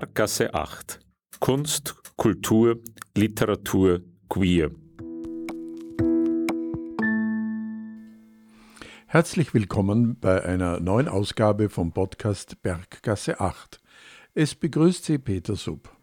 [0.00, 0.98] Berggasse 8.
[1.40, 2.80] Kunst, Kultur,
[3.14, 4.70] Literatur, Queer.
[9.06, 13.78] Herzlich willkommen bei einer neuen Ausgabe vom Podcast Berggasse 8.
[14.32, 15.94] Es begrüßt Sie Peter Sub.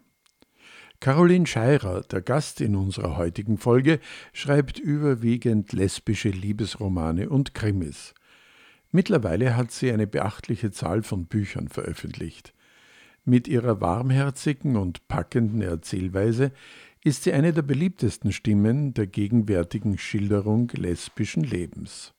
[1.00, 4.00] Caroline Scheirer, der Gast in unserer heutigen Folge,
[4.32, 8.14] schreibt überwiegend lesbische Liebesromane und Krimis.
[8.92, 12.54] Mittlerweile hat sie eine beachtliche Zahl von Büchern veröffentlicht.
[13.30, 16.54] Mit ihrer warmherzigen und packenden Erzählweise
[17.04, 22.14] ist sie eine der beliebtesten Stimmen der gegenwärtigen Schilderung lesbischen Lebens.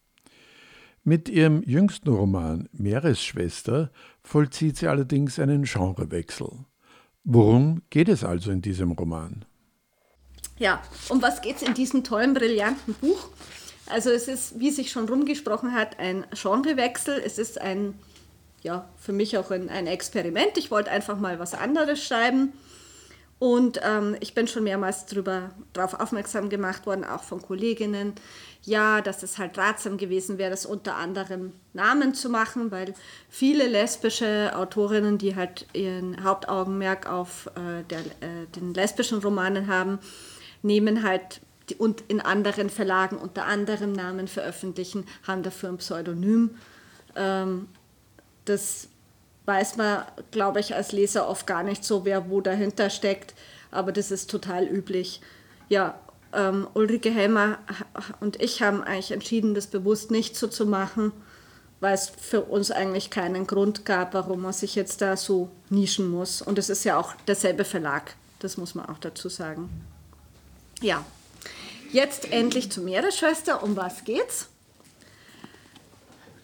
[1.05, 3.91] Mit ihrem jüngsten Roman Meeresschwester
[4.23, 6.67] vollzieht sie allerdings einen Genrewechsel.
[7.25, 9.47] Worum geht es also in diesem Roman?
[10.59, 13.31] Ja, um was geht es in diesem tollen, brillanten Buch?
[13.86, 17.23] Also es ist, wie sich schon rumgesprochen hat, ein Genrewechsel.
[17.25, 17.95] Es ist ein,
[18.62, 20.56] ja, für mich auch ein, ein Experiment.
[20.56, 22.53] Ich wollte einfach mal was anderes schreiben.
[23.39, 25.06] Und ähm, ich bin schon mehrmals
[25.73, 28.14] darauf aufmerksam gemacht worden, auch von Kolleginnen,
[28.62, 32.95] ja, dass es halt ratsam gewesen wäre, das unter anderem Namen zu machen, weil
[33.29, 40.01] viele lesbische Autorinnen, die halt ihren Hauptaugenmerk auf äh, der, äh, den lesbischen Romanen haben,
[40.62, 46.56] nehmen halt die, und in anderen Verlagen unter anderem Namen veröffentlichen, haben dafür ein Pseudonym.
[47.14, 47.69] Ähm,
[48.49, 48.89] das
[49.47, 53.35] weiß man, glaube ich, als Leser oft gar nicht so, wer wo dahinter steckt.
[53.71, 55.21] Aber das ist total üblich.
[55.69, 55.99] Ja,
[56.33, 57.59] ähm, Ulrike Helmer
[58.21, 61.13] und ich haben eigentlich entschieden, das bewusst nicht so zu machen,
[61.81, 66.11] weil es für uns eigentlich keinen Grund gab, warum man sich jetzt da so nischen
[66.11, 66.43] muss.
[66.43, 69.71] Und es ist ja auch derselbe Verlag, das muss man auch dazu sagen.
[70.81, 71.05] Ja,
[71.92, 73.63] jetzt endlich zur Meeresschwester.
[73.63, 74.48] Um was geht's?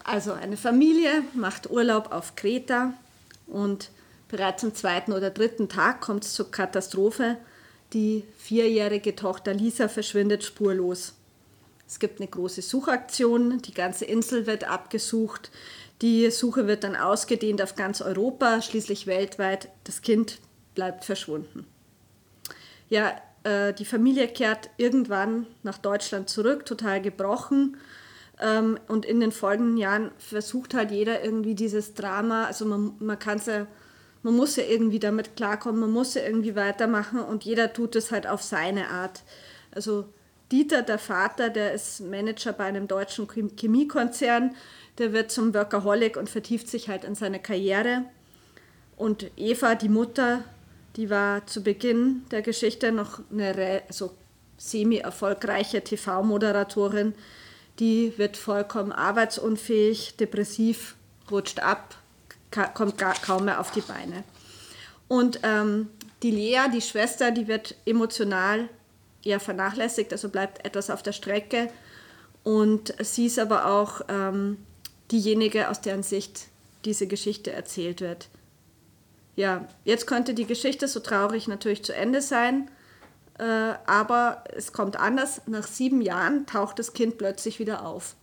[0.04, 2.92] Also eine Familie macht Urlaub auf Kreta
[3.46, 3.90] und
[4.28, 7.38] bereits am zweiten oder dritten Tag kommt es zur Katastrophe.
[7.94, 11.14] Die vierjährige Tochter Lisa verschwindet spurlos.
[11.88, 15.50] Es gibt eine große Suchaktion, die ganze Insel wird abgesucht.
[16.02, 19.68] Die Suche wird dann ausgedehnt auf ganz Europa, schließlich weltweit.
[19.84, 20.38] Das Kind
[20.74, 21.66] bleibt verschwunden.
[22.90, 23.14] Ja,
[23.44, 27.78] äh, die Familie kehrt irgendwann nach Deutschland zurück, total gebrochen
[28.40, 33.18] ähm, und in den folgenden Jahren versucht halt jeder irgendwie dieses Drama, also man, man
[33.18, 33.66] kann es ja,
[34.22, 38.10] man muss ja irgendwie damit klarkommen, man muss ja irgendwie weitermachen und jeder tut es
[38.10, 39.22] halt auf seine Art.
[39.70, 40.06] Also
[40.50, 44.54] Dieter, der Vater, der ist Manager bei einem deutschen Chemiekonzern,
[44.98, 48.04] der wird zum Workaholic und vertieft sich halt in seine Karriere.
[48.96, 50.44] Und Eva, die Mutter,
[50.96, 54.12] die war zu Beginn der Geschichte noch eine also
[54.56, 57.14] semi-erfolgreiche TV-Moderatorin,
[57.78, 60.96] die wird vollkommen arbeitsunfähig, depressiv,
[61.30, 61.96] rutscht ab,
[62.74, 64.24] kommt gar, kaum mehr auf die Beine.
[65.08, 65.90] Und ähm,
[66.22, 68.68] die Lea, die Schwester, die wird emotional
[69.24, 71.70] eher vernachlässigt, also bleibt etwas auf der Strecke.
[72.42, 74.58] Und sie ist aber auch ähm,
[75.10, 76.46] diejenige, aus deren Sicht
[76.84, 78.28] diese Geschichte erzählt wird.
[79.36, 82.70] Ja, jetzt könnte die Geschichte so traurig natürlich zu Ende sein,
[83.42, 85.42] aber es kommt anders.
[85.46, 88.14] Nach sieben Jahren taucht das Kind plötzlich wieder auf.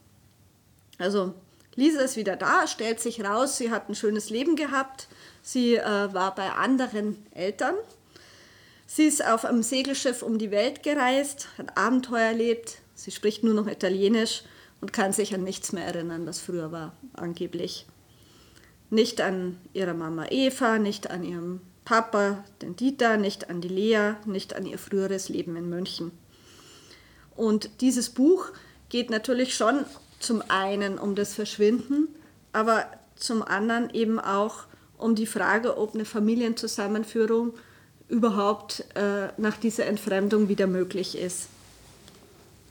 [0.97, 1.33] Also
[1.75, 5.07] Lisa ist wieder da, stellt sich raus, sie hat ein schönes Leben gehabt.
[5.41, 7.75] Sie äh, war bei anderen Eltern.
[8.85, 12.79] Sie ist auf einem Segelschiff um die Welt gereist, hat Abenteuer erlebt.
[12.93, 14.43] Sie spricht nur noch Italienisch
[14.81, 17.85] und kann sich an nichts mehr erinnern, was früher war, angeblich.
[18.89, 24.13] Nicht an ihre Mama Eva, nicht an ihrem Papa, den Dieter, nicht an die Lea,
[24.25, 26.11] nicht an ihr früheres Leben in München.
[27.35, 28.49] Und dieses Buch
[28.89, 29.85] geht natürlich schon
[30.19, 32.07] zum einen um das Verschwinden,
[32.53, 34.65] aber zum anderen eben auch
[34.97, 37.53] um die Frage, ob eine Familienzusammenführung
[38.07, 41.47] überhaupt äh, nach dieser Entfremdung wieder möglich ist.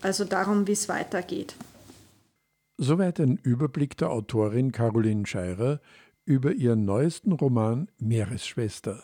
[0.03, 1.55] Also darum, wie es weitergeht.
[2.77, 5.81] Soweit ein Überblick der Autorin Caroline Scheirer
[6.25, 9.03] über ihren neuesten Roman Meeresschwester.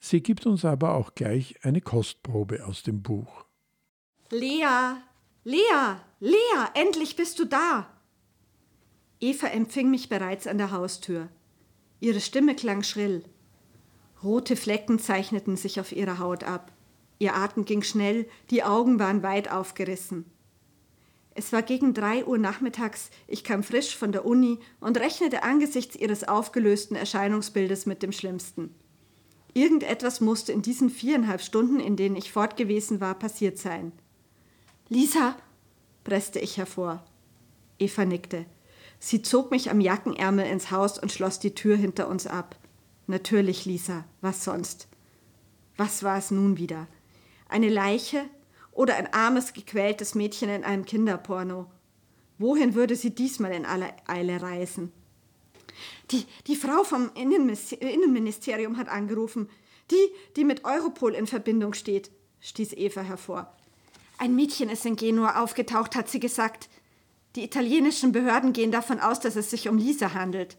[0.00, 3.44] Sie gibt uns aber auch gleich eine Kostprobe aus dem Buch.
[4.30, 4.96] Lea,
[5.44, 7.88] Lea, Lea, endlich bist du da!
[9.20, 11.28] Eva empfing mich bereits an der Haustür.
[12.00, 13.24] Ihre Stimme klang schrill.
[14.22, 16.72] Rote Flecken zeichneten sich auf ihrer Haut ab.
[17.18, 20.24] Ihr Atem ging schnell, die Augen waren weit aufgerissen.
[21.34, 25.96] Es war gegen drei Uhr nachmittags, ich kam frisch von der Uni und rechnete angesichts
[25.96, 28.74] ihres aufgelösten Erscheinungsbildes mit dem Schlimmsten.
[29.58, 33.90] Irgendetwas musste in diesen viereinhalb Stunden, in denen ich fortgewesen war, passiert sein.
[34.88, 35.34] Lisa,
[36.04, 37.04] presste ich hervor.
[37.80, 38.46] Eva nickte.
[39.00, 42.54] Sie zog mich am Jackenärmel ins Haus und schloss die Tür hinter uns ab.
[43.08, 44.86] Natürlich, Lisa, was sonst?
[45.76, 46.86] Was war es nun wieder?
[47.48, 48.26] Eine Leiche
[48.70, 51.66] oder ein armes, gequältes Mädchen in einem Kinderporno?
[52.38, 54.92] Wohin würde sie diesmal in aller Eile reisen?
[56.10, 59.48] Die, die Frau vom Innenministerium hat angerufen.
[59.90, 62.10] Die, die mit Europol in Verbindung steht,
[62.40, 63.56] stieß Eva hervor.
[64.18, 66.68] Ein Mädchen ist in Genua aufgetaucht, hat sie gesagt.
[67.36, 70.56] Die italienischen Behörden gehen davon aus, dass es sich um Lisa handelt.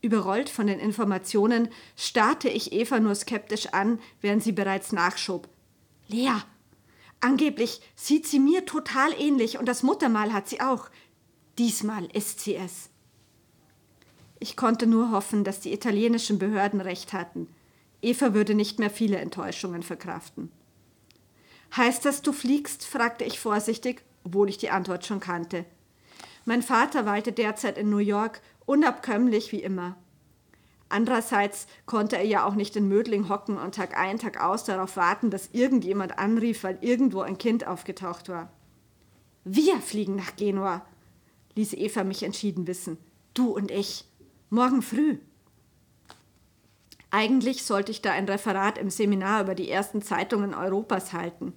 [0.00, 5.48] Überrollt von den Informationen starrte ich Eva nur skeptisch an, während sie bereits nachschob.
[6.06, 6.34] Lea,
[7.20, 10.88] angeblich sieht sie mir total ähnlich und das Muttermal hat sie auch.
[11.58, 12.90] Diesmal ist sie es.
[14.40, 17.48] Ich konnte nur hoffen, dass die italienischen Behörden recht hatten.
[18.02, 20.50] Eva würde nicht mehr viele Enttäuschungen verkraften.
[21.76, 22.86] Heißt das, du fliegst?
[22.86, 25.64] fragte ich vorsichtig, obwohl ich die Antwort schon kannte.
[26.44, 29.96] Mein Vater weilte derzeit in New York, unabkömmlich wie immer.
[30.88, 34.96] Andererseits konnte er ja auch nicht in Mödling hocken und Tag ein, Tag aus darauf
[34.96, 38.50] warten, dass irgendjemand anrief, weil irgendwo ein Kind aufgetaucht war.
[39.44, 40.86] Wir fliegen nach Genua,
[41.56, 42.96] ließ Eva mich entschieden wissen.
[43.34, 44.06] Du und ich.
[44.50, 45.18] Morgen früh.
[47.10, 51.52] Eigentlich sollte ich da ein Referat im Seminar über die ersten Zeitungen Europas halten.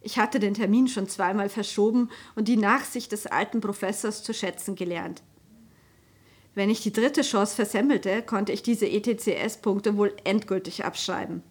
[0.00, 4.74] Ich hatte den Termin schon zweimal verschoben und die Nachsicht des alten Professors zu schätzen
[4.74, 5.22] gelernt.
[6.56, 11.44] Wenn ich die dritte Chance versemmelte, konnte ich diese ETCS-Punkte wohl endgültig abschreiben.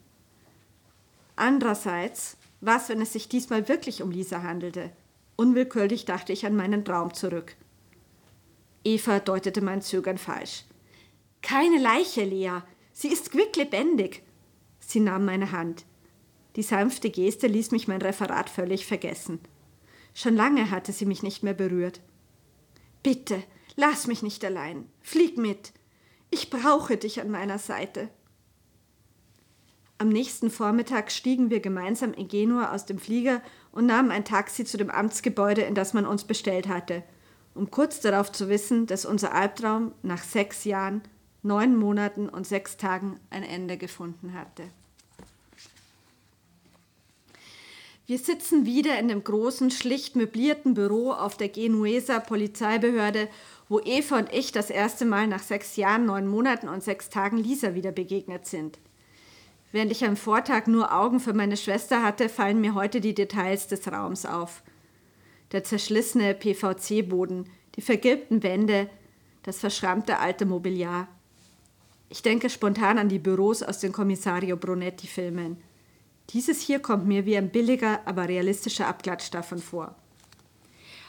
[1.37, 4.91] Andererseits, was, wenn es sich diesmal wirklich um Lisa handelte?
[5.37, 7.55] Unwillkürlich dachte ich an meinen Traum zurück.
[8.87, 10.63] Eva deutete mein Zögern falsch.
[11.41, 12.61] Keine Leiche, Lea.
[12.93, 14.23] Sie ist quicklebendig.
[14.79, 15.83] Sie nahm meine Hand.
[16.55, 19.39] Die sanfte Geste ließ mich mein Referat völlig vergessen.
[20.13, 21.99] Schon lange hatte sie mich nicht mehr berührt.
[23.03, 23.43] Bitte,
[23.75, 24.89] lass mich nicht allein.
[25.01, 25.73] Flieg mit.
[26.31, 28.07] Ich brauche dich an meiner Seite.
[29.97, 33.41] Am nächsten Vormittag stiegen wir gemeinsam in Genua aus dem Flieger
[33.73, 37.03] und nahmen ein Taxi zu dem Amtsgebäude, in das man uns bestellt hatte–
[37.57, 41.01] um kurz darauf zu wissen, dass unser Albtraum nach sechs Jahren,
[41.43, 44.63] neun Monaten und sechs Tagen ein Ende gefunden hatte.
[48.05, 53.27] Wir sitzen wieder in dem großen, schlicht möblierten Büro auf der Genueser Polizeibehörde,
[53.67, 57.35] wo Eva und ich das erste Mal nach sechs Jahren, neun Monaten und sechs Tagen
[57.35, 58.79] Lisa wieder begegnet sind.
[59.73, 63.67] Während ich am Vortag nur Augen für meine Schwester hatte, fallen mir heute die Details
[63.67, 64.63] des Raums auf
[65.51, 68.89] der zerschlissene PVC-Boden, die vergilbten Wände,
[69.43, 71.07] das verschrammte alte Mobiliar.
[72.09, 75.57] Ich denke spontan an die Büros aus den Kommissario Brunetti-Filmen.
[76.31, 79.95] Dieses hier kommt mir wie ein billiger, aber realistischer Abklatsch davon vor.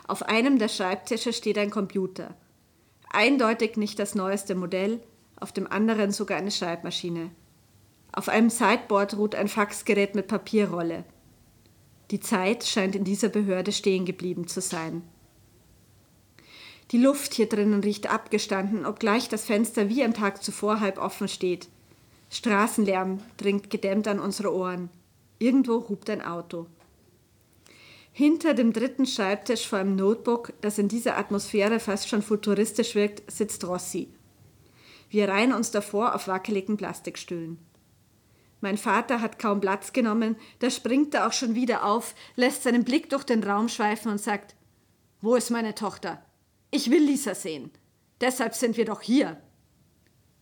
[0.07, 2.35] Auf einem der Schreibtische steht ein Computer.
[3.11, 5.01] Eindeutig nicht das neueste Modell,
[5.37, 7.31] auf dem anderen sogar eine Schreibmaschine.
[8.13, 11.05] Auf einem Sideboard ruht ein Faxgerät mit Papierrolle.
[12.11, 15.03] Die Zeit scheint in dieser Behörde stehen geblieben zu sein.
[16.91, 21.29] Die Luft hier drinnen riecht abgestanden, obgleich das Fenster wie am Tag zuvor halb offen
[21.29, 21.69] steht.
[22.31, 24.89] Straßenlärm dringt gedämmt an unsere Ohren.
[25.39, 26.67] Irgendwo hupt ein Auto.
[28.13, 33.31] Hinter dem dritten Schreibtisch vor einem Notebook, das in dieser Atmosphäre fast schon futuristisch wirkt,
[33.31, 34.09] sitzt Rossi.
[35.11, 37.59] Wir reihen uns davor auf wackeligen Plastikstühlen.
[38.61, 42.85] Mein Vater hat kaum Platz genommen, da springt er auch schon wieder auf, lässt seinen
[42.85, 44.57] Blick durch den Raum schweifen und sagt,
[45.21, 46.23] wo ist meine Tochter?
[46.71, 47.71] Ich will Lisa sehen.
[48.21, 49.41] Deshalb sind wir doch hier.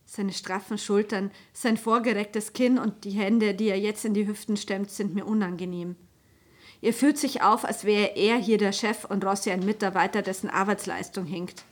[0.05, 4.57] Seine straffen Schultern, sein vorgerecktes Kinn und die Hände, die er jetzt in die Hüften
[4.57, 5.95] stemmt, sind mir unangenehm.
[6.81, 10.49] Er fühlt sich auf, als wäre er hier der Chef und Rossi ein Mitarbeiter, dessen
[10.49, 11.63] Arbeitsleistung hinkt.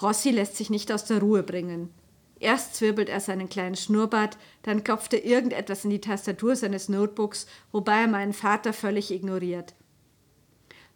[0.00, 1.90] Rossi lässt sich nicht aus der Ruhe bringen.
[2.38, 7.46] Erst zwirbelt er seinen kleinen Schnurrbart, dann klopft er irgendetwas in die Tastatur seines Notebooks,
[7.72, 9.74] wobei er meinen Vater völlig ignoriert.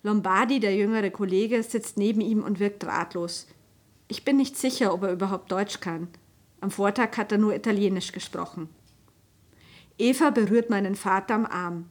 [0.03, 3.47] Lombardi, der jüngere Kollege, sitzt neben ihm und wirkt ratlos.
[4.09, 6.09] Ich bin nicht sicher, ob er überhaupt Deutsch kann.
[6.61, 8.69] Am Vortag hat er nur Italienisch gesprochen.
[9.99, 11.87] Eva berührt meinen Vater am Arm.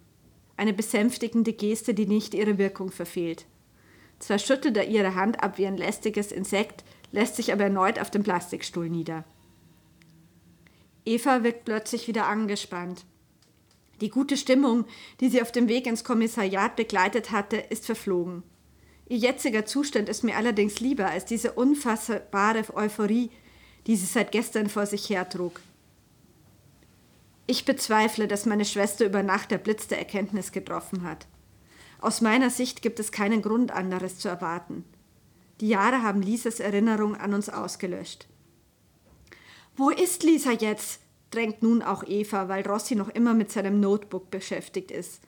[0.57, 3.45] Eine besänftigende Geste, die nicht ihre Wirkung verfehlt.
[4.19, 8.11] Zwar schüttelt er ihre Hand ab wie ein lästiges Insekt, lässt sich aber erneut auf
[8.11, 9.23] dem Plastikstuhl nieder.
[11.09, 13.03] Eva wirkt plötzlich wieder angespannt.
[13.99, 14.85] Die gute Stimmung,
[15.19, 18.43] die sie auf dem Weg ins Kommissariat begleitet hatte, ist verflogen.
[19.07, 23.31] Ihr jetziger Zustand ist mir allerdings lieber als diese unfassbare Euphorie,
[23.87, 25.59] die sie seit gestern vor sich hertrug.
[27.47, 31.25] Ich bezweifle, dass meine Schwester über Nacht der Blitz der Erkenntnis getroffen hat.
[31.99, 34.85] Aus meiner Sicht gibt es keinen Grund, anderes zu erwarten.
[35.59, 38.27] Die Jahre haben Lisas Erinnerung an uns ausgelöscht.
[39.79, 40.99] Wo ist Lisa jetzt?
[41.31, 45.21] drängt nun auch Eva, weil Rossi noch immer mit seinem Notebook beschäftigt ist.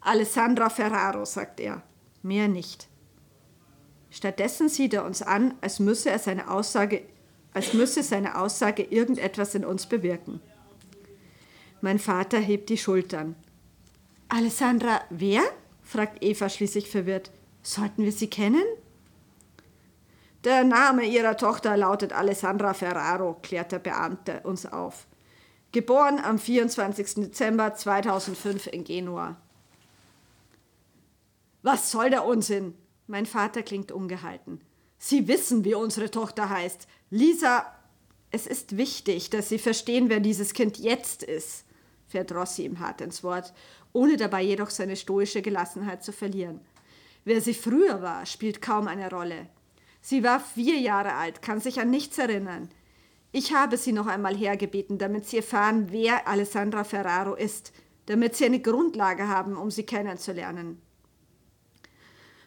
[0.00, 1.82] Alessandra Ferraro, sagt er.
[2.22, 2.88] Mehr nicht.
[4.08, 7.02] Stattdessen sieht er uns an, als müsse er seine Aussage,
[7.52, 10.40] als müsse seine Aussage irgendetwas in uns bewirken.
[11.82, 13.36] Mein Vater hebt die Schultern.
[14.30, 15.42] Alessandra, wer?
[15.82, 17.30] fragt Eva schließlich verwirrt.
[17.62, 18.64] Sollten wir sie kennen?
[20.44, 25.06] Der Name ihrer Tochter lautet Alessandra Ferraro, klärt der Beamte uns auf.
[25.72, 27.14] Geboren am 24.
[27.14, 29.40] Dezember 2005 in Genua.
[31.62, 32.74] Was soll der Unsinn?
[33.06, 34.60] Mein Vater klingt ungehalten.
[34.98, 36.88] Sie wissen, wie unsere Tochter heißt.
[37.08, 37.64] Lisa,
[38.30, 41.64] es ist wichtig, dass Sie verstehen, wer dieses Kind jetzt ist,
[42.06, 43.54] fährt Rossi ihm hart ins Wort,
[43.94, 46.60] ohne dabei jedoch seine stoische Gelassenheit zu verlieren.
[47.24, 49.48] Wer sie früher war, spielt kaum eine Rolle.
[50.06, 52.68] Sie war vier Jahre alt, kann sich an nichts erinnern.
[53.32, 57.72] Ich habe sie noch einmal hergebeten, damit sie erfahren, wer Alessandra Ferraro ist,
[58.04, 60.82] damit sie eine Grundlage haben, um sie kennenzulernen.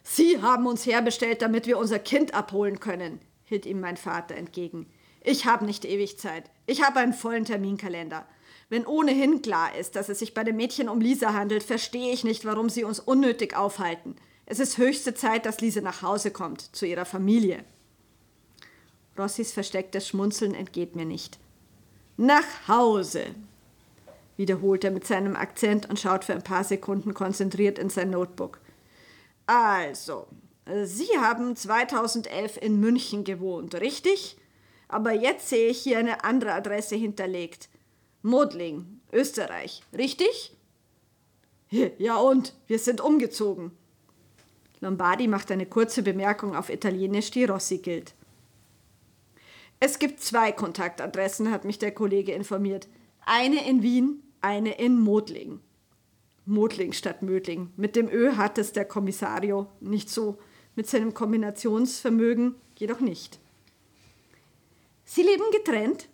[0.04, 4.86] Sie haben uns herbestellt, damit wir unser Kind abholen können, hielt ihm mein Vater entgegen.
[5.20, 6.52] Ich habe nicht ewig Zeit.
[6.66, 8.24] Ich habe einen vollen Terminkalender.
[8.68, 12.22] Wenn ohnehin klar ist, dass es sich bei dem Mädchen um Lisa handelt, verstehe ich
[12.22, 14.14] nicht, warum sie uns unnötig aufhalten.
[14.50, 17.66] Es ist höchste Zeit, dass Lise nach Hause kommt, zu ihrer Familie.
[19.18, 21.38] Rossis verstecktes Schmunzeln entgeht mir nicht.
[22.16, 23.26] Nach Hause,
[24.38, 28.58] wiederholt er mit seinem Akzent und schaut für ein paar Sekunden konzentriert in sein Notebook.
[29.44, 30.26] Also,
[30.84, 34.38] Sie haben 2011 in München gewohnt, richtig?
[34.88, 37.68] Aber jetzt sehe ich hier eine andere Adresse hinterlegt.
[38.22, 40.56] Modling, Österreich, richtig?
[41.70, 43.72] Ja und, wir sind umgezogen.
[44.80, 48.14] Lombardi macht eine kurze Bemerkung auf Italienisch, die Rossi gilt.
[49.80, 52.88] Es gibt zwei Kontaktadressen, hat mich der Kollege informiert.
[53.24, 55.60] Eine in Wien, eine in Modling.
[56.46, 57.70] Modling statt Mödling.
[57.76, 60.38] Mit dem Ö hat es der Kommissario nicht so,
[60.74, 63.38] mit seinem Kombinationsvermögen jedoch nicht.
[65.04, 66.08] Sie leben getrennt?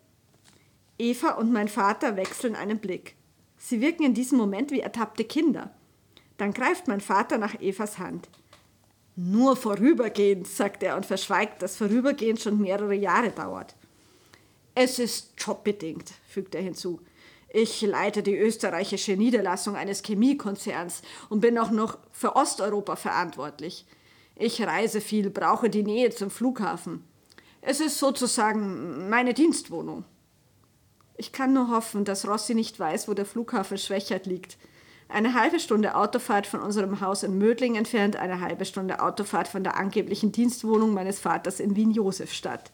[0.98, 3.16] Eva und mein Vater wechseln einen Blick.
[3.56, 5.74] Sie wirken in diesem Moment wie ertappte Kinder.
[6.36, 8.28] Dann greift mein Vater nach Evas Hand.
[9.16, 13.76] Nur vorübergehend, sagt er und verschweigt, dass vorübergehend schon mehrere Jahre dauert.
[14.74, 17.00] Es ist jobbedingt, fügt er hinzu.
[17.48, 23.86] Ich leite die österreichische Niederlassung eines Chemiekonzerns und bin auch noch für Osteuropa verantwortlich.
[24.34, 27.04] Ich reise viel, brauche die Nähe zum Flughafen.
[27.60, 30.04] Es ist sozusagen meine Dienstwohnung.
[31.16, 34.58] Ich kann nur hoffen, dass Rossi nicht weiß, wo der Flughafen Schwächert liegt.
[35.08, 39.62] Eine halbe Stunde Autofahrt von unserem Haus in Mödling entfernt, eine halbe Stunde Autofahrt von
[39.62, 42.72] der angeblichen Dienstwohnung meines Vaters in Wien-Josefstadt.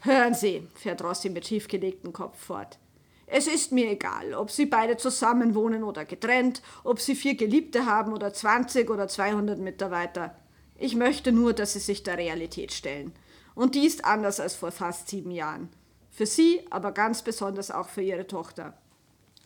[0.00, 2.78] Hören Sie, fährt Rossi mit schiefgelegtem Kopf fort.
[3.26, 7.86] Es ist mir egal, ob Sie beide zusammen wohnen oder getrennt, ob Sie vier Geliebte
[7.86, 10.36] haben oder 20 oder 200 Mitarbeiter.
[10.78, 13.12] Ich möchte nur, dass Sie sich der Realität stellen.
[13.54, 15.68] Und die ist anders als vor fast sieben Jahren.
[16.10, 18.74] Für Sie, aber ganz besonders auch für Ihre Tochter.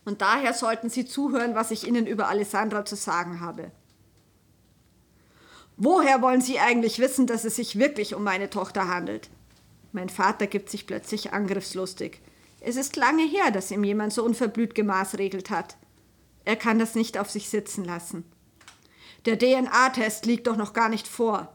[0.07, 3.71] Und daher sollten Sie zuhören, was ich Ihnen über Alessandra zu sagen habe.
[5.75, 9.29] Woher wollen Sie eigentlich wissen, dass es sich wirklich um meine Tochter handelt?
[9.91, 12.21] Mein Vater gibt sich plötzlich angriffslustig.
[12.61, 15.75] Es ist lange her, dass ihm jemand so unverblüht gemaßregelt hat.
[16.45, 18.23] Er kann das nicht auf sich sitzen lassen.
[19.25, 21.53] Der DNA-Test liegt doch noch gar nicht vor.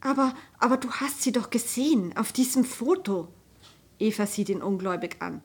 [0.00, 3.28] Aber, aber du hast sie doch gesehen, auf diesem Foto.
[4.00, 5.40] Eva sieht ihn ungläubig an.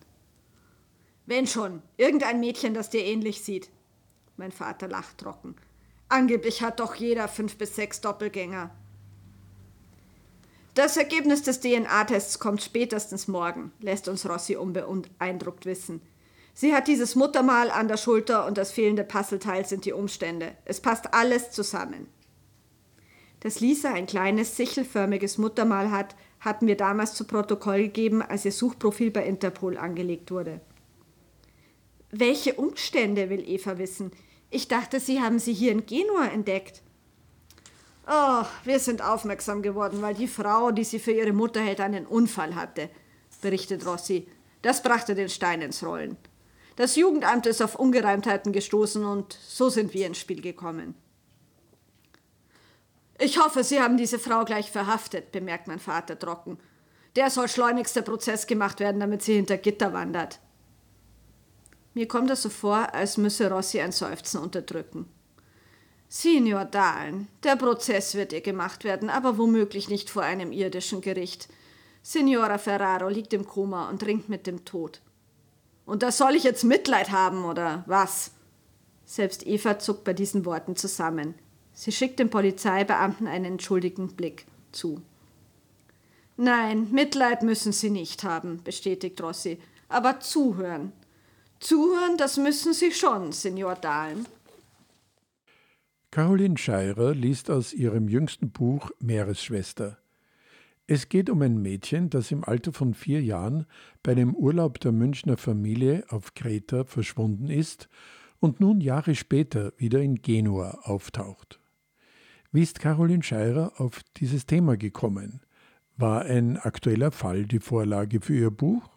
[1.25, 3.69] Wenn schon, irgendein Mädchen, das dir ähnlich sieht.
[4.37, 5.55] Mein Vater lacht trocken.
[6.07, 8.69] Angeblich hat doch jeder fünf bis sechs Doppelgänger.
[10.75, 16.01] Das Ergebnis des DNA-Tests kommt spätestens morgen, lässt uns Rossi unbeeindruckt wissen.
[16.53, 20.53] Sie hat dieses Muttermal an der Schulter und das fehlende Puzzleteil sind die Umstände.
[20.65, 22.07] Es passt alles zusammen.
[23.39, 28.51] Dass Lisa ein kleines, sichelförmiges Muttermal hat, hatten wir damals zu Protokoll gegeben, als ihr
[28.51, 30.61] Suchprofil bei Interpol angelegt wurde.
[32.11, 34.11] Welche Umstände will Eva wissen?
[34.49, 36.81] Ich dachte, Sie haben sie hier in Genua entdeckt.
[38.07, 42.05] Oh, wir sind aufmerksam geworden, weil die Frau, die sie für ihre Mutter hält, einen
[42.05, 42.89] Unfall hatte,
[43.41, 44.27] berichtet Rossi.
[44.61, 46.17] Das brachte den Stein ins Rollen.
[46.75, 50.93] Das Jugendamt ist auf Ungereimtheiten gestoßen und so sind wir ins Spiel gekommen.
[53.17, 56.59] Ich hoffe, Sie haben diese Frau gleich verhaftet, bemerkt mein Vater trocken.
[57.15, 60.39] Der soll schleunigst der Prozess gemacht werden, damit sie hinter Gitter wandert.
[61.95, 65.07] Mir kommt es so vor, als müsse Rossi ein Seufzen unterdrücken.
[66.09, 71.47] Signor Dahlen, der Prozess wird ihr gemacht werden, aber womöglich nicht vor einem irdischen Gericht.
[72.03, 75.01] Signora Ferraro liegt im Koma und ringt mit dem Tod.
[75.85, 78.31] Und da soll ich jetzt Mitleid haben, oder was?
[79.05, 81.33] Selbst Eva zuckt bei diesen Worten zusammen.
[81.73, 85.01] Sie schickt dem Polizeibeamten einen entschuldigenden Blick zu.
[86.35, 90.91] Nein, Mitleid müssen Sie nicht haben, bestätigt Rossi, aber zuhören.
[91.59, 94.25] Zuhören, das müssen Sie schon, Signor Dahlen.
[96.11, 99.97] Caroline Scheirer liest aus ihrem jüngsten Buch Meeresschwester.
[100.87, 103.65] Es geht um ein Mädchen, das im Alter von vier Jahren
[104.03, 107.89] bei einem Urlaub der Münchner Familie auf Kreta verschwunden ist
[108.39, 111.59] und nun Jahre später wieder in Genua auftaucht.
[112.51, 115.41] Wie ist Caroline Scheirer auf dieses Thema gekommen?
[115.97, 118.94] War ein aktueller Fall die Vorlage für ihr Buch?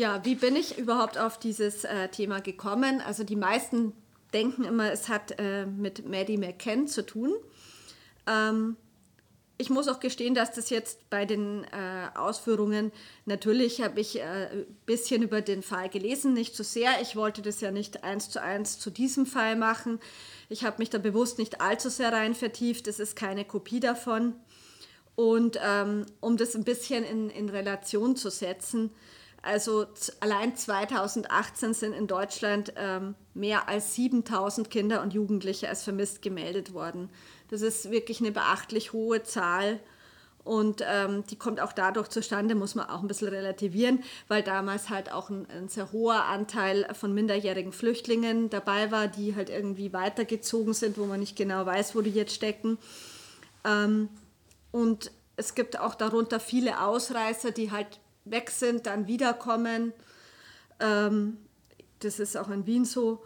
[0.00, 3.02] Ja, wie bin ich überhaupt auf dieses äh, Thema gekommen?
[3.02, 3.92] Also die meisten
[4.32, 7.34] denken immer, es hat äh, mit Maddie McCann zu tun.
[8.26, 8.78] Ähm,
[9.58, 12.92] ich muss auch gestehen, dass das jetzt bei den äh, Ausführungen,
[13.26, 17.02] natürlich habe ich ein äh, bisschen über den Fall gelesen, nicht zu so sehr.
[17.02, 20.00] Ich wollte das ja nicht eins zu eins zu diesem Fall machen.
[20.48, 22.86] Ich habe mich da bewusst nicht allzu sehr rein vertieft.
[22.86, 24.32] Das ist keine Kopie davon.
[25.14, 28.92] Und ähm, um das ein bisschen in, in Relation zu setzen,
[29.42, 29.86] also
[30.20, 36.74] allein 2018 sind in Deutschland ähm, mehr als 7000 Kinder und Jugendliche als vermisst gemeldet
[36.74, 37.08] worden.
[37.48, 39.80] Das ist wirklich eine beachtlich hohe Zahl.
[40.42, 44.88] Und ähm, die kommt auch dadurch zustande, muss man auch ein bisschen relativieren, weil damals
[44.88, 49.92] halt auch ein, ein, sehr hoher Anteil von minderjährigen Flüchtlingen dabei war, die halt irgendwie
[49.92, 52.78] weitergezogen sind, wo man nicht genau weiß, wo die jetzt stecken.
[53.64, 54.08] Ähm,
[54.72, 58.00] und es gibt auch darunter viele Ausreißer, die halt
[58.30, 59.92] weg sind, dann wiederkommen.
[60.80, 61.38] Ähm,
[62.00, 63.22] das ist auch in Wien so.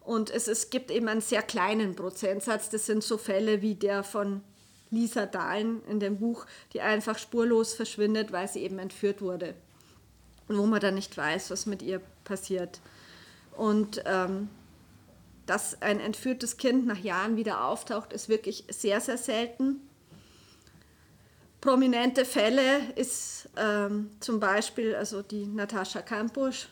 [0.00, 2.70] Und es, es gibt eben einen sehr kleinen Prozentsatz.
[2.70, 4.42] Das sind so Fälle wie der von
[4.90, 9.54] Lisa Dahlen in dem Buch, die einfach spurlos verschwindet, weil sie eben entführt wurde.
[10.46, 12.80] Und wo man dann nicht weiß, was mit ihr passiert.
[13.54, 14.48] Und ähm,
[15.44, 19.87] dass ein entführtes Kind nach Jahren wieder auftaucht, ist wirklich sehr, sehr selten.
[21.60, 26.68] Prominente Fälle ist ähm, zum Beispiel also die Natascha Kampusch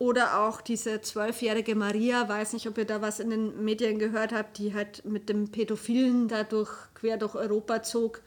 [0.00, 4.32] oder auch diese zwölfjährige Maria, weiß nicht, ob ihr da was in den Medien gehört
[4.32, 8.20] habt, die halt mit dem Pädophilen dadurch quer durch Europa zog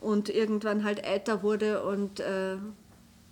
[0.00, 2.56] und irgendwann halt älter wurde und äh,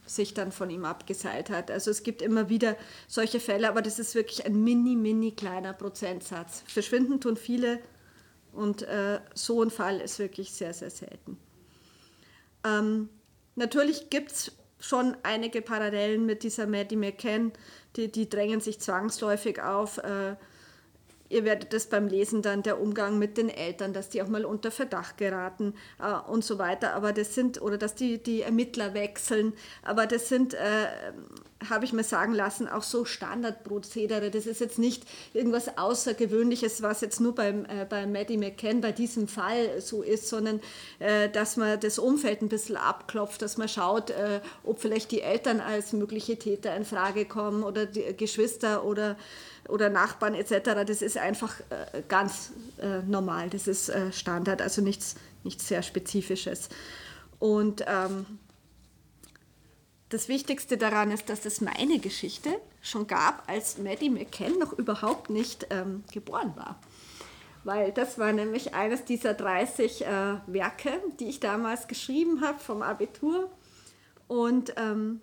[0.07, 1.71] sich dann von ihm abgeseilt hat.
[1.71, 2.77] Also es gibt immer wieder
[3.09, 6.63] solche Fälle, aber das ist wirklich ein mini, mini kleiner Prozentsatz.
[6.67, 7.81] Verschwinden tun viele
[8.53, 11.39] und äh, so ein Fall ist wirklich sehr, sehr selten.
[12.65, 13.09] Ähm,
[13.55, 17.53] natürlich gibt es schon einige Parallelen mit dieser Maddie McCann,
[17.97, 19.99] die, die drängen sich zwangsläufig auf.
[19.99, 20.37] Äh,
[21.29, 24.45] ihr werdet das beim Lesen dann, der Umgang mit den Eltern, dass die auch mal
[24.45, 26.95] unter Verdacht geraten äh, und so weiter.
[26.95, 30.87] Aber das sind, oder dass die, die Ermittler wechseln, aber das sind, äh,
[31.71, 34.31] habe ich mir sagen lassen, auch so Standardprozedere.
[34.31, 38.93] Das ist jetzt nicht irgendwas Außergewöhnliches, was jetzt nur beim, äh, bei Maddie McCann bei
[38.93, 40.61] diesem Fall so ist, sondern
[40.99, 45.23] äh, dass man das Umfeld ein bisschen abklopft, dass man schaut, äh, ob vielleicht die
[45.23, 49.17] Eltern als mögliche Täter in Frage kommen oder die Geschwister oder
[49.69, 50.85] oder Nachbarn etc.
[50.87, 55.83] Das ist einfach äh, ganz äh, normal, das ist äh, Standard, also nichts, nichts sehr
[55.83, 56.69] Spezifisches.
[57.39, 58.27] Und ähm,
[60.11, 62.51] das Wichtigste daran ist, dass es meine Geschichte
[62.83, 66.79] schon gab, als Maddie McCann noch überhaupt nicht ähm, geboren war.
[67.65, 70.07] Weil das war nämlich eines dieser 30 äh,
[70.47, 73.51] Werke, die ich damals geschrieben habe vom Abitur.
[74.29, 75.21] Und ähm,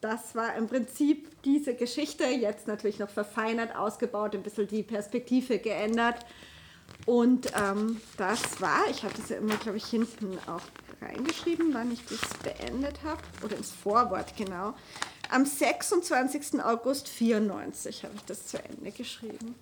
[0.00, 5.58] das war im Prinzip diese Geschichte, jetzt natürlich noch verfeinert, ausgebaut, ein bisschen die Perspektive
[5.58, 6.26] geändert.
[7.06, 10.62] Und ähm, das war, ich hatte es ja immer, glaube ich, hinten auch
[11.00, 14.74] reingeschrieben, wann ich das beendet habe, oder ins Vorwort genau.
[15.30, 16.62] Am 26.
[16.62, 19.54] August 94 habe ich das zu Ende geschrieben.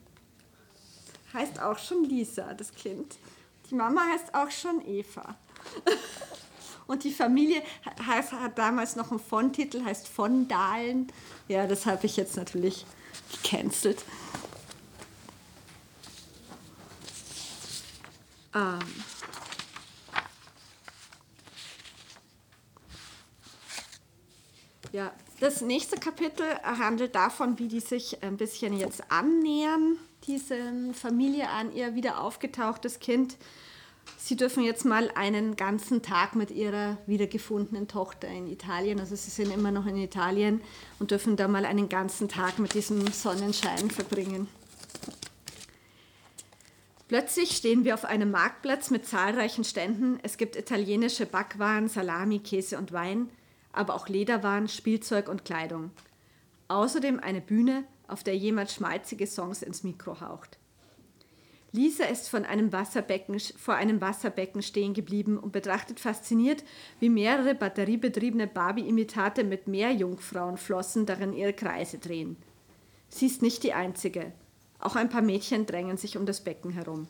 [1.32, 3.16] Heißt auch schon Lisa, das Kind.
[3.70, 5.36] Die Mama heißt auch schon Eva.
[6.86, 7.62] Und die Familie
[8.06, 11.08] heißt, hat damals noch einen Von-Titel, heißt von Dahlen.
[11.48, 12.84] Ja, das habe ich jetzt natürlich
[13.42, 14.04] gecancelt.
[18.54, 18.78] Ähm.
[24.92, 30.56] Ja, das nächste Kapitel handelt davon, wie die sich ein bisschen jetzt annähern, diese
[30.92, 33.36] Familie an ihr wieder aufgetauchtes Kind.
[34.16, 39.30] Sie dürfen jetzt mal einen ganzen Tag mit Ihrer wiedergefundenen Tochter in Italien, also Sie
[39.30, 40.62] sind immer noch in Italien
[40.98, 44.48] und dürfen da mal einen ganzen Tag mit diesem Sonnenschein verbringen.
[47.08, 50.18] Plötzlich stehen wir auf einem Marktplatz mit zahlreichen Ständen.
[50.22, 53.28] Es gibt italienische Backwaren, Salami, Käse und Wein,
[53.72, 55.90] aber auch Lederwaren, Spielzeug und Kleidung.
[56.68, 60.58] Außerdem eine Bühne, auf der jemand schmalzige Songs ins Mikro haucht.
[61.74, 66.62] Lisa ist von einem Wasserbecken, vor einem Wasserbecken stehen geblieben und betrachtet fasziniert,
[67.00, 72.36] wie mehrere batteriebetriebene Barbie-Imitate mit Meerjungfrauenflossen darin ihre Kreise drehen.
[73.08, 74.30] Sie ist nicht die Einzige.
[74.78, 77.08] Auch ein paar Mädchen drängen sich um das Becken herum.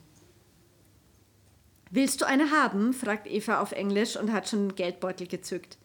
[1.91, 2.95] Willst du eine haben?
[2.95, 5.77] fragt Eva auf Englisch und hat schon einen Geldbeutel gezückt.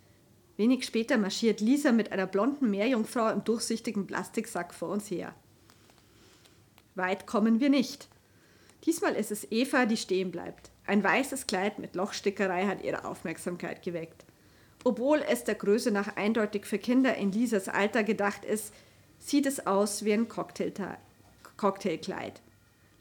[0.55, 5.35] Wenig später marschiert Lisa mit einer blonden Meerjungfrau im durchsichtigen Plastiksack vor uns her.
[6.95, 8.07] Weit kommen wir nicht.
[8.85, 10.71] Diesmal ist es Eva, die stehen bleibt.
[10.85, 14.25] Ein weißes Kleid mit Lochstickerei hat ihre Aufmerksamkeit geweckt.
[14.83, 18.73] Obwohl es der Größe nach eindeutig für Kinder in Lisas Alter gedacht ist,
[19.19, 22.41] sieht es aus wie ein Cocktailkleid.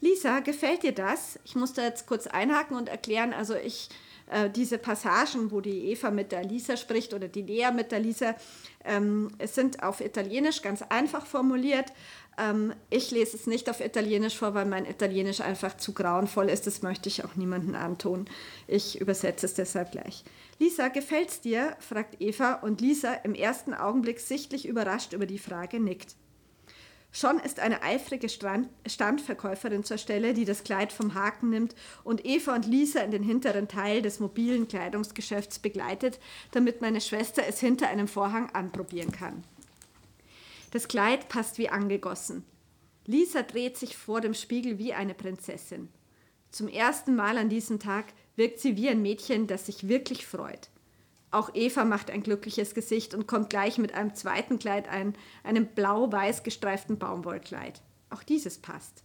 [0.00, 1.38] Lisa, gefällt dir das?
[1.44, 3.88] Ich muss da jetzt kurz einhaken und erklären, also ich
[4.30, 8.00] äh, diese Passagen, wo die Eva mit der Lisa spricht oder die Lea mit der
[8.00, 8.34] Lisa,
[8.84, 11.92] ähm, es sind auf Italienisch ganz einfach formuliert.
[12.38, 16.66] Ähm, ich lese es nicht auf Italienisch vor, weil mein Italienisch einfach zu grauenvoll ist.
[16.66, 18.26] Das möchte ich auch niemandem antun.
[18.66, 20.24] Ich übersetze es deshalb gleich.
[20.58, 21.76] Lisa, gefällt's dir?
[21.80, 26.14] fragt Eva und Lisa im ersten Augenblick sichtlich überrascht über die Frage nickt.
[27.10, 31.74] Schon ist eine eifrige Standverkäuferin zur Stelle, die das Kleid vom Haken nimmt
[32.04, 36.20] und Eva und Lisa in den hinteren Teil des mobilen Kleidungsgeschäfts begleitet,
[36.50, 39.42] damit meine Schwester es hinter einem Vorhang anprobieren kann.
[40.70, 42.44] Das Kleid passt wie angegossen.
[43.06, 45.88] Lisa dreht sich vor dem Spiegel wie eine Prinzessin.
[46.50, 50.68] Zum ersten Mal an diesem Tag wirkt sie wie ein Mädchen, das sich wirklich freut.
[51.30, 55.66] Auch Eva macht ein glückliches Gesicht und kommt gleich mit einem zweiten Kleid ein, einem
[55.66, 57.82] blau-weiß gestreiften Baumwollkleid.
[58.10, 59.04] Auch dieses passt.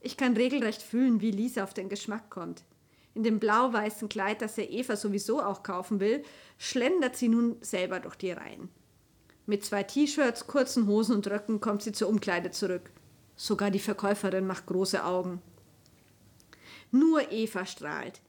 [0.00, 2.64] Ich kann regelrecht fühlen, wie Lisa auf den Geschmack kommt.
[3.14, 6.24] In dem blau-weißen Kleid, das er Eva sowieso auch kaufen will,
[6.58, 8.68] schlendert sie nun selber durch die Reihen.
[9.46, 12.90] Mit zwei T-Shirts, kurzen Hosen und Röcken kommt sie zur Umkleide zurück.
[13.34, 15.42] Sogar die Verkäuferin macht große Augen.
[16.92, 18.20] Nur Eva strahlt.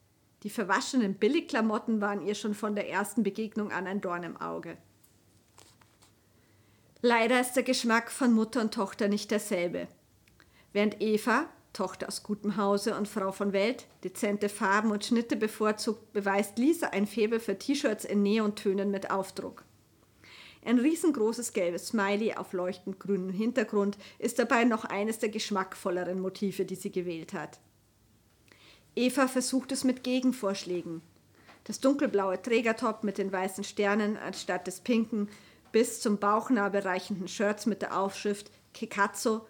[0.43, 4.77] Die verwaschenen Billigklamotten waren ihr schon von der ersten Begegnung an ein Dorn im Auge.
[7.01, 9.87] Leider ist der Geschmack von Mutter und Tochter nicht derselbe.
[10.71, 16.13] Während Eva, Tochter aus gutem Hause und Frau von Welt, dezente Farben und Schnitte bevorzugt,
[16.13, 19.63] beweist Lisa ein Faible für T-Shirts in Neontönen mit Aufdruck.
[20.65, 26.63] Ein riesengroßes gelbes Smiley auf leuchtend grünem Hintergrund ist dabei noch eines der geschmackvolleren Motive,
[26.65, 27.59] die sie gewählt hat.
[28.95, 31.01] Eva versucht es mit Gegenvorschlägen.
[31.65, 35.29] Das dunkelblaue Trägertop mit den weißen Sternen anstatt des pinken,
[35.71, 39.47] bis zum Bauchnabel reichenden Shirts mit der Aufschrift Kekazzo,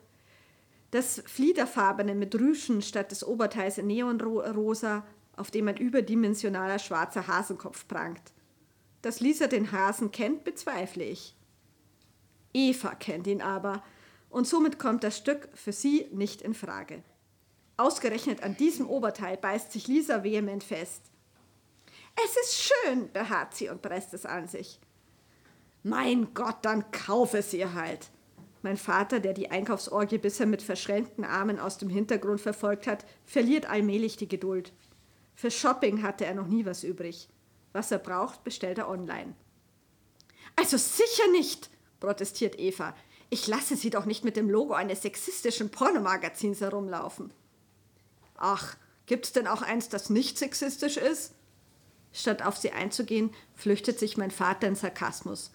[0.92, 7.88] das fliederfarbene mit Rüschen statt des Oberteils in Neonrosa, auf dem ein überdimensionaler schwarzer Hasenkopf
[7.88, 8.33] prangt.
[9.04, 11.36] Dass Lisa den Hasen kennt, bezweifle ich.
[12.54, 13.84] Eva kennt ihn aber,
[14.30, 17.04] und somit kommt das Stück für sie nicht in Frage.
[17.78, 21.04] Ausgerechnet an diesem Oberteil beißt sich Lisa vehement fest.
[22.16, 24.80] Es ist schön, beharrt sie und presst es an sich.
[25.84, 28.10] Mein Gott, dann kauf es ihr halt.
[28.62, 33.66] Mein Vater, der die Einkaufsorgie bisher mit verschränkten Armen aus dem Hintergrund verfolgt hat, verliert
[33.66, 34.72] allmählich die Geduld.
[35.36, 37.28] Für Shopping hatte er noch nie was übrig.
[37.74, 39.36] Was er braucht, bestellt er online.
[40.56, 42.96] Also sicher nicht, protestiert Eva.
[43.30, 47.34] Ich lasse sie doch nicht mit dem Logo eines sexistischen Pornomagazins herumlaufen.
[48.36, 48.76] Ach,
[49.08, 51.34] gibt's denn auch eins, das nicht sexistisch ist?
[52.12, 55.52] Statt auf sie einzugehen, flüchtet sich mein Vater in Sarkasmus.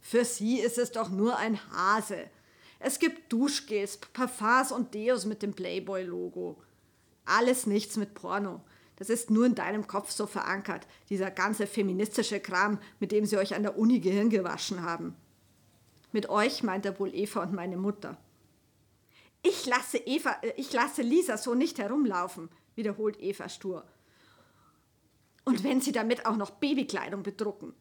[0.00, 2.30] Für sie ist es doch nur ein Hase.
[2.78, 6.62] Es gibt Duschgels, Parfums und Deos mit dem Playboy-Logo.
[7.24, 8.62] Alles nichts mit Porno.
[8.96, 13.36] Das ist nur in deinem Kopf so verankert, dieser ganze feministische Kram, mit dem sie
[13.36, 15.14] euch an der Uni Gehirn gewaschen haben.
[16.12, 18.16] Mit euch meint er wohl Eva und meine Mutter.
[19.42, 23.84] Ich lasse Eva, äh, ich lasse Lisa so nicht herumlaufen, wiederholt Eva stur.
[25.44, 27.74] Und wenn sie damit auch noch Babykleidung bedrucken.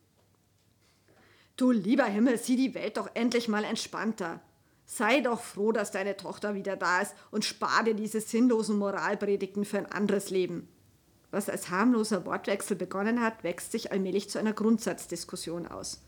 [1.55, 4.41] Du lieber Himmel, sieh die Welt doch endlich mal entspannter.
[4.85, 9.65] Sei doch froh, dass deine Tochter wieder da ist und spar dir diese sinnlosen Moralpredigten
[9.65, 10.67] für ein anderes Leben.
[11.35, 16.01] Was als harmloser Wortwechsel begonnen hat, wächst sich allmählich zu einer Grundsatzdiskussion aus.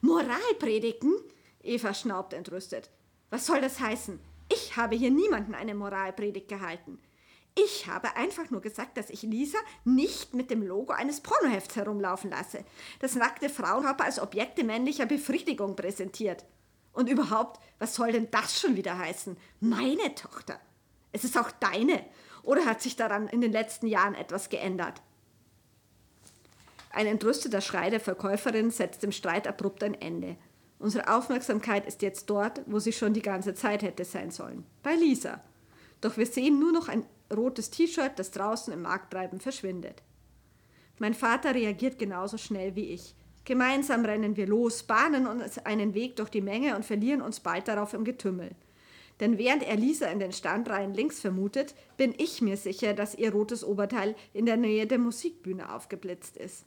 [0.00, 1.14] Moralpredigten?
[1.62, 2.90] Eva schnaubt entrüstet.
[3.30, 4.18] Was soll das heißen?
[4.52, 6.98] Ich habe hier niemanden eine Moralpredigt gehalten.
[7.54, 12.30] Ich habe einfach nur gesagt, dass ich Lisa nicht mit dem Logo eines Pornohefts herumlaufen
[12.30, 12.64] lasse,
[12.98, 16.44] das nackte Frauenkörper als Objekte männlicher Befriedigung präsentiert.
[16.92, 19.36] Und überhaupt, was soll denn das schon wieder heißen?
[19.60, 20.58] Meine Tochter.
[21.12, 22.04] Es ist auch deine.
[22.46, 25.02] Oder hat sich daran in den letzten Jahren etwas geändert?
[26.90, 30.36] Ein entrüsteter Schrei der Verkäuferin setzt dem Streit abrupt ein Ende.
[30.78, 34.64] Unsere Aufmerksamkeit ist jetzt dort, wo sie schon die ganze Zeit hätte sein sollen.
[34.84, 35.42] Bei Lisa.
[36.00, 37.04] Doch wir sehen nur noch ein
[37.34, 40.02] rotes T-Shirt, das draußen im Markttreiben verschwindet.
[40.98, 43.16] Mein Vater reagiert genauso schnell wie ich.
[43.44, 47.66] Gemeinsam rennen wir los, bahnen uns einen Weg durch die Menge und verlieren uns bald
[47.66, 48.52] darauf im Getümmel.
[49.20, 53.32] Denn während er Lisa in den Standreihen links vermutet, bin ich mir sicher, dass ihr
[53.32, 56.66] rotes Oberteil in der Nähe der Musikbühne aufgeblitzt ist.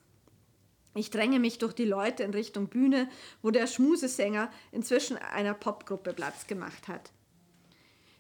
[0.96, 3.08] Ich dränge mich durch die Leute in Richtung Bühne,
[3.44, 7.12] wo der Schmusesänger inzwischen einer Popgruppe Platz gemacht hat.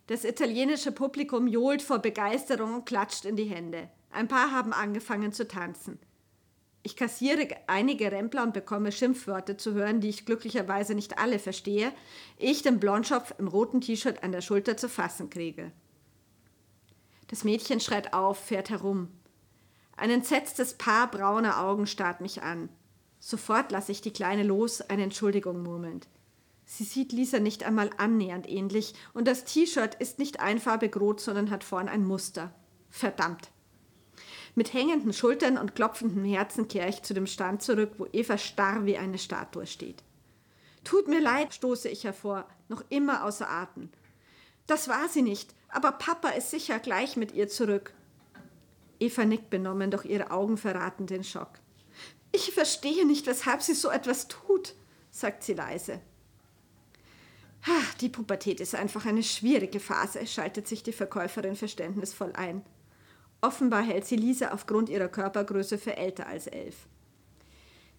[0.05, 3.89] Das italienische Publikum johlt vor Begeisterung und klatscht in die Hände.
[4.11, 5.99] Ein paar haben angefangen zu tanzen.
[6.89, 11.93] Ich kassiere einige Rempler und bekomme Schimpfwörter zu hören, die ich glücklicherweise nicht alle verstehe,
[12.39, 15.71] ich den Blondschopf im roten T-Shirt an der Schulter zu fassen kriege.
[17.27, 19.09] Das Mädchen schreit auf, fährt herum.
[19.97, 22.69] Ein entsetztes Paar brauner Augen starrt mich an.
[23.19, 26.07] Sofort lasse ich die Kleine los, eine Entschuldigung murmelnd.
[26.65, 31.51] Sie sieht Lisa nicht einmal annähernd ähnlich und das T-Shirt ist nicht einfarbig rot, sondern
[31.51, 32.51] hat vorn ein Muster.
[32.89, 33.51] Verdammt.
[34.55, 38.85] Mit hängenden Schultern und klopfendem Herzen kehre ich zu dem Stand zurück, wo Eva starr
[38.85, 40.03] wie eine Statue steht.
[40.83, 43.89] Tut mir leid, stoße ich hervor, noch immer außer Atem.
[44.67, 47.93] Das war sie nicht, aber Papa ist sicher gleich mit ihr zurück.
[48.99, 51.51] Eva nickt benommen, doch ihre Augen verraten den Schock.
[52.31, 54.75] Ich verstehe nicht, weshalb sie so etwas tut,
[55.09, 56.01] sagt sie leise.
[58.01, 62.63] Die Pubertät ist einfach eine schwierige Phase, schaltet sich die Verkäuferin verständnisvoll ein.
[63.41, 66.87] Offenbar hält sie Lisa aufgrund ihrer Körpergröße für älter als elf.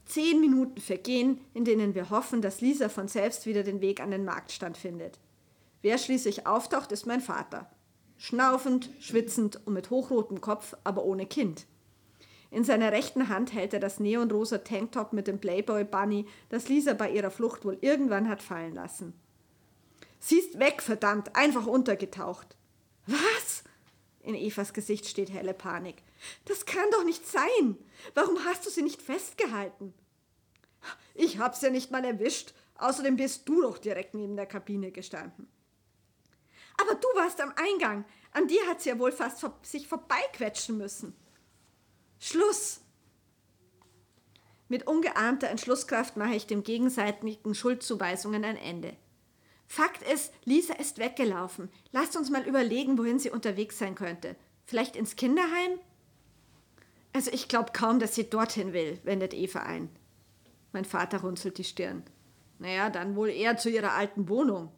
[0.05, 4.11] Zehn Minuten vergehen, in denen wir hoffen, dass Lisa von selbst wieder den Weg an
[4.11, 5.19] den Marktstand findet.
[5.83, 7.71] Wer schließlich auftaucht, ist mein Vater
[8.21, 11.67] schnaufend, schwitzend und mit hochrotem Kopf, aber ohne Kind.
[12.51, 16.93] In seiner rechten Hand hält er das neonrosa Tanktop mit dem Playboy Bunny, das Lisa
[16.93, 19.15] bei ihrer Flucht wohl irgendwann hat fallen lassen.
[20.19, 22.57] Siehst weg, verdammt, einfach untergetaucht.
[23.07, 23.65] Was?
[24.23, 26.03] In Evas Gesicht steht helle Panik.
[26.45, 27.79] Das kann doch nicht sein.
[28.15, 29.95] Warum hast du sie nicht festgehalten?
[31.15, 32.53] Ich hab's ja nicht mal erwischt.
[32.77, 35.49] Außerdem bist du doch direkt neben der Kabine gestanden.
[36.81, 38.05] Aber du warst am Eingang.
[38.33, 41.15] An dir hat sie ja wohl fast sich vorbeiquetschen müssen.
[42.19, 42.81] Schluss!
[44.69, 48.97] Mit ungeahnter Entschlusskraft mache ich dem gegenseitigen Schuldzuweisungen ein Ende.
[49.73, 51.71] Fakt ist, Lisa ist weggelaufen.
[51.93, 54.35] Lasst uns mal überlegen, wohin sie unterwegs sein könnte.
[54.65, 55.79] Vielleicht ins Kinderheim?
[57.13, 59.89] Also ich glaube kaum, dass sie dorthin will, wendet Eva ein.
[60.73, 62.03] Mein Vater runzelt die Stirn.
[62.59, 64.73] Naja, dann wohl eher zu ihrer alten Wohnung.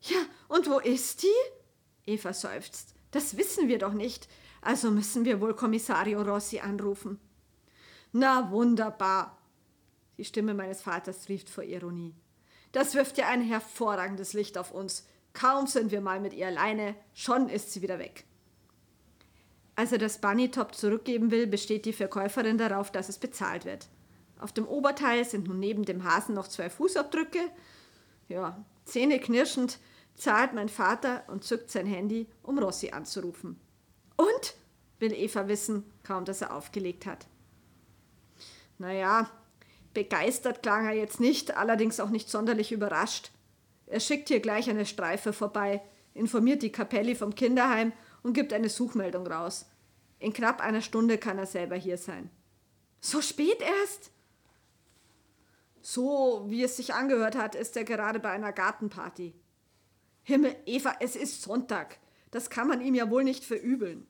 [0.00, 0.18] Ja,
[0.48, 2.10] und wo ist die?
[2.10, 2.96] Eva seufzt.
[3.12, 4.28] Das wissen wir doch nicht.
[4.60, 7.20] Also müssen wir wohl Kommissario Rossi anrufen.
[8.10, 9.38] Na wunderbar.
[10.18, 12.16] Die Stimme meines Vaters trieft vor Ironie.
[12.72, 15.06] Das wirft ja ein hervorragendes Licht auf uns.
[15.32, 18.24] Kaum sind wir mal mit ihr alleine, schon ist sie wieder weg.
[19.76, 23.88] Als er das Bunny-Top zurückgeben will, besteht die Verkäuferin darauf, dass es bezahlt wird.
[24.38, 27.40] Auf dem Oberteil sind nun neben dem Hasen noch zwei Fußabdrücke.
[28.28, 29.78] Ja, zähneknirschend
[30.14, 33.58] zahlt mein Vater und zückt sein Handy, um Rossi anzurufen.
[34.16, 34.54] Und?
[34.98, 37.26] will Eva wissen, kaum dass er aufgelegt hat.
[38.78, 39.30] Naja,
[39.94, 43.30] begeistert klang er jetzt nicht, allerdings auch nicht sonderlich überrascht.
[43.86, 45.82] Er schickt hier gleich eine Streife vorbei,
[46.14, 49.66] informiert die Kapelli vom Kinderheim und gibt eine Suchmeldung raus.
[50.18, 52.30] In knapp einer Stunde kann er selber hier sein.
[53.00, 54.10] So spät erst?
[55.80, 59.34] So, wie es sich angehört hat, ist er gerade bei einer Gartenparty.
[60.22, 61.98] Himmel, Eva, es ist Sonntag.
[62.30, 64.06] Das kann man ihm ja wohl nicht verübeln.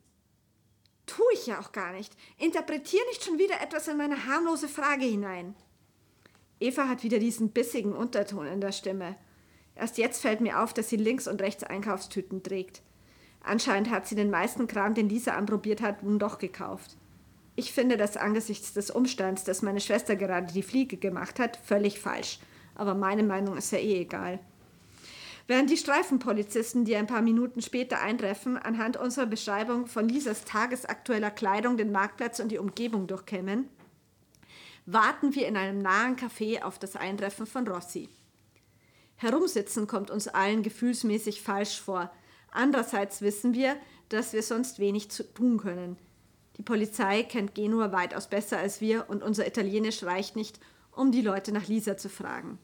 [1.06, 2.14] Tu ich ja auch gar nicht.
[2.38, 5.54] Interpretier nicht schon wieder etwas in meine harmlose Frage hinein.
[6.60, 9.16] Eva hat wieder diesen bissigen Unterton in der Stimme.
[9.74, 12.82] Erst jetzt fällt mir auf, dass sie links und rechts Einkaufstüten trägt.
[13.42, 16.96] Anscheinend hat sie den meisten Kram, den Lisa anprobiert hat, nun doch gekauft.
[17.56, 21.98] Ich finde das angesichts des Umstands, dass meine Schwester gerade die Fliege gemacht hat, völlig
[21.98, 22.38] falsch.
[22.74, 24.38] Aber meine Meinung ist ja eh egal.
[25.46, 31.30] Während die Streifenpolizisten, die ein paar Minuten später eintreffen, anhand unserer Beschreibung von Lisas tagesaktueller
[31.30, 33.68] Kleidung den Marktplatz und die Umgebung durchkämmen,
[34.86, 38.08] warten wir in einem nahen Café auf das Eintreffen von Rossi.
[39.16, 42.10] Herumsitzen kommt uns allen gefühlsmäßig falsch vor.
[42.50, 43.76] Andererseits wissen wir,
[44.08, 45.96] dass wir sonst wenig tun können.
[46.56, 50.58] Die Polizei kennt Genua weitaus besser als wir und unser Italienisch reicht nicht,
[50.92, 52.58] um die Leute nach Lisa zu fragen.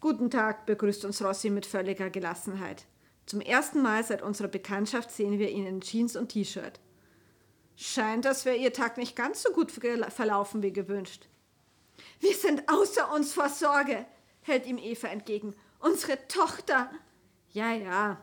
[0.00, 2.86] Guten Tag, begrüßt uns Rossi mit völliger Gelassenheit.
[3.26, 6.78] Zum ersten Mal seit unserer Bekanntschaft sehen wir ihn in Jeans und T-Shirt.
[7.76, 11.28] Scheint, als wäre Ihr Tag nicht ganz so gut verlaufen wie gewünscht.
[12.20, 14.06] Wir sind außer uns vor Sorge,
[14.40, 15.54] hält ihm Eva entgegen.
[15.78, 16.90] Unsere Tochter.
[17.50, 18.20] Ja, ja.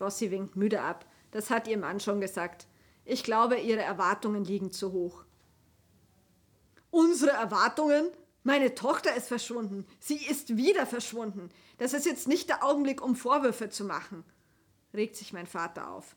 [0.00, 1.06] Rossi winkt müde ab.
[1.30, 2.66] Das hat ihr Mann schon gesagt.
[3.04, 5.24] Ich glaube, ihre Erwartungen liegen zu hoch.
[6.90, 8.10] Unsere Erwartungen?
[8.42, 9.86] Meine Tochter ist verschwunden.
[9.98, 11.48] Sie ist wieder verschwunden.
[11.78, 14.24] Das ist jetzt nicht der Augenblick, um Vorwürfe zu machen,
[14.92, 16.14] regt sich mein Vater auf.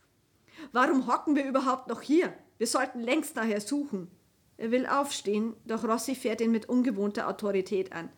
[0.72, 2.34] Warum hocken wir überhaupt noch hier?
[2.58, 4.10] Wir sollten längst nachher suchen.
[4.58, 8.10] Er will aufstehen, doch Rossi fährt ihn mit ungewohnter Autorität an.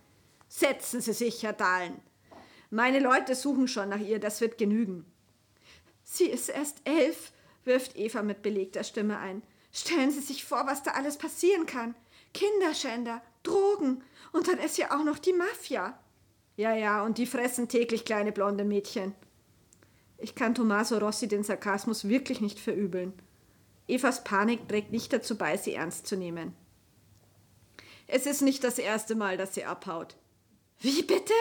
[0.48, 2.00] Setzen Sie sich, Herr Dahlen.
[2.70, 5.06] Meine Leute suchen schon nach ihr, das wird genügen.
[6.04, 7.32] Sie ist erst elf,
[7.66, 9.44] wirft Eva mit belegter Stimme ein.
[9.72, 11.94] Stellen Sie sich vor, was da alles passieren kann.
[12.34, 16.00] Kinderschänder, Drogen und dann ist ja auch noch die Mafia.
[16.56, 19.16] Ja, ja, und die fressen täglich kleine blonde Mädchen.
[20.22, 23.14] Ich kann Tommaso Rossi den Sarkasmus wirklich nicht verübeln.
[23.88, 26.54] Evas Panik trägt nicht dazu bei, sie ernst zu nehmen.
[28.08, 30.16] Es ist nicht das erste Mal, dass sie abhaut.
[30.80, 31.34] Wie bitte?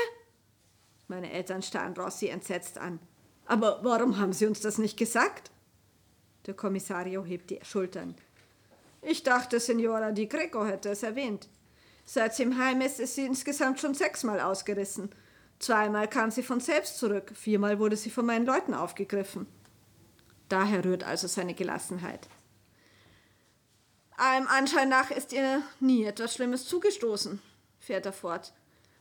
[1.09, 3.01] Meine Eltern starren Rossi entsetzt an.
[3.47, 5.51] Aber warum haben Sie uns das nicht gesagt?
[6.47, 8.15] Der Kommissario hebt die Schultern.
[9.01, 11.49] Ich dachte, Signora Di Greco hätte es erwähnt.
[12.05, 15.11] Seit sie im Heim ist, ist sie insgesamt schon sechsmal ausgerissen.
[15.59, 19.47] Zweimal kam sie von selbst zurück, viermal wurde sie von meinen Leuten aufgegriffen.
[20.49, 22.29] Daher rührt also seine Gelassenheit.
[24.17, 27.41] Allem Anschein nach ist ihr nie etwas Schlimmes zugestoßen,
[27.79, 28.53] fährt er fort.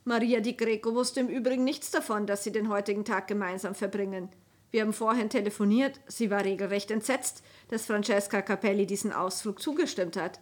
[0.03, 4.29] Maria di Greco wusste im Übrigen nichts davon, dass sie den heutigen Tag gemeinsam verbringen.
[4.71, 10.39] Wir haben vorhin telefoniert, sie war regelrecht entsetzt, dass Francesca Capelli diesen Ausflug zugestimmt hat.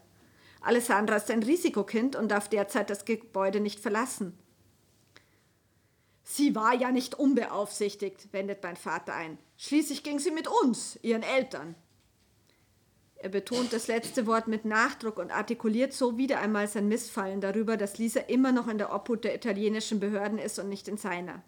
[0.62, 4.38] Alessandra ist ein Risikokind und darf derzeit das Gebäude nicht verlassen.
[6.28, 9.38] Sie war ja nicht unbeaufsichtigt, wendet mein Vater ein.
[9.58, 11.76] Schließlich ging sie mit uns, ihren Eltern.
[13.18, 17.78] Er betont das letzte Wort mit Nachdruck und artikuliert so wieder einmal sein Missfallen darüber,
[17.78, 21.44] dass Lisa immer noch in der Obhut der italienischen Behörden ist und nicht in seiner.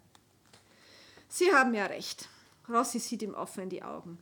[1.28, 2.28] Sie haben ja recht.
[2.68, 4.18] Rossi sieht ihm offen in die Augen.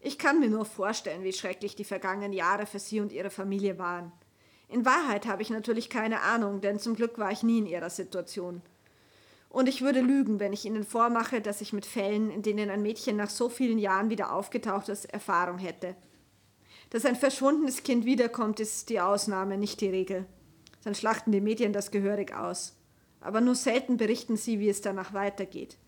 [0.00, 3.78] Ich kann mir nur vorstellen, wie schrecklich die vergangenen Jahre für Sie und Ihre Familie
[3.78, 4.12] waren.
[4.68, 7.90] In Wahrheit habe ich natürlich keine Ahnung, denn zum Glück war ich nie in Ihrer
[7.90, 8.62] Situation.
[9.56, 12.82] Und ich würde lügen, wenn ich Ihnen vormache, dass ich mit Fällen, in denen ein
[12.82, 15.96] Mädchen nach so vielen Jahren wieder aufgetaucht ist, Erfahrung hätte.
[16.90, 20.26] Dass ein verschwundenes Kind wiederkommt, ist die Ausnahme, nicht die Regel.
[20.84, 22.76] Dann schlachten die Medien das gehörig aus.
[23.22, 25.78] Aber nur selten berichten sie, wie es danach weitergeht.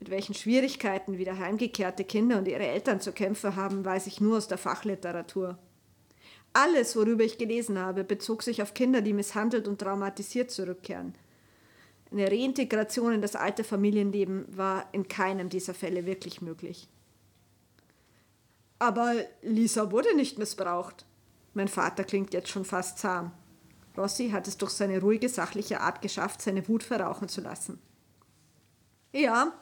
[0.00, 4.36] Mit welchen Schwierigkeiten wieder heimgekehrte Kinder und ihre Eltern zu kämpfen haben, weiß ich nur
[4.36, 5.56] aus der Fachliteratur.
[6.52, 11.14] Alles, worüber ich gelesen habe, bezog sich auf Kinder, die misshandelt und traumatisiert zurückkehren.
[12.10, 16.88] Eine Reintegration in das alte Familienleben war in keinem dieser Fälle wirklich möglich.
[18.78, 21.04] Aber Lisa wurde nicht missbraucht.
[21.54, 23.32] Mein Vater klingt jetzt schon fast zahm.
[23.96, 27.80] Rossi hat es durch seine ruhige, sachliche Art geschafft, seine Wut verrauchen zu lassen.
[29.12, 29.52] Ja,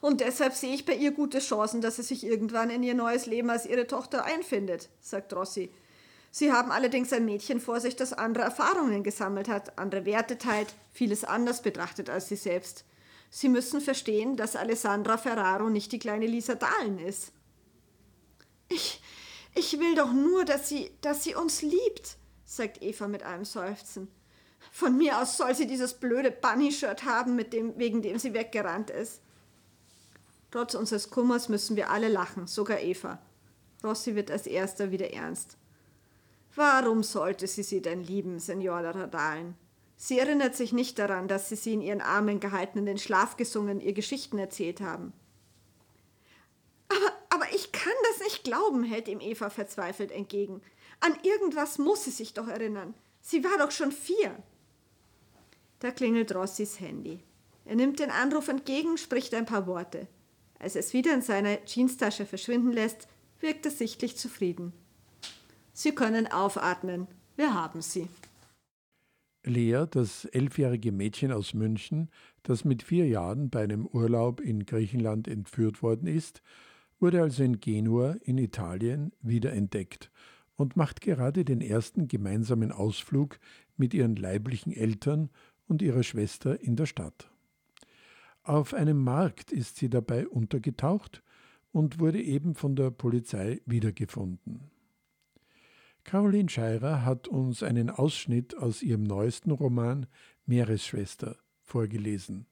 [0.00, 3.26] und deshalb sehe ich bei ihr gute Chancen, dass sie sich irgendwann in ihr neues
[3.26, 5.70] Leben als ihre Tochter einfindet, sagt Rossi.
[6.36, 10.74] Sie haben allerdings ein Mädchen vor sich, das andere Erfahrungen gesammelt hat, andere Werte teilt,
[10.92, 12.84] vieles anders betrachtet als sie selbst.
[13.30, 17.30] Sie müssen verstehen, dass Alessandra Ferraro nicht die kleine Lisa Dahlen ist.
[18.68, 19.00] Ich,
[19.54, 24.08] ich will doch nur, dass sie, dass sie uns liebt, sagt Eva mit einem Seufzen.
[24.72, 28.90] Von mir aus soll sie dieses blöde Bunny-Shirt haben, mit dem, wegen dem sie weggerannt
[28.90, 29.20] ist.
[30.50, 33.22] Trotz unseres Kummers müssen wir alle lachen, sogar Eva.
[33.84, 35.58] Rossi wird als erster wieder ernst.
[36.56, 39.56] Warum sollte sie sie denn lieben, Signora Radalen?
[39.96, 43.36] Sie erinnert sich nicht daran, dass sie sie in ihren Armen gehalten, in den Schlaf
[43.36, 45.12] gesungen, ihr Geschichten erzählt haben.
[46.88, 50.60] Aber, aber ich kann das nicht glauben, hält ihm Eva verzweifelt entgegen.
[51.00, 52.94] An irgendwas muss sie sich doch erinnern.
[53.20, 54.36] Sie war doch schon vier.
[55.80, 57.20] Da klingelt Rossis Handy.
[57.64, 60.06] Er nimmt den Anruf entgegen, spricht ein paar Worte.
[60.58, 63.08] Als er es wieder in seiner Jeanstasche verschwinden lässt,
[63.40, 64.72] wirkt er sichtlich zufrieden.
[65.76, 67.08] Sie können aufatmen.
[67.36, 68.08] Wir haben sie.
[69.42, 72.10] Lea, das elfjährige Mädchen aus München,
[72.44, 76.42] das mit vier Jahren bei einem Urlaub in Griechenland entführt worden ist,
[77.00, 80.12] wurde also in Genua in Italien wiederentdeckt
[80.54, 83.40] und macht gerade den ersten gemeinsamen Ausflug
[83.76, 85.28] mit ihren leiblichen Eltern
[85.66, 87.30] und ihrer Schwester in der Stadt.
[88.44, 91.24] Auf einem Markt ist sie dabei untergetaucht
[91.72, 94.70] und wurde eben von der Polizei wiedergefunden.
[96.04, 100.06] Caroline Scheirer hat uns einen Ausschnitt aus ihrem neuesten Roman
[100.46, 102.46] Meeresschwester vorgelesen.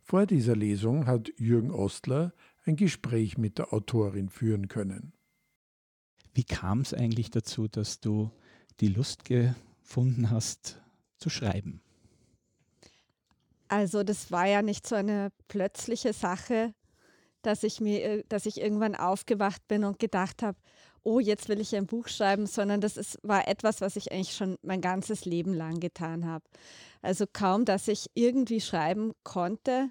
[0.00, 2.32] Vor dieser Lesung hat Jürgen Ostler
[2.64, 5.12] ein Gespräch mit der Autorin führen können.
[6.34, 8.30] Wie kam es eigentlich dazu, dass du
[8.80, 10.80] die Lust gefunden hast
[11.18, 11.82] zu schreiben?
[13.68, 16.72] Also das war ja nicht so eine plötzliche Sache,
[17.42, 20.58] dass ich mir, äh, dass ich irgendwann aufgewacht bin und gedacht habe,
[21.02, 24.34] oh, jetzt will ich ein Buch schreiben, sondern das ist, war etwas, was ich eigentlich
[24.34, 26.44] schon mein ganzes Leben lang getan habe.
[27.02, 29.90] Also kaum, dass ich irgendwie schreiben konnte,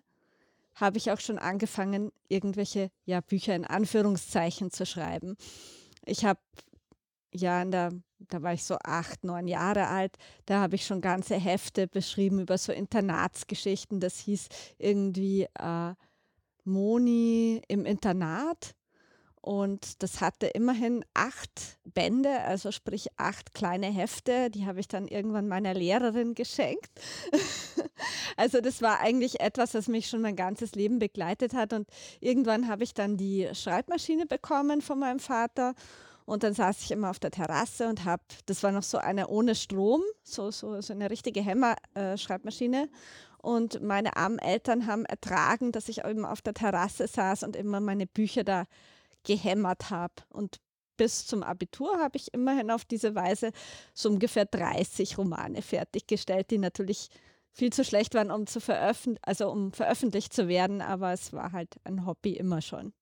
[0.75, 5.35] habe ich auch schon angefangen, irgendwelche ja, Bücher in Anführungszeichen zu schreiben.
[6.05, 6.39] Ich habe
[7.33, 11.01] ja in der da war ich so acht, neun Jahre alt, da habe ich schon
[11.01, 13.99] ganze Hefte beschrieben über so Internatsgeschichten.
[13.99, 14.47] Das hieß
[14.77, 15.93] irgendwie äh,
[16.63, 18.73] Moni im Internat.
[19.47, 24.49] Und das hatte immerhin acht Bände, also sprich acht kleine Hefte.
[24.49, 26.91] Die habe ich dann irgendwann meiner Lehrerin geschenkt.
[28.35, 31.71] also das war eigentlich etwas, das mich schon mein ganzes Leben begleitet hat.
[31.71, 31.87] Und
[32.19, 35.75] irgendwann habe ich dann die Schreibmaschine bekommen von meinem Vater.
[36.25, 39.29] Und dann saß ich immer auf der Terrasse und habe, das war noch so eine
[39.29, 42.83] ohne Strom, so, so, so eine richtige Hämmer-Schreibmaschine.
[42.83, 42.87] Äh,
[43.37, 47.79] und meine armen Eltern haben ertragen, dass ich eben auf der Terrasse saß und immer
[47.79, 48.65] meine Bücher da
[49.27, 50.13] gehämmert habe.
[50.29, 50.57] Und
[50.97, 53.51] bis zum Abitur habe ich immerhin auf diese Weise
[53.93, 57.09] so ungefähr 30 Romane fertiggestellt, die natürlich
[57.51, 61.51] viel zu schlecht waren, um zu veröffentlichen, also um veröffentlicht zu werden, aber es war
[61.51, 62.93] halt ein Hobby immer schon.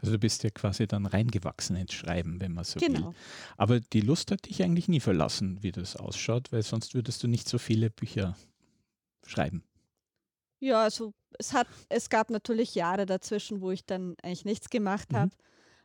[0.00, 3.08] Also du bist ja quasi dann reingewachsen ins Schreiben, wenn man so genau.
[3.08, 3.14] will.
[3.56, 7.28] Aber die Lust hat dich eigentlich nie verlassen, wie das ausschaut, weil sonst würdest du
[7.28, 8.36] nicht so viele Bücher
[9.24, 9.64] schreiben.
[10.58, 15.12] Ja, also es hat, es gab natürlich Jahre dazwischen, wo ich dann eigentlich nichts gemacht
[15.12, 15.16] mhm.
[15.16, 15.30] habe.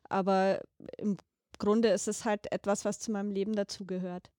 [0.10, 0.62] Aber
[0.98, 1.18] im
[1.60, 4.30] Grunde ist es halt etwas, was zu meinem Leben dazugehört.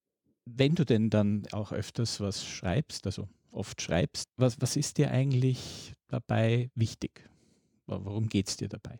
[0.45, 5.11] Wenn du denn dann auch öfters was schreibst, also oft schreibst, was, was ist dir
[5.11, 7.29] eigentlich dabei wichtig?
[7.85, 8.99] Worum geht es dir dabei?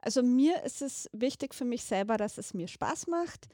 [0.00, 3.48] Also mir ist es wichtig für mich selber, dass es mir Spaß macht.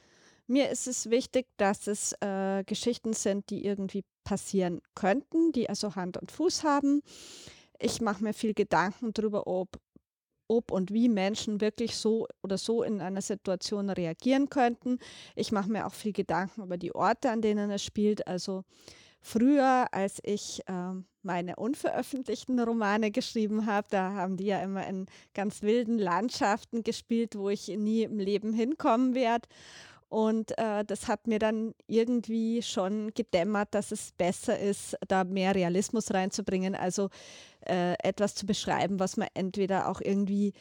[0.49, 5.95] Mir ist es wichtig, dass es äh, Geschichten sind, die irgendwie passieren könnten, die also
[5.95, 7.03] Hand und Fuß haben.
[7.79, 9.79] Ich mache mir viel Gedanken darüber, ob,
[10.51, 14.99] ob und wie Menschen wirklich so oder so in einer Situation reagieren könnten.
[15.37, 18.27] Ich mache mir auch viel Gedanken über die Orte, an denen es spielt.
[18.27, 18.65] Also
[19.21, 20.93] früher, als ich äh,
[21.23, 27.37] meine unveröffentlichten Romane geschrieben habe, da haben die ja immer in ganz wilden Landschaften gespielt,
[27.37, 29.49] wo ich nie im Leben hinkommen werde.
[30.11, 35.55] Und äh, das hat mir dann irgendwie schon gedämmert, dass es besser ist, da mehr
[35.55, 37.11] Realismus reinzubringen, also
[37.61, 40.53] äh, etwas zu beschreiben, was man entweder auch irgendwie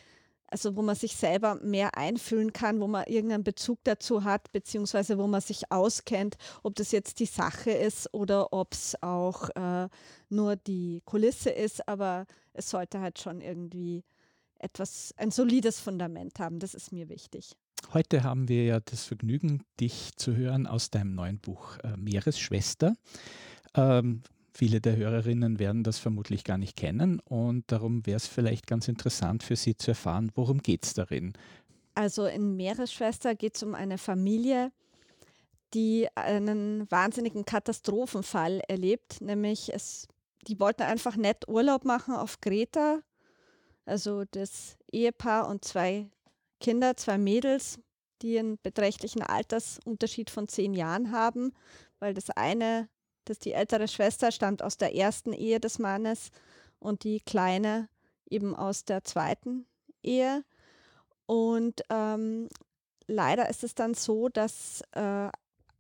[0.51, 5.17] also wo man sich selber mehr einfühlen kann, wo man irgendeinen Bezug dazu hat, beziehungsweise
[5.17, 9.87] wo man sich auskennt, ob das jetzt die Sache ist oder ob es auch äh,
[10.29, 14.03] nur die Kulisse ist, aber es sollte halt schon irgendwie
[14.59, 17.55] etwas, ein solides Fundament haben, das ist mir wichtig.
[17.93, 22.95] Heute haben wir ja das Vergnügen, dich zu hören aus deinem neuen Buch äh, Meeresschwester.
[23.75, 24.21] Ähm,
[24.59, 28.89] Viele der Hörerinnen werden das vermutlich gar nicht kennen und darum wäre es vielleicht ganz
[28.89, 31.31] interessant für Sie zu erfahren, worum geht es darin.
[31.95, 34.73] Also in Meeresschwester geht es um eine Familie,
[35.73, 40.09] die einen wahnsinnigen Katastrophenfall erlebt, nämlich es,
[40.47, 42.99] die wollten einfach nett Urlaub machen auf Kreta,
[43.85, 46.09] also das Ehepaar und zwei
[46.59, 47.79] Kinder, zwei Mädels,
[48.21, 51.53] die einen beträchtlichen Altersunterschied von zehn Jahren haben,
[51.99, 52.89] weil das eine
[53.29, 56.31] dass die ältere Schwester stammt aus der ersten Ehe des Mannes
[56.79, 57.87] und die kleine
[58.29, 59.67] eben aus der zweiten
[60.01, 60.43] Ehe.
[61.27, 62.49] Und ähm,
[63.07, 65.29] leider ist es dann so, dass äh,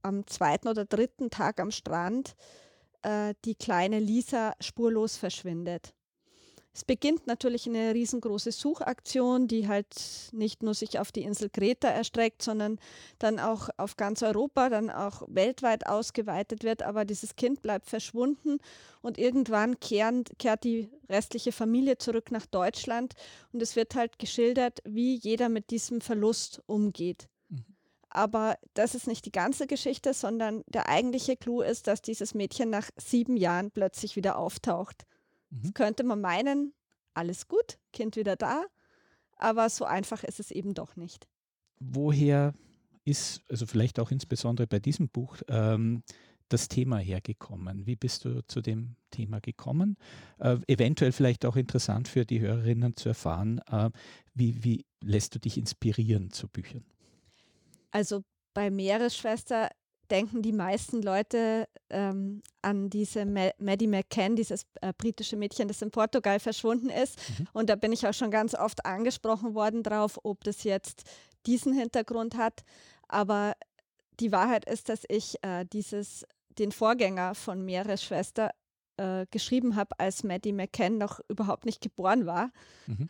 [0.03, 2.35] am zweiten oder dritten Tag am Strand
[3.01, 5.93] äh, die kleine Lisa spurlos verschwindet.
[6.79, 11.89] Es beginnt natürlich eine riesengroße Suchaktion, die halt nicht nur sich auf die Insel Kreta
[11.89, 12.79] erstreckt, sondern
[13.17, 16.81] dann auch auf ganz Europa, dann auch weltweit ausgeweitet wird.
[16.83, 18.59] Aber dieses Kind bleibt verschwunden
[19.01, 23.13] und irgendwann kehren, kehrt die restliche Familie zurück nach Deutschland
[23.51, 27.27] und es wird halt geschildert, wie jeder mit diesem Verlust umgeht.
[27.49, 27.65] Mhm.
[28.09, 32.69] Aber das ist nicht die ganze Geschichte, sondern der eigentliche Clou ist, dass dieses Mädchen
[32.69, 35.05] nach sieben Jahren plötzlich wieder auftaucht.
[35.49, 35.73] Mhm.
[35.73, 36.73] könnte man meinen,
[37.13, 38.63] alles gut, Kind wieder da,
[39.37, 41.27] aber so einfach ist es eben doch nicht.
[41.79, 42.53] Woher
[43.05, 46.03] ist, also vielleicht auch insbesondere bei diesem Buch, ähm,
[46.49, 47.85] das Thema hergekommen?
[47.85, 49.97] Wie bist du zu dem Thema gekommen?
[50.39, 53.91] Äh, eventuell vielleicht auch interessant für die Hörerinnen zu erfahren, äh,
[54.33, 56.83] wie, wie lässt du dich inspirieren zu Büchern?
[57.91, 58.23] Also
[58.53, 59.69] bei Meeresschwester
[60.11, 65.81] denken die meisten Leute ähm, an diese Ma Maddie McCann, dieses äh, britische Mädchen, das
[65.81, 67.17] in Portugal verschwunden ist.
[67.39, 67.47] Mhm.
[67.53, 71.03] Und da bin ich auch schon ganz oft angesprochen worden drauf, ob das jetzt
[71.45, 72.63] diesen Hintergrund hat.
[73.07, 73.53] Aber
[74.19, 76.25] die Wahrheit ist, dass ich äh, dieses,
[76.57, 78.51] den Vorgänger von Meeresschwester
[78.97, 82.51] äh, geschrieben habe, als Maddie McCann noch überhaupt nicht geboren war.
[82.87, 83.09] Mhm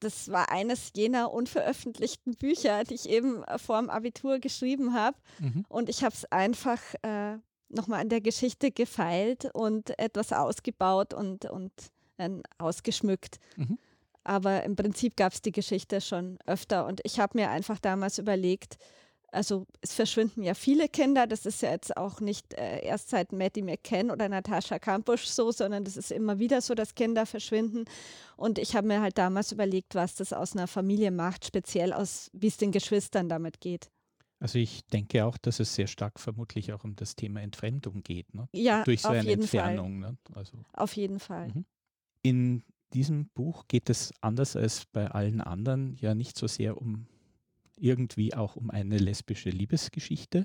[0.00, 5.16] das war eines jener unveröffentlichten Bücher, die ich eben äh, vor dem Abitur geschrieben habe.
[5.38, 5.64] Mhm.
[5.68, 7.38] Und ich habe es einfach äh,
[7.68, 11.72] nochmal an der Geschichte gefeilt und etwas ausgebaut und, und
[12.18, 13.38] äh, ausgeschmückt.
[13.56, 13.78] Mhm.
[14.24, 16.86] Aber im Prinzip gab es die Geschichte schon öfter.
[16.86, 18.76] Und ich habe mir einfach damals überlegt,
[19.32, 23.32] also es verschwinden ja viele Kinder, das ist ja jetzt auch nicht äh, erst seit
[23.32, 27.84] Matty McCann oder Natascha Kampusch so, sondern das ist immer wieder so, dass Kinder verschwinden.
[28.36, 32.30] Und ich habe mir halt damals überlegt, was das aus einer Familie macht, speziell aus,
[32.32, 33.90] wie es den Geschwistern damit geht.
[34.38, 38.34] Also ich denke auch, dass es sehr stark vermutlich auch um das Thema Entfremdung geht.
[38.34, 38.48] Ne?
[38.52, 40.02] Ja, durch so auf eine jeden Entfernung.
[40.02, 40.10] Fall.
[40.12, 40.18] Ne?
[40.34, 41.48] Also, auf jeden Fall.
[41.48, 41.64] Mhm.
[42.22, 42.62] In
[42.92, 47.06] diesem Buch geht es anders als bei allen anderen ja nicht so sehr um
[47.76, 50.44] irgendwie auch um eine lesbische Liebesgeschichte.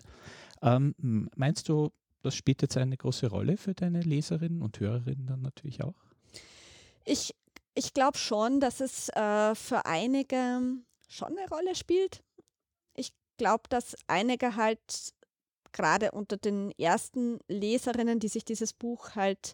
[0.62, 5.42] Ähm, meinst du, das spielt jetzt eine große Rolle für deine Leserinnen und Hörerinnen dann
[5.42, 5.96] natürlich auch?
[7.04, 7.34] Ich,
[7.74, 10.62] ich glaube schon, dass es äh, für einige
[11.08, 12.24] schon eine Rolle spielt.
[12.96, 15.14] Ich glaube, dass einige halt
[15.72, 19.54] gerade unter den ersten Leserinnen, die sich dieses Buch halt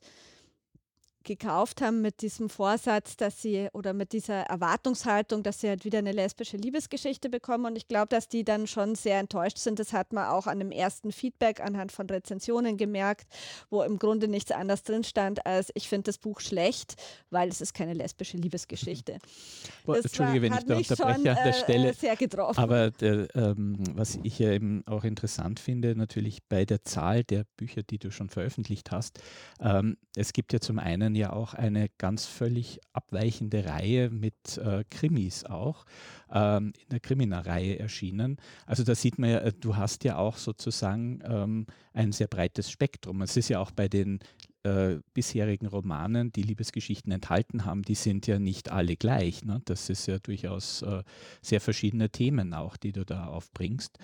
[1.28, 6.00] gekauft haben mit diesem Vorsatz, dass sie oder mit dieser Erwartungshaltung, dass sie halt wieder
[6.00, 7.66] eine lesbische Liebesgeschichte bekommen.
[7.66, 9.78] Und ich glaube, dass die dann schon sehr enttäuscht sind.
[9.78, 13.28] Das hat man auch an dem ersten Feedback anhand von Rezensionen gemerkt,
[13.70, 16.96] wo im Grunde nichts anderes drin stand, als ich finde das Buch schlecht,
[17.30, 19.20] weil es ist keine lesbische Liebesgeschichte.
[19.86, 21.94] Boah, Entschuldige, wenn ich da unterbreche schon, an der äh, Stelle.
[21.94, 22.60] Sehr getroffen.
[22.60, 27.46] Aber der, ähm, was ich ja eben auch interessant finde, natürlich bei der Zahl der
[27.58, 29.20] Bücher, die du schon veröffentlicht hast,
[29.60, 34.84] ähm, es gibt ja zum einen ja auch eine ganz völlig abweichende Reihe mit äh,
[34.90, 35.86] Krimis auch,
[36.32, 38.38] ähm, in der Krimina-Reihe erschienen.
[38.66, 42.72] Also da sieht man ja, äh, du hast ja auch sozusagen ähm, ein sehr breites
[42.72, 43.22] Spektrum.
[43.22, 44.20] Es ist ja auch bei den
[44.64, 49.46] äh, bisherigen Romanen, die Liebesgeschichten enthalten haben, die sind ja nicht alle gleich.
[49.46, 49.62] Ne?
[49.66, 51.04] Das ist ja durchaus äh,
[51.42, 53.98] sehr verschiedene Themen auch, die du da aufbringst.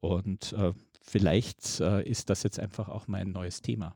[0.00, 3.94] Und äh, vielleicht äh, ist das jetzt einfach auch mein neues Thema.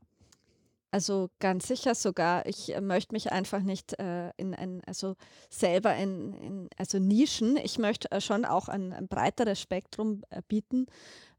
[0.93, 2.45] Also ganz sicher sogar.
[2.45, 5.15] Ich äh, möchte mich einfach nicht äh, in ein, also
[5.49, 7.57] selber in, in also Nischen.
[7.57, 10.85] Ich möchte äh, schon auch ein, ein breiteres Spektrum äh, bieten,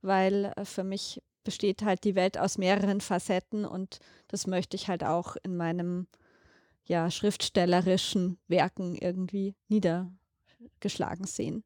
[0.02, 4.88] weil äh, für mich besteht halt die Welt aus mehreren Facetten und das möchte ich
[4.88, 6.08] halt auch in meinem
[6.84, 11.62] ja schriftstellerischen Werken irgendwie niedergeschlagen sehen.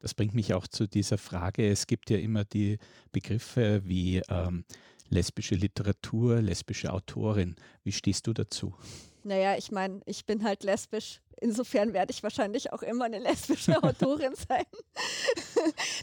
[0.00, 1.66] Das bringt mich auch zu dieser Frage.
[1.66, 2.76] Es gibt ja immer die
[3.10, 4.66] Begriffe wie ähm,
[5.08, 7.56] lesbische Literatur, lesbische Autorin.
[7.84, 8.74] Wie stehst du dazu?
[9.22, 11.20] Naja, ich meine, ich bin halt lesbisch.
[11.40, 14.64] Insofern werde ich wahrscheinlich auch immer eine lesbische Autorin sein.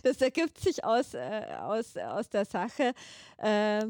[0.03, 2.93] das ergibt sich aus, äh, aus, aus der Sache.
[3.37, 3.85] Äh,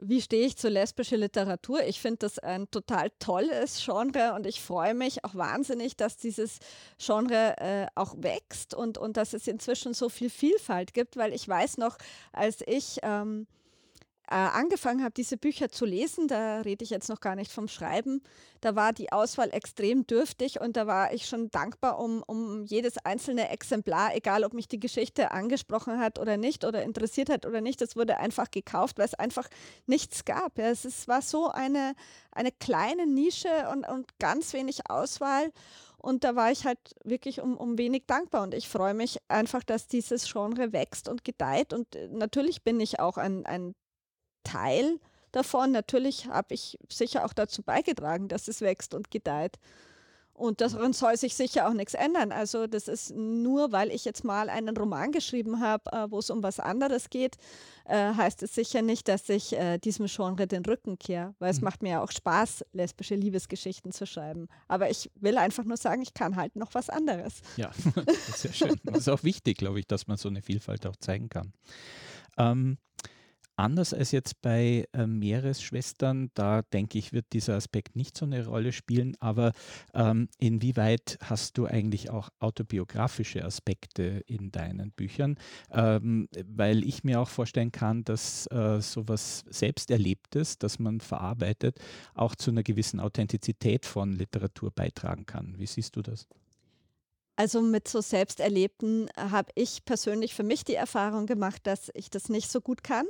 [0.00, 1.82] wie stehe ich zu lesbischer Literatur?
[1.84, 6.58] Ich finde das ein total tolles Genre und ich freue mich auch wahnsinnig, dass dieses
[6.98, 11.48] Genre äh, auch wächst und, und dass es inzwischen so viel Vielfalt gibt, weil ich
[11.48, 11.98] weiß noch,
[12.32, 13.46] als ich ähm,
[14.30, 17.66] äh, angefangen habe, diese Bücher zu lesen, da rede ich jetzt noch gar nicht vom
[17.66, 18.22] Schreiben,
[18.60, 22.98] da war die Auswahl extrem dürftig und da war ich schon dankbar um, um jedes
[22.98, 27.60] einzelne Exemplar, egal ob mich die Geschichte angesprochen hat oder nicht oder interessiert hat oder
[27.60, 27.80] nicht.
[27.80, 29.48] Es wurde einfach gekauft, weil es einfach
[29.86, 30.58] nichts gab.
[30.58, 31.94] Ja, es ist, war so eine,
[32.32, 35.52] eine kleine Nische und, und ganz wenig Auswahl.
[35.96, 38.42] Und da war ich halt wirklich um, um wenig dankbar.
[38.42, 41.72] Und ich freue mich einfach, dass dieses Genre wächst und gedeiht.
[41.72, 43.74] Und äh, natürlich bin ich auch ein, ein
[44.48, 44.98] Teil
[45.32, 45.72] davon.
[45.72, 49.58] Natürlich habe ich sicher auch dazu beigetragen, dass es wächst und gedeiht.
[50.38, 52.30] Und daran soll sich sicher auch nichts ändern.
[52.30, 56.30] Also das ist nur, weil ich jetzt mal einen Roman geschrieben habe, äh, wo es
[56.30, 57.36] um was anderes geht,
[57.86, 61.58] äh, heißt es sicher nicht, dass ich äh, diesem Genre den Rücken kehre, weil es
[61.58, 61.64] mhm.
[61.64, 64.46] macht mir ja auch Spaß, lesbische Liebesgeschichten zu schreiben.
[64.68, 67.40] Aber ich will einfach nur sagen, ich kann halt noch was anderes.
[67.56, 67.72] Ja,
[68.06, 68.80] das ist sehr schön.
[68.84, 71.52] Das ist auch wichtig, glaube ich, dass man so eine Vielfalt auch zeigen kann.
[72.36, 72.78] Ähm,
[73.58, 78.46] Anders als jetzt bei äh, Meeresschwestern, da denke ich, wird dieser Aspekt nicht so eine
[78.46, 79.50] Rolle spielen, aber
[79.94, 85.38] ähm, inwieweit hast du eigentlich auch autobiografische Aspekte in deinen Büchern?
[85.72, 91.80] Ähm, weil ich mir auch vorstellen kann, dass äh, sowas Selbsterlebtes, das man verarbeitet,
[92.14, 95.56] auch zu einer gewissen Authentizität von Literatur beitragen kann.
[95.58, 96.28] Wie siehst du das?
[97.34, 102.28] Also mit so Selbsterlebten habe ich persönlich für mich die Erfahrung gemacht, dass ich das
[102.28, 103.06] nicht so gut kann.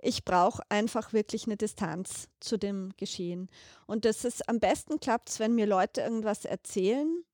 [0.00, 3.48] Ich brauche einfach wirklich eine Distanz zu dem Geschehen.
[3.86, 7.24] Und das ist am besten klappt wenn mir Leute irgendwas erzählen,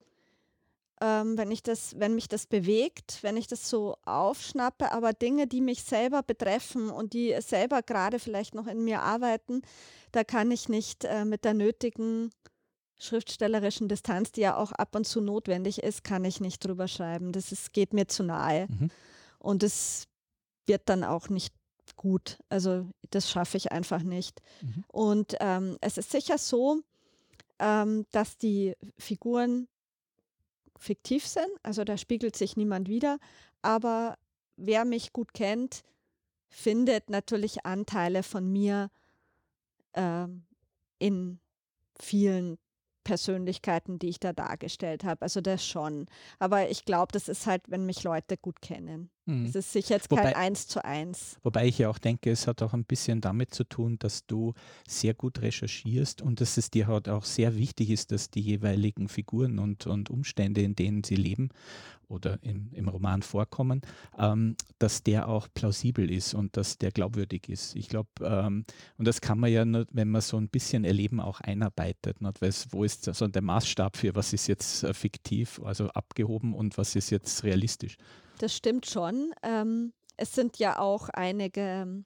[1.00, 5.46] ähm, wenn ich das, wenn mich das bewegt, wenn ich das so aufschnappe, aber Dinge,
[5.46, 9.62] die mich selber betreffen und die selber gerade vielleicht noch in mir arbeiten,
[10.12, 12.30] da kann ich nicht äh, mit der nötigen
[12.98, 17.32] schriftstellerischen Distanz, die ja auch ab und zu notwendig ist, kann ich nicht drüber schreiben.
[17.32, 18.66] Das ist, geht mir zu nahe.
[18.68, 18.90] Mhm.
[19.38, 20.06] Und es
[20.66, 21.54] wird dann auch nicht
[22.00, 22.38] gut.
[22.48, 24.40] Also das schaffe ich einfach nicht.
[24.62, 24.84] Mhm.
[24.88, 26.80] Und ähm, es ist sicher so,
[27.58, 29.68] ähm, dass die Figuren
[30.78, 33.18] fiktiv sind, also da spiegelt sich niemand wieder,
[33.60, 34.16] aber
[34.56, 35.82] wer mich gut kennt,
[36.48, 38.90] findet natürlich Anteile von mir
[39.92, 40.26] äh,
[40.98, 41.38] in
[42.00, 42.56] vielen
[43.04, 45.20] Persönlichkeiten, die ich da dargestellt habe.
[45.20, 46.06] Also das schon.
[46.38, 49.10] Aber ich glaube, das ist halt, wenn mich Leute gut kennen.
[49.30, 49.46] Mhm.
[49.46, 51.36] Es ist sicher jetzt wobei, kein Eins zu eins.
[51.42, 54.54] Wobei ich ja auch denke, es hat auch ein bisschen damit zu tun, dass du
[54.88, 59.08] sehr gut recherchierst und dass es dir halt auch sehr wichtig ist, dass die jeweiligen
[59.08, 61.50] Figuren und, und Umstände, in denen sie leben
[62.08, 63.82] oder im, im Roman vorkommen,
[64.18, 67.76] ähm, dass der auch plausibel ist und dass der glaubwürdig ist.
[67.76, 68.64] Ich glaube, ähm,
[68.98, 72.42] und das kann man ja nur, wenn man so ein bisschen Erleben auch einarbeitet, nicht?
[72.42, 76.76] Weil wo ist so der Maßstab für, was ist jetzt äh, fiktiv, also abgehoben und
[76.76, 77.96] was ist jetzt realistisch?
[78.40, 79.34] Das stimmt schon.
[79.42, 82.04] Ähm, es sind ja auch einige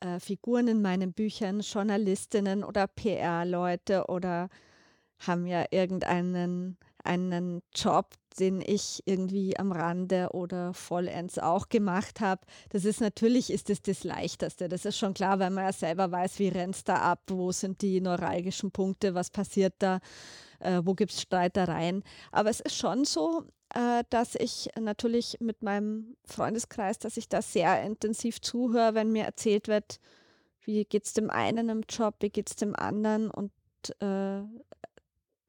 [0.00, 4.48] äh, Figuren in meinen Büchern, Journalistinnen oder PR-Leute oder
[5.18, 12.40] haben ja irgendeinen einen Job, den ich irgendwie am Rande oder vollends auch gemacht habe.
[12.70, 14.70] Das ist natürlich ist das das Leichteste.
[14.70, 17.52] Das ist schon klar, weil man ja selber weiß, wie rennt es da ab, wo
[17.52, 20.00] sind die neuralgischen Punkte, was passiert da,
[20.60, 22.02] äh, wo gibt es Streitereien.
[22.32, 23.44] Aber es ist schon so,
[23.74, 29.24] äh, dass ich natürlich mit meinem Freundeskreis, dass ich da sehr intensiv zuhöre, wenn mir
[29.24, 29.98] erzählt wird,
[30.62, 33.50] wie geht es dem einen im Job, wie geht es dem anderen und
[34.00, 34.42] äh,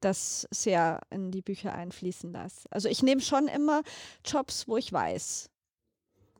[0.00, 2.68] das sehr in die Bücher einfließen lasse.
[2.70, 3.82] Also ich nehme schon immer
[4.24, 5.48] Jobs, wo ich weiß,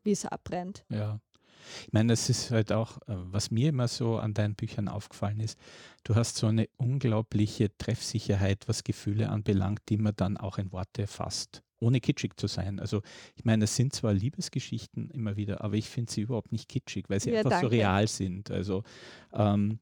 [0.03, 0.85] wie es abbrennt.
[0.89, 1.21] Ja.
[1.85, 5.39] Ich meine, das ist halt auch, äh, was mir immer so an deinen Büchern aufgefallen
[5.39, 5.57] ist,
[6.03, 11.07] du hast so eine unglaubliche Treffsicherheit, was Gefühle anbelangt, die man dann auch in Worte
[11.07, 12.81] fasst ohne kitschig zu sein.
[12.81, 13.03] Also
[13.35, 17.09] ich meine, es sind zwar Liebesgeschichten immer wieder, aber ich finde sie überhaupt nicht kitschig,
[17.09, 17.67] weil sie ja, einfach danke.
[17.67, 18.51] so real sind.
[18.51, 18.83] Also
[19.33, 19.79] ähm,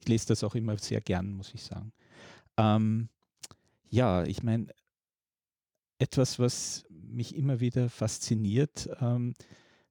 [0.00, 1.92] ich lese das auch immer sehr gern, muss ich sagen.
[2.56, 3.08] Ähm,
[3.88, 4.66] ja, ich meine,
[5.98, 9.34] etwas, was mich immer wieder fasziniert, ähm,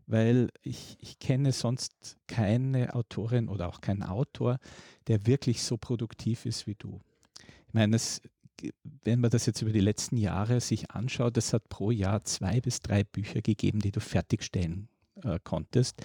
[0.07, 4.59] weil ich, ich kenne sonst keine Autorin oder auch keinen Autor,
[5.07, 7.01] der wirklich so produktiv ist wie du.
[7.67, 8.21] Ich meine, es
[9.03, 12.61] wenn man das jetzt über die letzten Jahre sich anschaut, es hat pro Jahr zwei
[12.61, 14.87] bis drei Bücher gegeben, die du fertigstellen
[15.23, 16.01] äh, konntest.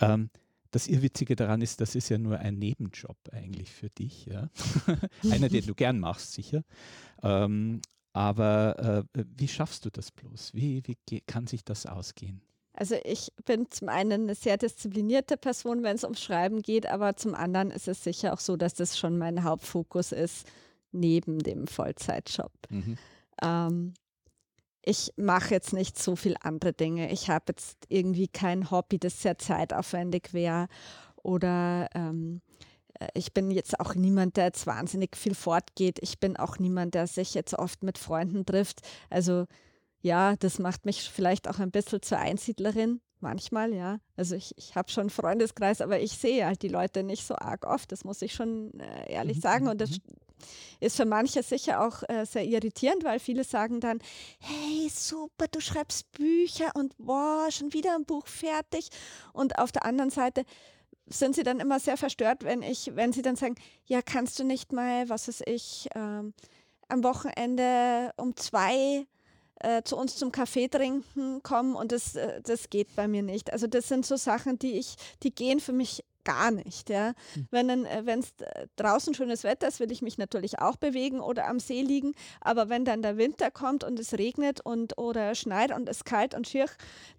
[0.00, 0.30] Ähm,
[0.70, 4.26] das Irrwitzige daran ist, das ist ja nur ein Nebenjob eigentlich für dich.
[4.26, 4.50] Ja?
[5.30, 6.64] Einer, den du gern machst, sicher.
[7.22, 7.80] Ähm,
[8.12, 10.54] aber äh, wie schaffst du das bloß?
[10.54, 12.40] Wie, wie kann sich das ausgehen?
[12.72, 17.14] Also ich bin zum einen eine sehr disziplinierte Person, wenn es ums Schreiben geht, aber
[17.14, 20.48] zum anderen ist es sicher auch so, dass das schon mein Hauptfokus ist
[20.94, 22.52] neben dem Vollzeitjob.
[22.70, 22.98] Mhm.
[23.42, 23.94] Ähm,
[24.82, 27.10] ich mache jetzt nicht so viel andere Dinge.
[27.10, 30.68] Ich habe jetzt irgendwie kein Hobby, das sehr zeitaufwendig wäre.
[31.22, 32.42] Oder ähm,
[33.00, 35.98] äh, ich bin jetzt auch niemand, der jetzt wahnsinnig viel fortgeht.
[36.02, 38.82] Ich bin auch niemand, der sich jetzt oft mit Freunden trifft.
[39.08, 39.46] Also
[40.02, 43.00] ja, das macht mich vielleicht auch ein bisschen zur Einsiedlerin.
[43.20, 44.00] Manchmal, ja.
[44.16, 47.36] Also ich, ich habe schon einen Freundeskreis, aber ich sehe halt die Leute nicht so
[47.36, 47.90] arg oft.
[47.90, 49.42] Das muss ich schon äh, ehrlich mhm.
[49.42, 49.68] sagen.
[49.68, 50.02] Und das mhm.
[50.80, 54.00] Ist für manche sicher auch äh, sehr irritierend, weil viele sagen dann,
[54.40, 58.88] hey, super, du schreibst Bücher und boah, schon wieder ein Buch fertig.
[59.32, 60.44] Und auf der anderen Seite
[61.06, 64.44] sind sie dann immer sehr verstört, wenn ich, wenn sie dann sagen, ja, kannst du
[64.44, 66.34] nicht mal, was weiß ich, ähm,
[66.88, 69.06] am Wochenende um zwei
[69.64, 73.52] äh, zu uns zum Kaffee trinken kommen und das, äh, das geht bei mir nicht.
[73.52, 76.90] Also das sind so Sachen, die ich, die gehen für mich gar nicht.
[76.90, 77.12] Ja.
[77.34, 77.46] Mhm.
[77.50, 81.60] Wenn es äh, draußen schönes Wetter ist, will ich mich natürlich auch bewegen oder am
[81.60, 82.14] See liegen.
[82.40, 86.34] Aber wenn dann der Winter kommt und es regnet und oder schneit und es kalt
[86.34, 86.66] und schier,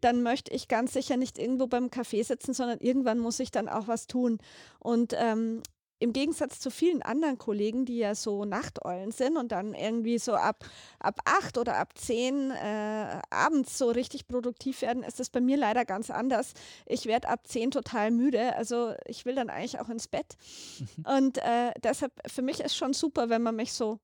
[0.02, 3.70] dann möchte ich ganz sicher nicht irgendwo beim Kaffee sitzen, sondern irgendwann muss ich dann
[3.70, 4.40] auch was tun.
[4.80, 5.62] Und ähm,
[6.00, 10.34] im Gegensatz zu vielen anderen Kollegen, die ja so Nachteulen sind und dann irgendwie so
[10.34, 10.66] ab,
[11.00, 15.58] ab acht oder ab zehn äh, abends so richtig produktiv werden, ist das bei mir
[15.58, 16.54] leider ganz anders.
[16.86, 18.56] Ich werde ab zehn total müde.
[18.56, 20.36] Also ich will dann eigentlich auch ins Bett.
[20.80, 21.06] Mhm.
[21.18, 24.00] Und äh, deshalb, für mich ist schon super, wenn man mich so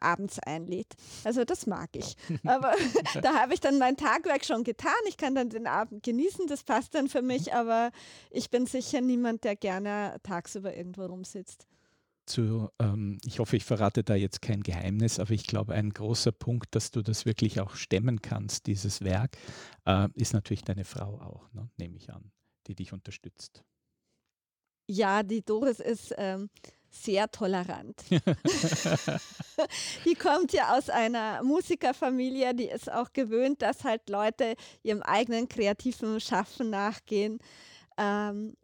[0.00, 0.94] abends einlädt.
[1.24, 2.16] Also das mag ich.
[2.44, 2.74] Aber
[3.22, 4.92] da habe ich dann mein Tagwerk schon getan.
[5.08, 7.90] Ich kann dann den Abend genießen, das passt dann für mich, aber
[8.30, 11.66] ich bin sicher niemand, der gerne tagsüber irgendwo rumsitzt.
[12.26, 16.32] Zu, ähm, ich hoffe, ich verrate da jetzt kein Geheimnis, aber ich glaube, ein großer
[16.32, 19.36] Punkt, dass du das wirklich auch stemmen kannst, dieses Werk,
[19.84, 21.68] äh, ist natürlich deine Frau auch, ne?
[21.76, 22.32] nehme ich an,
[22.66, 23.64] die dich unterstützt.
[24.88, 26.48] Ja, die Doris ist ähm,
[27.04, 28.02] sehr tolerant.
[30.04, 35.48] die kommt ja aus einer Musikerfamilie, die ist auch gewöhnt, dass halt Leute ihrem eigenen
[35.48, 37.38] kreativen Schaffen nachgehen.
[37.98, 38.56] Ähm,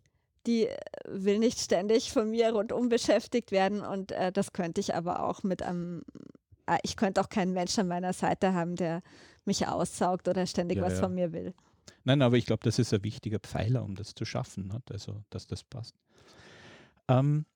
[0.47, 0.69] die
[1.07, 5.43] will nicht ständig von mir rundum beschäftigt werden und äh, das könnte ich aber auch
[5.43, 6.03] mit einem,
[6.67, 9.03] äh, ich könnte auch keinen Menschen an meiner Seite haben, der
[9.45, 11.01] mich aussaugt oder ständig ja, was ja.
[11.01, 11.55] von mir will.
[12.05, 14.83] Nein, aber ich glaube, das ist ein wichtiger Pfeiler, um das zu schaffen, ne?
[14.91, 15.95] also dass das passt.
[17.09, 17.47] Ähm,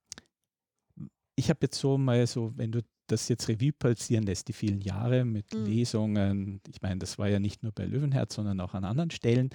[1.37, 4.81] ich habe jetzt so mal so, wenn du das jetzt Revue passieren lässt, die vielen
[4.81, 5.65] Jahre mit mhm.
[5.65, 9.51] Lesungen, ich meine, das war ja nicht nur bei Löwenherz, sondern auch an anderen Stellen.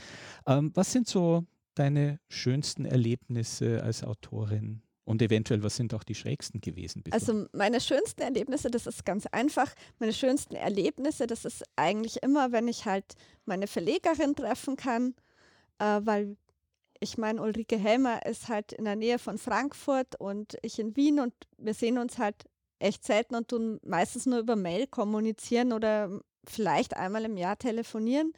[0.48, 4.84] Ähm, was sind so deine schönsten Erlebnisse als Autorin?
[5.04, 7.02] Und eventuell, was sind auch die schrägsten gewesen?
[7.04, 7.20] Bislang?
[7.20, 9.74] Also meine schönsten Erlebnisse, das ist ganz einfach.
[10.00, 13.16] Meine schönsten Erlebnisse, das ist eigentlich immer, wenn ich halt
[13.46, 15.16] meine Verlegerin treffen kann,
[15.80, 16.38] äh, weil
[17.02, 21.20] ich meine, Ulrike Helmer ist halt in der Nähe von Frankfurt und ich in Wien
[21.20, 22.46] und wir sehen uns halt
[22.78, 28.34] echt selten und tun meistens nur über Mail kommunizieren oder vielleicht einmal im Jahr telefonieren.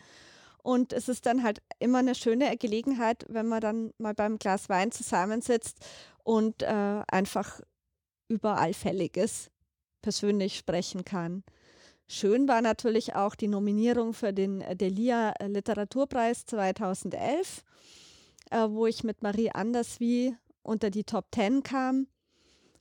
[0.63, 4.69] Und es ist dann halt immer eine schöne Gelegenheit, wenn man dann mal beim Glas
[4.69, 5.85] Wein zusammensitzt
[6.23, 7.59] und äh, einfach
[8.29, 9.51] über Allfälliges
[10.01, 11.43] persönlich sprechen kann.
[12.07, 17.65] Schön war natürlich auch die Nominierung für den Delia Literaturpreis 2011
[18.51, 22.07] äh, wo ich mit Marie Anderswie unter die Top Ten kam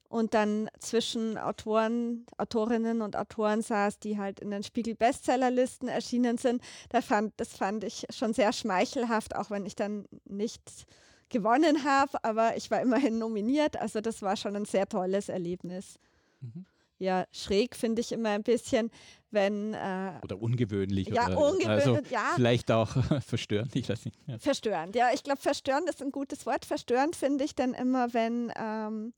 [0.09, 6.63] und dann zwischen Autoren, Autorinnen und Autoren saß, die halt in den Spiegel-Bestsellerlisten erschienen sind.
[6.91, 10.87] Da fand, das fand ich schon sehr schmeichelhaft, auch wenn ich dann nicht
[11.31, 13.81] gewonnen habe, aber ich war immerhin nominiert.
[13.81, 15.99] Also das war schon ein sehr tolles Erlebnis.
[16.41, 16.67] Mhm
[17.03, 18.91] ja, schräg finde ich immer ein bisschen,
[19.33, 19.75] wenn.
[19.75, 21.09] Äh, oder ungewöhnlich.
[21.09, 22.33] Ja, oder, ungewöhnlich, also ja.
[22.35, 22.91] Vielleicht auch
[23.27, 24.17] verstörend, ich weiß nicht.
[24.27, 24.39] Ja.
[24.39, 25.11] Verstörend, ja.
[25.13, 26.65] Ich glaube, verstörend ist ein gutes Wort.
[26.65, 28.53] Verstörend finde ich dann immer, wenn.
[28.57, 29.13] Ähm,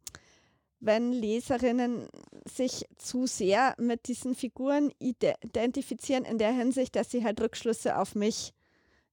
[0.80, 2.08] wenn Leserinnen
[2.44, 8.14] sich zu sehr mit diesen Figuren identifizieren, in der Hinsicht, dass sie halt Rückschlüsse auf
[8.14, 8.52] mich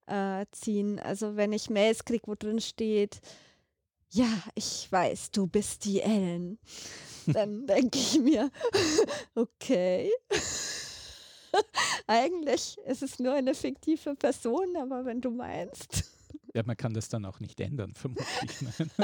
[0.07, 0.99] äh, ziehen.
[0.99, 3.21] Also wenn ich Mails kriege, wo drin steht,
[4.09, 6.59] ja, ich weiß, du bist die Ellen
[7.27, 8.49] dann denke ich mir,
[9.35, 10.11] okay.
[12.07, 16.03] Eigentlich ist es nur eine fiktive Person, aber wenn du meinst.
[16.53, 18.25] Ja, man kann das dann auch nicht ändern, vermutlich.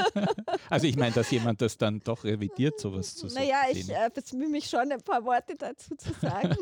[0.70, 3.46] also ich meine, dass jemand das dann doch revidiert, sowas zu sagen.
[3.46, 6.56] Naja, ich äh, bemühe mich schon, ein paar Worte dazu zu sagen.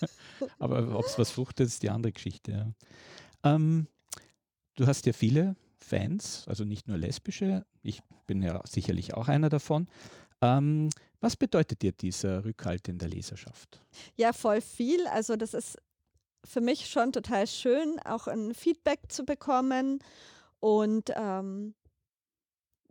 [0.58, 2.74] aber ob es was fruchtet, ist die andere Geschichte.
[3.44, 3.54] Ja.
[3.54, 3.86] Ähm,
[4.74, 9.48] du hast ja viele Fans, also nicht nur lesbische, ich bin ja sicherlich auch einer
[9.48, 9.86] davon.
[10.40, 10.90] Ähm,
[11.22, 13.80] was bedeutet dir dieser Rückhalt in der Leserschaft?
[14.16, 15.06] Ja, voll viel.
[15.06, 15.78] Also das ist
[16.44, 20.00] für mich schon total schön, auch ein Feedback zu bekommen.
[20.58, 21.74] Und ähm,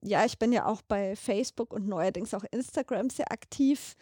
[0.02, 3.96] ja, ich bin ja auch bei Facebook und neuerdings auch Instagram sehr aktiv.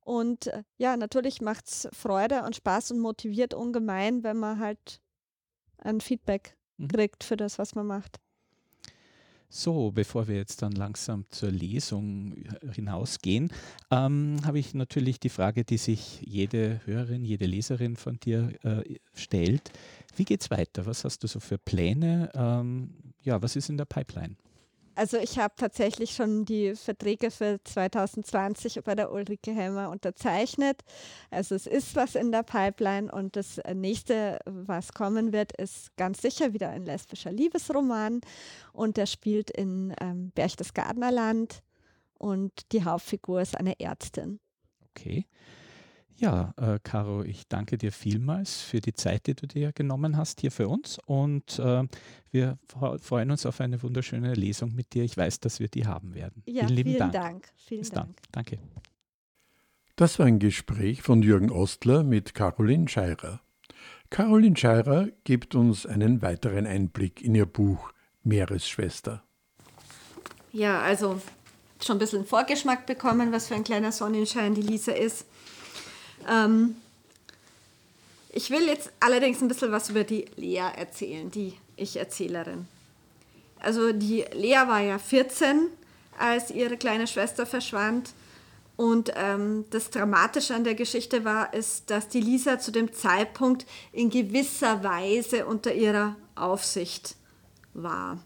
[0.00, 5.02] Und äh, ja, natürlich macht es Freude und Spaß und motiviert ungemein, wenn man halt
[5.78, 6.88] ein Feedback mhm.
[6.88, 8.18] kriegt für das, was man macht.
[9.48, 12.34] So, bevor wir jetzt dann langsam zur Lesung
[12.72, 13.50] hinausgehen,
[13.90, 18.82] ähm, habe ich natürlich die Frage, die sich jede Hörerin, jede Leserin von dir äh,
[19.14, 19.70] stellt.
[20.16, 20.86] Wie geht es weiter?
[20.86, 22.30] Was hast du so für Pläne?
[22.34, 22.90] Ähm,
[23.22, 24.36] ja, was ist in der Pipeline?
[24.94, 30.82] Also ich habe tatsächlich schon die Verträge für 2020 bei der Ulrike Helmer unterzeichnet.
[31.30, 36.22] Also es ist was in der Pipeline und das nächste, was kommen wird, ist ganz
[36.22, 38.20] sicher wieder ein lesbischer Liebesroman
[38.72, 41.62] und der spielt in ähm, Berchtesgadener Land
[42.18, 44.40] und die Hauptfigur ist eine Ärztin.
[44.90, 45.26] Okay.
[46.24, 50.40] Ja, äh, Caro, ich danke dir vielmals für die Zeit, die du dir genommen hast
[50.40, 50.98] hier für uns.
[51.04, 51.82] Und äh,
[52.30, 55.04] wir freuen uns auf eine wunderschöne Lesung mit dir.
[55.04, 56.42] Ich weiß, dass wir die haben werden.
[56.46, 57.12] Ja, vielen, vielen Dank.
[57.12, 57.48] Dank.
[57.56, 58.16] Vielen Bis Dank.
[58.32, 58.44] Dann.
[58.44, 58.58] Danke.
[59.96, 63.42] Das war ein Gespräch von Jürgen Ostler mit Caroline Scheirer.
[64.08, 69.22] Caroline Scheirer gibt uns einen weiteren Einblick in ihr Buch Meeresschwester.
[70.52, 71.20] Ja, also
[71.84, 75.26] schon ein bisschen Vorgeschmack bekommen, was für ein kleiner Sonnenschein die Lisa ist.
[76.28, 76.76] Ähm,
[78.30, 82.66] ich will jetzt allerdings ein bisschen was über die Lea erzählen, die Ich-Erzählerin.
[83.60, 85.68] Also die Lea war ja 14,
[86.18, 88.12] als ihre kleine Schwester verschwand
[88.76, 93.66] Und ähm, das Dramatische an der Geschichte war, ist, dass die Lisa zu dem Zeitpunkt
[93.92, 97.14] in gewisser Weise unter ihrer Aufsicht
[97.72, 98.18] war.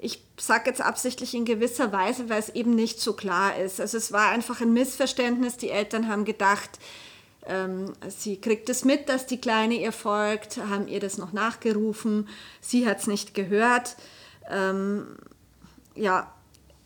[0.00, 3.80] Ich sage jetzt absichtlich in gewisser Weise, weil es eben nicht so klar ist.
[3.80, 5.56] Also es war einfach ein Missverständnis.
[5.58, 6.78] Die Eltern haben gedacht,
[7.46, 12.28] ähm, sie kriegt es mit, dass die Kleine ihr folgt, haben ihr das noch nachgerufen.
[12.60, 13.96] Sie hat es nicht gehört.
[14.48, 15.16] Ähm,
[15.94, 16.32] ja,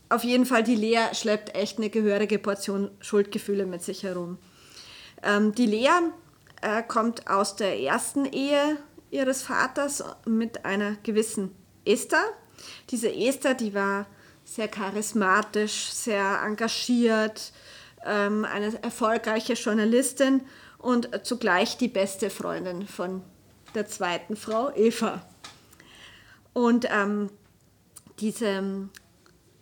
[0.08, 4.38] auf jeden Fall, die Lea schleppt echt eine gehörige Portion Schuldgefühle mit sich herum.
[5.22, 5.88] Ähm, die Lea
[6.62, 8.76] äh, kommt aus der ersten Ehe
[9.10, 11.54] ihres Vaters mit einer gewissen
[11.84, 12.22] Esther.
[12.90, 14.06] Diese Esther, die war
[14.44, 17.52] sehr charismatisch, sehr engagiert,
[18.04, 20.42] ähm, eine erfolgreiche Journalistin
[20.78, 23.22] und zugleich die beste Freundin von
[23.74, 25.22] der zweiten Frau, Eva.
[26.52, 27.30] Und ähm,
[28.20, 28.88] diese,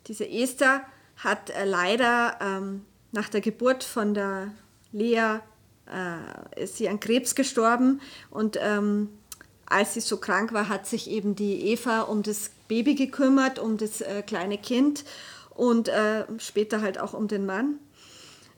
[0.07, 0.83] diese Esther
[1.17, 4.53] hat äh, leider ähm, nach der Geburt von der
[4.93, 5.39] Lea
[5.87, 8.01] äh, ist sie an Krebs gestorben
[8.31, 9.09] und ähm,
[9.73, 13.79] als sie so krank war, hat sich eben die Eva um das Baby gekümmert, um
[13.79, 15.05] das äh, kleine Kind
[15.51, 17.79] und äh, später halt auch um den Mann.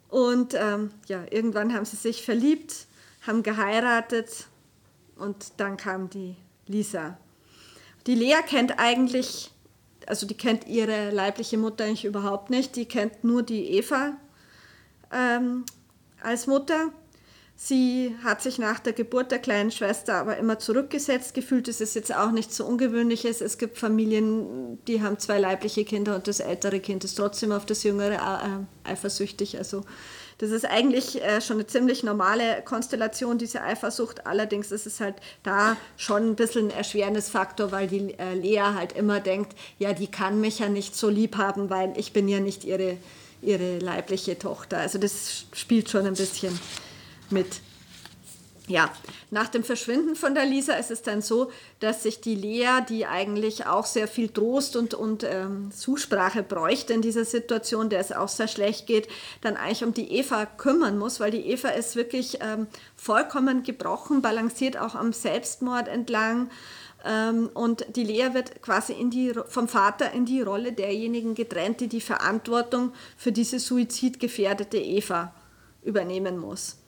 [0.08, 2.86] Und ähm, ja, irgendwann haben sie sich verliebt,
[3.26, 4.46] haben geheiratet
[5.16, 6.36] und dann kam die
[6.66, 7.16] Lisa.
[8.06, 9.50] Die Lea kennt eigentlich,
[10.06, 14.12] also die kennt ihre leibliche Mutter eigentlich überhaupt nicht, die kennt nur die Eva
[15.12, 15.64] ähm,
[16.22, 16.92] als Mutter
[17.56, 21.68] Sie hat sich nach der Geburt der kleinen Schwester aber immer zurückgesetzt gefühlt.
[21.68, 23.40] Das ist jetzt auch nichts so Ungewöhnliches.
[23.40, 27.64] Es gibt Familien, die haben zwei leibliche Kinder und das ältere Kind ist trotzdem auf
[27.64, 29.56] das jüngere äh, eifersüchtig.
[29.56, 29.84] Also
[30.38, 34.26] das ist eigentlich äh, schon eine ziemlich normale Konstellation, diese Eifersucht.
[34.26, 38.74] Allerdings ist es halt da schon ein bisschen ein erschwerendes Faktor, weil die äh, Lea
[38.74, 42.26] halt immer denkt, ja, die kann mich ja nicht so lieb haben, weil ich bin
[42.26, 42.96] ja nicht ihre,
[43.42, 44.78] ihre leibliche Tochter.
[44.78, 46.58] Also das spielt schon ein bisschen
[47.34, 47.60] mit.
[48.66, 48.90] Ja,
[49.30, 53.04] nach dem Verschwinden von der Lisa ist es dann so, dass sich die Lea, die
[53.04, 58.10] eigentlich auch sehr viel Trost und, und ähm, Zusprache bräuchte in dieser Situation, der es
[58.10, 59.08] auch sehr schlecht geht,
[59.42, 62.66] dann eigentlich um die Eva kümmern muss, weil die Eva ist wirklich ähm,
[62.96, 66.48] vollkommen gebrochen, balanciert auch am Selbstmord entlang.
[67.04, 71.80] Ähm, und die Lea wird quasi in die, vom Vater in die Rolle derjenigen getrennt,
[71.80, 75.34] die die Verantwortung für diese suizidgefährdete Eva
[75.82, 76.78] übernehmen muss.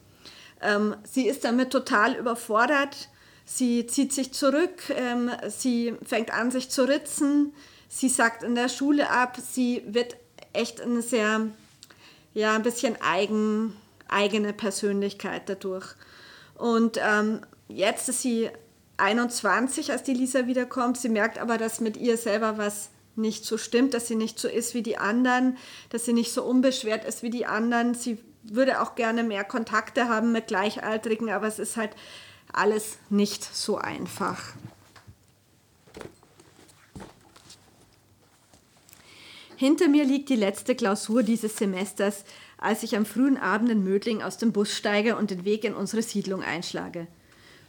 [0.61, 3.09] Ähm, sie ist damit total überfordert.
[3.44, 7.52] Sie zieht sich zurück, ähm, sie fängt an, sich zu ritzen,
[7.88, 10.16] sie sagt in der Schule ab, sie wird
[10.52, 11.46] echt eine sehr,
[12.34, 13.76] ja, ein bisschen eigen,
[14.09, 15.94] eigene Persönlichkeit dadurch.
[16.57, 18.50] Und ähm, jetzt ist sie
[18.96, 20.96] 21, als die Lisa wiederkommt.
[20.96, 24.48] Sie merkt aber, dass mit ihr selber was nicht so stimmt, dass sie nicht so
[24.48, 25.57] ist wie die anderen,
[25.90, 27.94] dass sie nicht so unbeschwert ist wie die anderen.
[27.94, 28.18] Sie
[28.55, 31.90] würde auch gerne mehr Kontakte haben mit Gleichaltrigen, aber es ist halt
[32.53, 34.55] alles nicht so einfach.
[39.57, 42.24] Hinter mir liegt die letzte Klausur dieses Semesters,
[42.59, 45.74] als ich am frühen Abend in Mödling aus dem Bus steige und den Weg in
[45.74, 47.07] unsere Siedlung einschlage.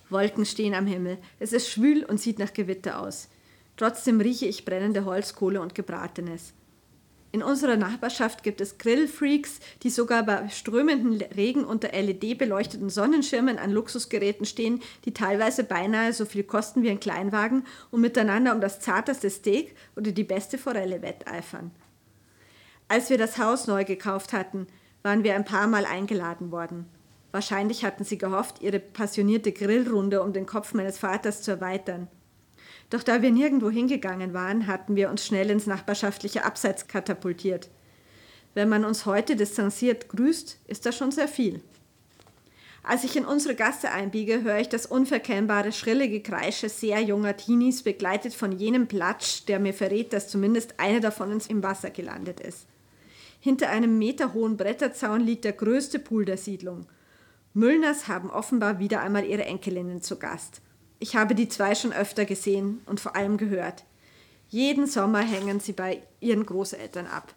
[0.09, 3.29] Wolken stehen am Himmel, es ist schwül und sieht nach Gewitter aus.
[3.77, 6.53] Trotzdem rieche ich brennende Holzkohle und Gebratenes.
[7.33, 13.71] In unserer Nachbarschaft gibt es Grillfreaks, die sogar bei strömenden Regen unter LED-beleuchteten Sonnenschirmen an
[13.71, 18.79] Luxusgeräten stehen, die teilweise beinahe so viel kosten wie ein Kleinwagen und miteinander um das
[18.79, 21.71] zarteste Steak oder die beste Forelle wetteifern.
[22.87, 24.65] Als wir das Haus neu gekauft hatten,
[25.03, 26.85] waren wir ein paar Mal eingeladen worden.
[27.31, 32.07] Wahrscheinlich hatten sie gehofft, ihre passionierte Grillrunde um den Kopf meines Vaters zu erweitern.
[32.89, 37.69] Doch da wir nirgendwo hingegangen waren, hatten wir uns schnell ins nachbarschaftliche Abseits katapultiert.
[38.53, 41.61] Wenn man uns heute distanziert grüßt, ist das schon sehr viel.
[42.87, 47.83] Als ich in unsere Gasse einbiege, höre ich das unverkennbare, schrille Gekreische sehr junger Teenies,
[47.83, 52.65] begleitet von jenem Platsch, der mir verrät, dass zumindest eine davon im Wasser gelandet ist.
[53.41, 56.85] Hinter einem meterhohen Bretterzaun liegt der größte Pool der Siedlung.
[57.53, 60.61] Müllners haben offenbar wieder einmal ihre Enkelinnen zu Gast.
[60.99, 63.83] Ich habe die zwei schon öfter gesehen und vor allem gehört.
[64.49, 67.33] Jeden Sommer hängen sie bei ihren Großeltern ab.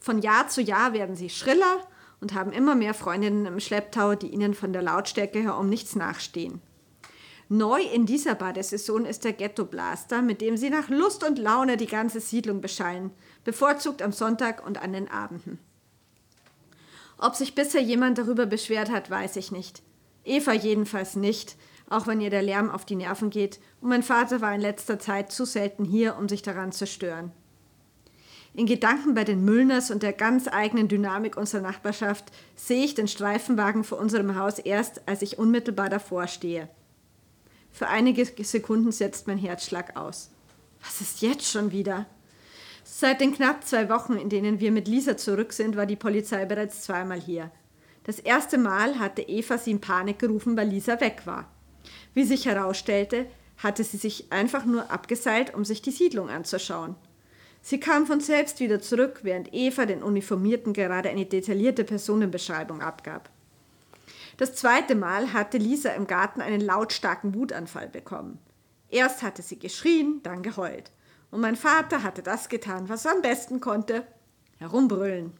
[0.00, 1.80] Von Jahr zu Jahr werden sie schriller
[2.20, 5.96] und haben immer mehr Freundinnen im Schlepptau, die ihnen von der Lautstärke her um nichts
[5.96, 6.62] nachstehen.
[7.48, 11.76] Neu in dieser Badesaison ist der Ghetto Blaster, mit dem sie nach Lust und Laune
[11.76, 13.10] die ganze Siedlung beschallen,
[13.44, 15.58] bevorzugt am Sonntag und an den Abenden.
[17.18, 19.82] Ob sich bisher jemand darüber beschwert hat, weiß ich nicht.
[20.24, 21.56] Eva jedenfalls nicht,
[21.88, 24.98] auch wenn ihr der Lärm auf die Nerven geht, und mein Vater war in letzter
[24.98, 27.32] Zeit zu selten hier, um sich daran zu stören.
[28.56, 33.08] In Gedanken bei den Müllners und der ganz eigenen Dynamik unserer Nachbarschaft sehe ich den
[33.08, 36.68] Streifenwagen vor unserem Haus erst, als ich unmittelbar davor stehe.
[37.72, 40.30] Für einige Sekunden setzt mein Herzschlag aus.
[40.84, 42.06] Was ist jetzt schon wieder?
[42.84, 46.44] Seit den knapp zwei Wochen, in denen wir mit Lisa zurück sind, war die Polizei
[46.44, 47.50] bereits zweimal hier.
[48.04, 51.50] Das erste Mal hatte Eva sie in Panik gerufen, weil Lisa weg war.
[52.14, 53.26] Wie sich herausstellte,
[53.58, 56.96] hatte sie sich einfach nur abgeseilt, um sich die Siedlung anzuschauen.
[57.60, 63.30] Sie kam von selbst wieder zurück, während Eva den Uniformierten gerade eine detaillierte Personenbeschreibung abgab.
[64.36, 68.38] Das zweite Mal hatte Lisa im Garten einen lautstarken Wutanfall bekommen.
[68.90, 70.90] Erst hatte sie geschrien, dann geheult.
[71.30, 74.06] Und mein Vater hatte das getan, was er am besten konnte:
[74.58, 75.32] herumbrüllen.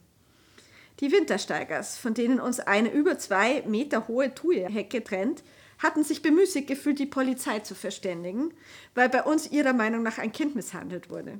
[1.01, 5.43] Die Wintersteigers, von denen uns eine über zwei Meter hohe Thuja-Hecke trennt,
[5.79, 8.53] hatten sich bemüßigt gefühlt, die Polizei zu verständigen,
[8.93, 11.39] weil bei uns ihrer Meinung nach ein Kind misshandelt wurde.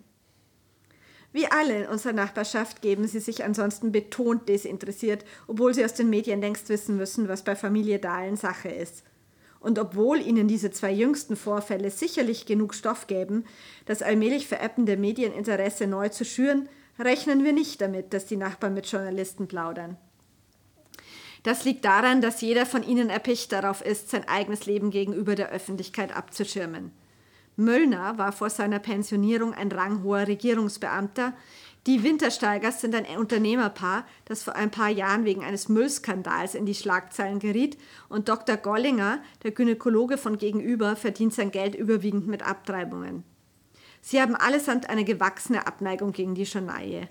[1.35, 6.09] Wie alle in unserer Nachbarschaft geben sie sich ansonsten betont desinteressiert, obwohl sie aus den
[6.09, 9.03] Medien längst wissen müssen, was bei Familie Dahlen Sache ist.
[9.59, 13.43] Und obwohl ihnen diese zwei jüngsten Vorfälle sicherlich genug Stoff geben,
[13.85, 16.69] das allmählich veräppende Medieninteresse neu zu schüren,
[16.99, 19.97] rechnen wir nicht damit, dass die Nachbarn mit Journalisten plaudern.
[21.45, 25.51] Das liegt daran, dass jeder von ihnen erpicht darauf ist, sein eigenes Leben gegenüber der
[25.51, 26.91] Öffentlichkeit abzuschirmen.
[27.55, 31.33] Möllner war vor seiner Pensionierung ein ranghoher Regierungsbeamter.
[31.85, 36.73] Die Wintersteigers sind ein Unternehmerpaar, das vor ein paar Jahren wegen eines Müllskandals in die
[36.73, 37.77] Schlagzeilen geriet.
[38.09, 38.57] Und Dr.
[38.57, 43.23] Gollinger, der Gynäkologe von gegenüber, verdient sein Geld überwiegend mit Abtreibungen.
[44.01, 47.07] Sie haben allesamt eine gewachsene Abneigung gegen die Journaille.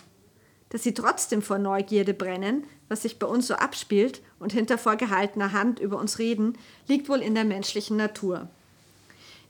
[0.75, 5.53] Dass sie trotzdem vor Neugierde brennen, was sich bei uns so abspielt und hinter vorgehaltener
[5.53, 6.59] Hand über uns reden,
[6.89, 8.49] liegt wohl in der menschlichen Natur.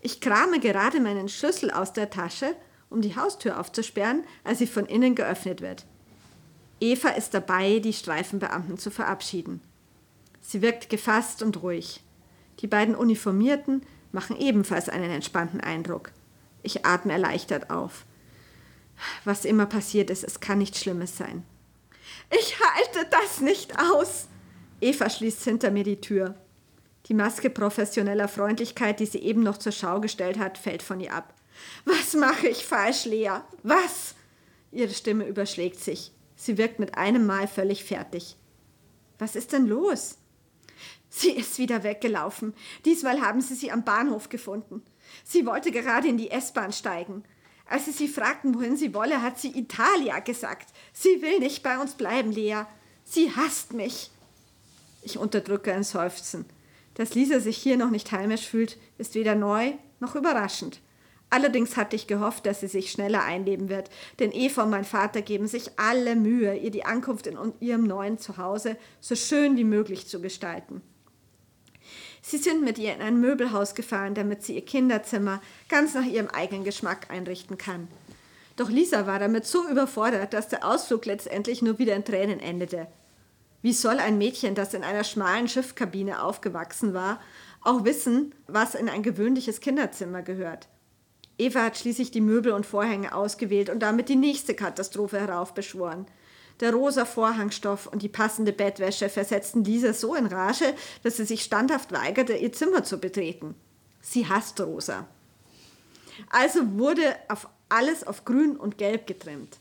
[0.03, 2.55] Ich krame gerade meinen Schlüssel aus der Tasche,
[2.91, 5.87] um die Haustür aufzusperren, als sie von innen geöffnet wird.
[6.79, 9.63] Eva ist dabei, die Streifenbeamten zu verabschieden.
[10.43, 12.03] Sie wirkt gefasst und ruhig.
[12.61, 13.81] Die beiden Uniformierten
[14.13, 16.11] machen ebenfalls einen entspannten Eindruck.
[16.63, 18.05] Ich atme erleichtert auf.
[19.25, 21.45] Was immer passiert ist, es kann nichts Schlimmes sein.
[22.31, 24.29] Ich halte das nicht aus.
[24.81, 26.35] Eva schließt hinter mir die Tür.
[27.07, 31.13] Die Maske professioneller Freundlichkeit, die sie eben noch zur Schau gestellt hat, fällt von ihr
[31.13, 31.35] ab.
[31.85, 33.41] Was mache ich falsch, Lea?
[33.63, 34.15] Was?
[34.73, 36.13] Ihre Stimme überschlägt sich.
[36.37, 38.37] Sie wirkt mit einem Mal völlig fertig.
[39.19, 40.19] Was ist denn los?
[41.09, 42.55] Sie ist wieder weggelaufen.
[42.85, 44.83] Diesmal haben sie sie am Bahnhof gefunden.
[45.23, 47.23] Sie wollte gerade in die S-Bahn steigen.
[47.67, 50.73] Als sie sie fragten, wohin sie wolle, hat sie Italia gesagt.
[50.93, 52.65] Sie will nicht bei uns bleiben, Lea.
[53.05, 54.11] Sie hasst mich.
[55.03, 56.45] Ich unterdrücke ein Seufzen.
[56.95, 60.81] Dass Lisa sich hier noch nicht heimisch fühlt, ist weder neu noch überraschend.
[61.31, 63.91] Allerdings hatte ich gehofft, dass sie sich schneller einleben wird,
[64.21, 68.19] denn Eva und mein Vater geben sich alle Mühe, ihr die Ankunft in ihrem neuen
[68.19, 70.81] Zuhause so schön wie möglich zu gestalten.
[72.27, 76.29] Sie sind mit ihr in ein Möbelhaus gefahren, damit sie ihr Kinderzimmer ganz nach ihrem
[76.29, 77.87] eigenen Geschmack einrichten kann.
[78.57, 82.87] Doch Lisa war damit so überfordert, dass der Ausflug letztendlich nur wieder in Tränen endete.
[83.61, 87.21] Wie soll ein Mädchen, das in einer schmalen Schiffkabine aufgewachsen war,
[87.61, 90.69] auch wissen, was in ein gewöhnliches Kinderzimmer gehört?
[91.37, 96.07] Eva hat schließlich die Möbel und Vorhänge ausgewählt und damit die nächste Katastrophe heraufbeschworen.
[96.61, 101.43] Der rosa Vorhangstoff und die passende Bettwäsche versetzten Lisa so in Rage, dass sie sich
[101.43, 103.55] standhaft weigerte, ihr Zimmer zu betreten.
[104.01, 105.09] Sie hasst rosa.
[106.31, 109.59] Also wurde auf alles auf grün und gelb getrimmt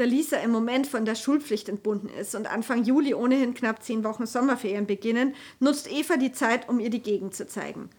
[0.00, 4.02] da Lisa im Moment von der Schulpflicht entbunden ist und Anfang Juli ohnehin knapp zehn
[4.02, 7.90] Wochen Sommerferien beginnen, nutzt Eva die Zeit, um ihr die Gegend zu zeigen.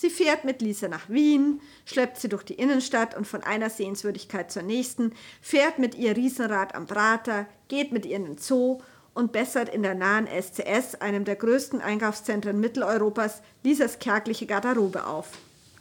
[0.00, 4.50] Sie fährt mit Lisa nach Wien, schleppt sie durch die Innenstadt und von einer Sehenswürdigkeit
[4.50, 8.80] zur nächsten, fährt mit ihr Riesenrad am Prater, geht mit ihr in den Zoo
[9.12, 15.32] und bessert in der nahen SCS, einem der größten Einkaufszentren Mitteleuropas, Lisas kärgliche Garderobe auf.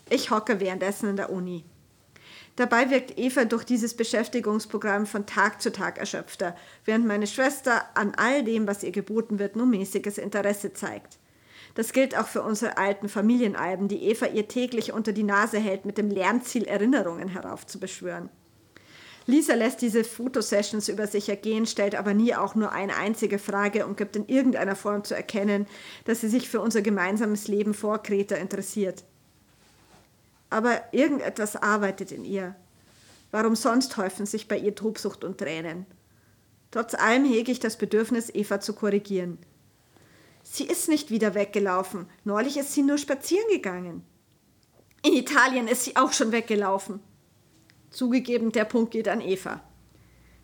[0.09, 1.63] Ich hocke währenddessen in der Uni.
[2.57, 8.15] Dabei wirkt Eva durch dieses Beschäftigungsprogramm von Tag zu Tag erschöpfter, während meine Schwester an
[8.17, 11.19] all dem, was ihr geboten wird, nur mäßiges Interesse zeigt.
[11.75, 15.85] Das gilt auch für unsere alten Familienalben, die Eva ihr täglich unter die Nase hält,
[15.85, 18.29] mit dem Lernziel Erinnerungen heraufzubeschwören.
[19.25, 23.85] Lisa lässt diese Fotosessions über sich ergehen, stellt aber nie auch nur eine einzige Frage
[23.85, 25.67] und gibt in irgendeiner Form zu erkennen,
[26.05, 29.03] dass sie sich für unser gemeinsames Leben vor Kreta interessiert
[30.49, 32.55] aber irgendetwas arbeitet in ihr.
[33.31, 35.85] Warum sonst häufen sich bei ihr Trubsucht und Tränen?
[36.71, 39.37] Trotz allem hege ich das Bedürfnis, Eva zu korrigieren.
[40.51, 42.07] Sie ist nicht wieder weggelaufen.
[42.23, 44.03] Neulich ist sie nur spazieren gegangen.
[45.05, 47.01] In Italien ist sie auch schon weggelaufen.
[47.91, 49.61] Zugegeben, der Punkt geht an Eva.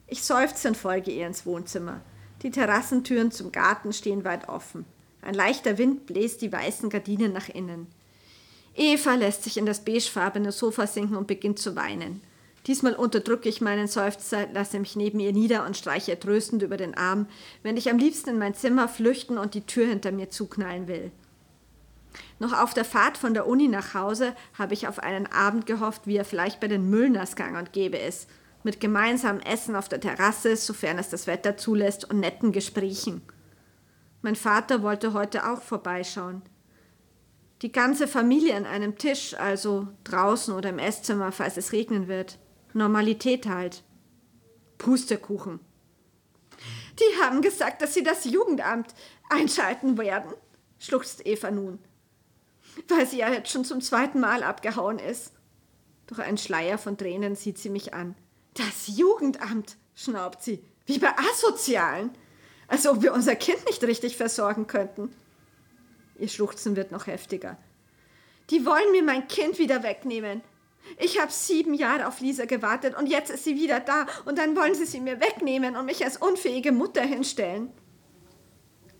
[0.05, 2.01] Ich seufze und folge ihr ins Wohnzimmer.
[2.43, 4.85] Die Terrassentüren zum Garten stehen weit offen.
[5.23, 7.87] Ein leichter Wind bläst die weißen Gardinen nach innen.
[8.75, 12.21] Eva lässt sich in das beigefarbene Sofa sinken und beginnt zu weinen.
[12.67, 16.95] Diesmal unterdrücke ich meinen Seufzer, lasse mich neben ihr nieder und streiche tröstend über den
[16.95, 17.27] Arm,
[17.61, 21.11] wenn ich am liebsten in mein Zimmer flüchten und die Tür hinter mir zuknallen will.
[22.39, 26.07] Noch auf der Fahrt von der Uni nach Hause habe ich auf einen Abend gehofft,
[26.07, 28.29] wie er vielleicht bei den Müllners gang und gäbe ist,
[28.63, 33.21] mit gemeinsamem Essen auf der Terrasse, sofern es das Wetter zulässt, und netten Gesprächen.
[34.23, 36.41] Mein Vater wollte heute auch vorbeischauen.
[37.61, 42.39] Die ganze Familie an einem Tisch, also draußen oder im Esszimmer, falls es regnen wird.
[42.75, 43.83] Normalität halt.
[44.77, 45.59] Pustekuchen.
[46.99, 48.93] Die haben gesagt, dass sie das Jugendamt
[49.29, 50.31] einschalten werden,
[50.79, 51.79] schluchzt Eva nun
[52.87, 55.33] weil sie ja jetzt schon zum zweiten Mal abgehauen ist.
[56.07, 58.15] Durch einen Schleier von Tränen sieht sie mich an.
[58.53, 62.11] Das Jugendamt, schnaubt sie, wie bei Asozialen.
[62.67, 65.13] Als ob wir unser Kind nicht richtig versorgen könnten.
[66.17, 67.57] Ihr Schluchzen wird noch heftiger.
[68.49, 70.41] Die wollen mir mein Kind wieder wegnehmen.
[70.97, 74.55] Ich habe sieben Jahre auf Lisa gewartet und jetzt ist sie wieder da und dann
[74.55, 77.69] wollen sie sie mir wegnehmen und mich als unfähige Mutter hinstellen.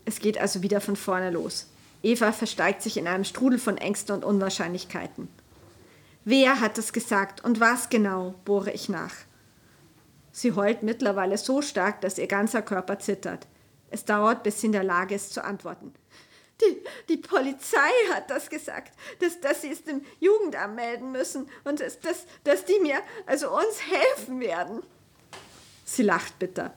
[0.04, 1.68] Es geht also wieder von vorne los.
[2.02, 5.28] Eva versteigt sich in einem Strudel von Ängsten und Unwahrscheinlichkeiten.
[6.24, 9.14] Wer hat es gesagt und was genau, bohre ich nach.
[10.32, 13.46] Sie heult mittlerweile so stark, dass ihr ganzer Körper zittert.
[13.90, 15.94] Es dauert, bis sie in der Lage ist zu antworten.
[16.62, 21.80] Die, die Polizei hat das gesagt, dass, dass sie es dem Jugendamt melden müssen und
[21.80, 22.96] dass, dass, dass die mir,
[23.26, 24.82] also uns, helfen werden.
[25.84, 26.72] Sie lacht bitter.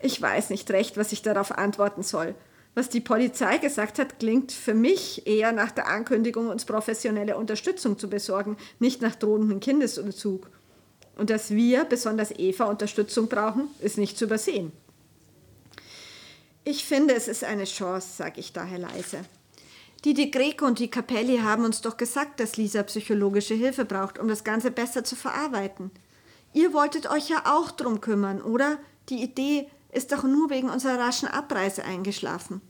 [0.00, 2.34] Ich weiß nicht recht, was ich darauf antworten soll.
[2.74, 7.98] Was die Polizei gesagt hat, klingt für mich eher nach der Ankündigung, uns professionelle Unterstützung
[7.98, 10.50] zu besorgen, nicht nach drohendem Kindesentzug.
[11.16, 14.72] Und dass wir, besonders Eva, Unterstützung brauchen, ist nicht zu übersehen.
[16.68, 19.20] Ich finde, es ist eine Chance, sage ich daher leise.
[20.04, 24.18] Die De Greco und die Capelli haben uns doch gesagt, dass Lisa psychologische Hilfe braucht,
[24.18, 25.92] um das Ganze besser zu verarbeiten.
[26.54, 28.78] Ihr wolltet euch ja auch drum kümmern, oder?
[29.10, 32.60] Die Idee ist doch nur wegen unserer raschen Abreise eingeschlafen.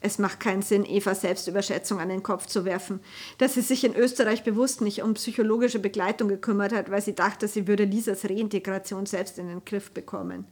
[0.00, 2.98] Es macht keinen Sinn, Eva Selbstüberschätzung an den Kopf zu werfen,
[3.38, 7.46] dass sie sich in Österreich bewusst nicht um psychologische Begleitung gekümmert hat, weil sie dachte,
[7.46, 10.48] sie würde Lisas Reintegration selbst in den Griff bekommen.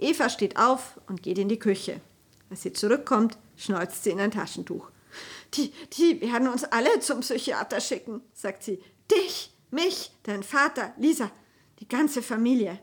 [0.00, 2.00] Eva steht auf und geht in die Küche.
[2.50, 4.90] Als sie zurückkommt, schneuzt sie in ein Taschentuch.
[5.54, 8.80] Die, die werden uns alle zum Psychiater schicken, sagt sie.
[9.10, 11.30] Dich, mich, dein Vater, Lisa,
[11.80, 12.78] die ganze Familie.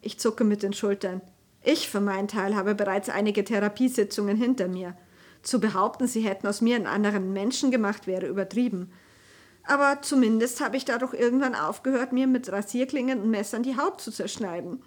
[0.00, 1.20] Ich zucke mit den Schultern.
[1.62, 4.96] Ich für meinen Teil habe bereits einige Therapiesitzungen hinter mir.
[5.42, 8.92] Zu behaupten, sie hätten aus mir einen anderen Menschen gemacht, wäre übertrieben.
[9.64, 14.10] Aber zumindest habe ich dadurch irgendwann aufgehört, mir mit Rasierklingen und Messern die Haut zu
[14.10, 14.82] zerschneiden.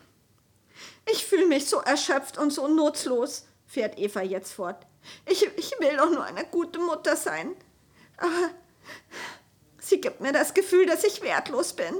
[1.12, 4.86] Ich fühle mich so erschöpft und so nutzlos, fährt Eva jetzt fort.
[5.30, 7.52] Ich, ich will doch nur eine gute Mutter sein.
[8.18, 8.50] Aber
[9.80, 11.94] sie gibt mir das Gefühl, dass ich wertlos bin.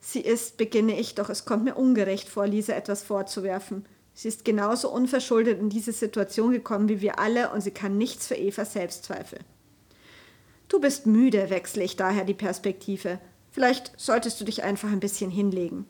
[0.00, 3.86] Sie ist, beginne ich, doch es kommt mir ungerecht vor, Lisa etwas vorzuwerfen.
[4.14, 8.26] Sie ist genauso unverschuldet in diese Situation gekommen wie wir alle und sie kann nichts
[8.26, 9.38] für Eva Selbstzweifel.
[10.68, 13.20] Du bist müde, wechsle ich daher die Perspektive.
[13.50, 15.86] Vielleicht solltest du dich einfach ein bisschen hinlegen.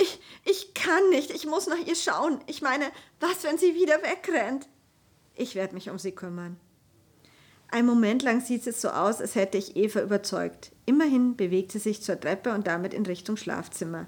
[0.00, 2.40] Ich, ich kann nicht, ich muss nach ihr schauen.
[2.46, 2.86] Ich meine,
[3.20, 4.66] was, wenn sie wieder wegrennt?
[5.34, 6.58] Ich werde mich um sie kümmern.
[7.70, 10.72] Ein Moment lang sieht es so aus, als hätte ich Eva überzeugt.
[10.86, 14.06] Immerhin bewegt sie sich zur Treppe und damit in Richtung Schlafzimmer.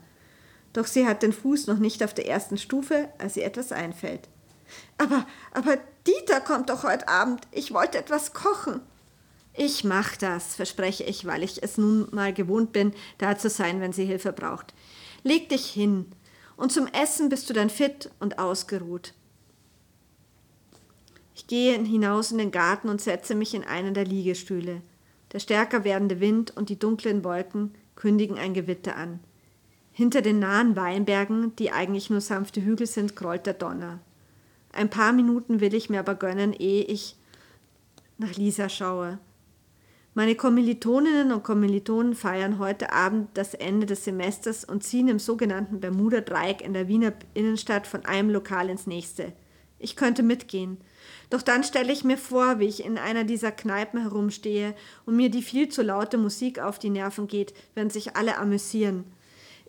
[0.72, 4.28] Doch sie hat den Fuß noch nicht auf der ersten Stufe, als ihr etwas einfällt.
[4.96, 7.46] Aber, aber Dieter kommt doch heute Abend.
[7.50, 8.80] Ich wollte etwas kochen.
[9.54, 13.82] Ich mach das, verspreche ich, weil ich es nun mal gewohnt bin, da zu sein,
[13.82, 14.72] wenn sie Hilfe braucht.
[15.22, 16.06] Leg dich hin.
[16.56, 19.14] Und zum Essen bist du dann fit und ausgeruht.
[21.34, 24.82] Ich gehe hinaus in den Garten und setze mich in einen der Liegestühle.
[25.32, 29.20] Der stärker werdende Wind und die dunklen Wolken kündigen ein Gewitter an.
[29.92, 33.98] Hinter den nahen Weinbergen, die eigentlich nur sanfte Hügel sind, grollt der Donner.
[34.72, 37.16] Ein paar Minuten will ich mir aber gönnen, ehe ich
[38.18, 39.18] nach Lisa schaue.
[40.14, 45.80] Meine Kommilitoninnen und Kommilitonen feiern heute Abend das Ende des Semesters und ziehen im sogenannten
[45.80, 49.32] Bermuda-Dreieck in der Wiener Innenstadt von einem Lokal ins nächste.
[49.78, 50.76] Ich könnte mitgehen,
[51.30, 54.74] doch dann stelle ich mir vor, wie ich in einer dieser Kneipen herumstehe
[55.06, 59.04] und mir die viel zu laute Musik auf die Nerven geht, während sich alle amüsieren.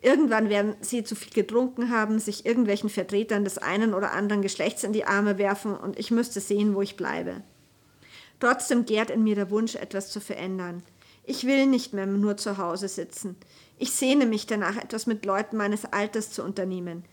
[0.02, 4.84] Irgendwann werden sie zu viel getrunken haben, sich irgendwelchen Vertretern des einen oder anderen Geschlechts
[4.84, 7.42] in die Arme werfen und ich müsste sehen, wo ich bleibe.
[8.40, 10.82] Trotzdem gärt in mir der Wunsch, etwas zu verändern.
[11.24, 13.36] Ich will nicht mehr nur zu Hause sitzen.
[13.78, 17.04] Ich sehne mich danach, etwas mit Leuten meines Alters zu unternehmen.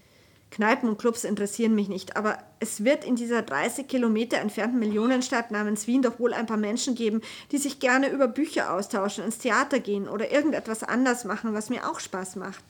[0.51, 5.49] Kneipen und Clubs interessieren mich nicht, aber es wird in dieser 30 Kilometer entfernten Millionenstadt
[5.49, 7.21] namens Wien doch wohl ein paar Menschen geben,
[7.53, 11.89] die sich gerne über Bücher austauschen, ins Theater gehen oder irgendetwas anders machen, was mir
[11.89, 12.63] auch Spaß macht.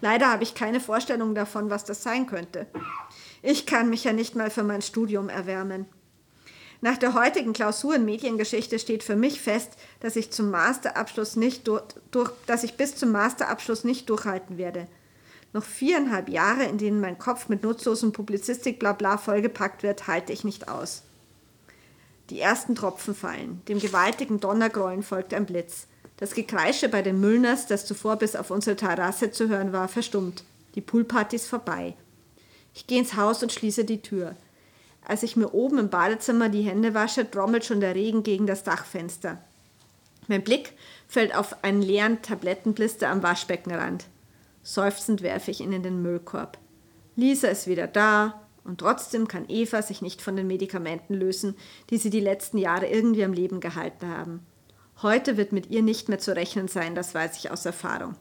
[0.00, 2.66] Leider habe ich keine Vorstellung davon, was das sein könnte.
[3.40, 5.86] Ich kann mich ja nicht mal für mein Studium erwärmen.
[6.84, 9.70] Nach der heutigen Klausur in Mediengeschichte steht für mich fest,
[10.00, 14.86] dass ich zum Masterabschluss nicht durch, durch, dass ich bis zum Masterabschluss nicht durchhalten werde.
[15.54, 20.68] Noch viereinhalb Jahre, in denen mein Kopf mit nutzlosen Publizistik-Blabla vollgepackt wird, halte ich nicht
[20.68, 21.04] aus.
[22.28, 23.62] Die ersten Tropfen fallen.
[23.66, 25.86] Dem gewaltigen Donnergrollen folgt ein Blitz.
[26.18, 30.44] Das Gekreische bei den Müllners, das zuvor bis auf unsere Terrasse zu hören war, verstummt.
[30.74, 31.94] Die Poolparty ist vorbei.
[32.74, 34.36] Ich gehe ins Haus und schließe die Tür.
[35.06, 38.64] Als ich mir oben im Badezimmer die Hände wasche, trommelt schon der Regen gegen das
[38.64, 39.38] Dachfenster.
[40.28, 40.72] Mein Blick
[41.06, 44.06] fällt auf einen leeren Tablettenblister am Waschbeckenrand.
[44.62, 46.58] Seufzend werfe ich ihn in den Müllkorb.
[47.16, 51.54] Lisa ist wieder da und trotzdem kann Eva sich nicht von den Medikamenten lösen,
[51.90, 54.40] die sie die letzten Jahre irgendwie am Leben gehalten haben.
[55.02, 58.16] Heute wird mit ihr nicht mehr zu rechnen sein, das weiß ich aus Erfahrung.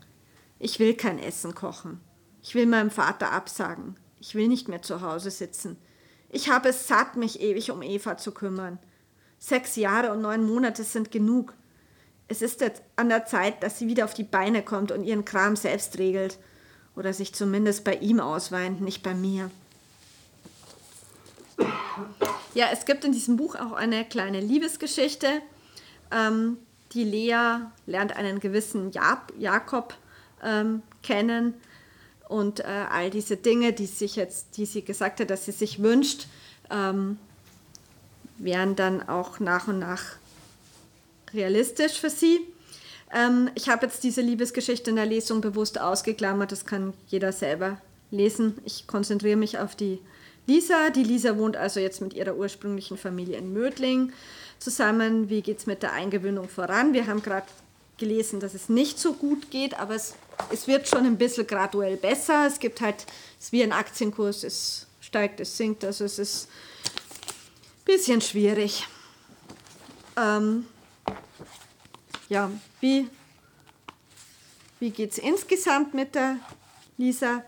[0.60, 2.02] Ich will kein Essen kochen.
[2.42, 3.96] Ich will meinem Vater absagen.
[4.20, 5.78] Ich will nicht mehr zu Hause sitzen.
[6.34, 8.80] Ich habe es satt, mich ewig um Eva zu kümmern.
[9.38, 11.54] Sechs Jahre und neun Monate sind genug.
[12.28, 15.26] Es ist jetzt an der Zeit, dass sie wieder auf die Beine kommt und ihren
[15.26, 16.40] Kram selbst regelt.
[16.96, 19.52] Oder sich zumindest bei ihm ausweint, nicht bei mir.
[22.56, 25.28] Ja, es gibt in diesem Buch auch eine kleine Liebesgeschichte.
[26.12, 26.58] Ähm,
[26.94, 29.94] die Lea lernt einen gewissen Jakob
[30.44, 31.54] ähm, kennen
[32.34, 35.84] und äh, all diese Dinge, die sich jetzt, die sie gesagt hat, dass sie sich
[35.84, 36.26] wünscht,
[36.72, 37.20] ähm,
[38.40, 40.02] werden dann auch nach und nach
[41.32, 42.40] realistisch für sie.
[43.14, 47.78] Ähm, ich habe jetzt diese Liebesgeschichte in der Lesung bewusst ausgeklammert, das kann jeder selber
[48.10, 48.58] lesen.
[48.66, 50.00] Ich konzentriere mich auf die
[50.48, 50.90] Lisa.
[50.90, 54.12] Die Lisa wohnt also jetzt mit ihrer ursprünglichen Familie in Mödling
[54.58, 55.30] zusammen.
[55.30, 56.94] Wie geht es mit der Eingewöhnung voran?
[56.94, 57.46] Wir haben gerade
[57.98, 60.16] gelesen, dass es nicht so gut geht, aber es,
[60.52, 62.46] es wird schon ein bisschen graduell besser.
[62.48, 63.06] Es gibt halt,
[63.40, 66.48] es ist wie ein Aktienkurs, es steigt, es sinkt, also es ist
[67.80, 68.88] ein bisschen schwierig.
[70.16, 70.66] Ähm,
[72.30, 72.50] ja,
[72.80, 73.10] wie,
[74.80, 76.38] wie geht es insgesamt mit der
[76.98, 77.44] Lisa?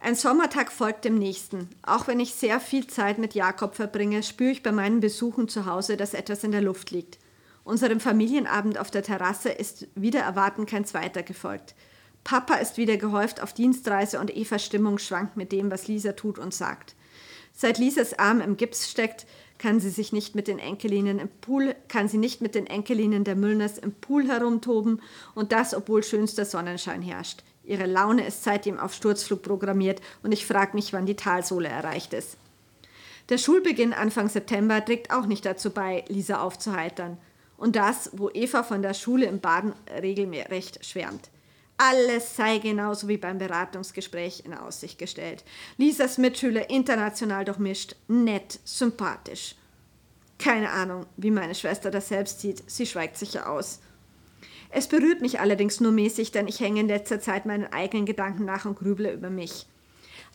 [0.00, 1.68] Ein Sommertag folgt dem nächsten.
[1.82, 5.66] Auch wenn ich sehr viel Zeit mit Jakob verbringe, spüre ich bei meinen Besuchen zu
[5.66, 7.18] Hause, dass etwas in der Luft liegt.
[7.66, 11.74] Unserem Familienabend auf der Terrasse ist wieder erwarten kein zweiter gefolgt.
[12.22, 16.38] Papa ist wieder gehäuft auf Dienstreise und Evas Stimmung schwankt mit dem, was Lisa tut
[16.38, 16.94] und sagt.
[17.52, 19.26] Seit Lisas Arm im Gips steckt,
[19.58, 23.24] kann sie sich nicht mit den Enkelinnen im Pool, kann sie nicht mit den Enkelinnen
[23.24, 25.02] der Müllners im Pool herumtoben
[25.34, 27.42] und das, obwohl schönster Sonnenschein herrscht.
[27.64, 32.12] Ihre Laune ist seitdem auf Sturzflug programmiert und ich frage mich, wann die Talsohle erreicht
[32.12, 32.36] ist.
[33.28, 37.18] Der Schulbeginn Anfang September trägt auch nicht dazu bei, Lisa aufzuheitern.
[37.56, 41.30] Und das, wo Eva von der Schule im Baden regelrecht schwärmt.
[41.78, 45.44] Alles sei genauso wie beim Beratungsgespräch in Aussicht gestellt.
[45.76, 49.56] Lisas Mitschüler international durchmischt, nett, sympathisch.
[50.38, 52.62] Keine Ahnung, wie meine Schwester das selbst sieht.
[52.70, 53.80] Sie schweigt sicher aus.
[54.70, 58.44] Es berührt mich allerdings nur mäßig, denn ich hänge in letzter Zeit meinen eigenen Gedanken
[58.44, 59.66] nach und grüble über mich.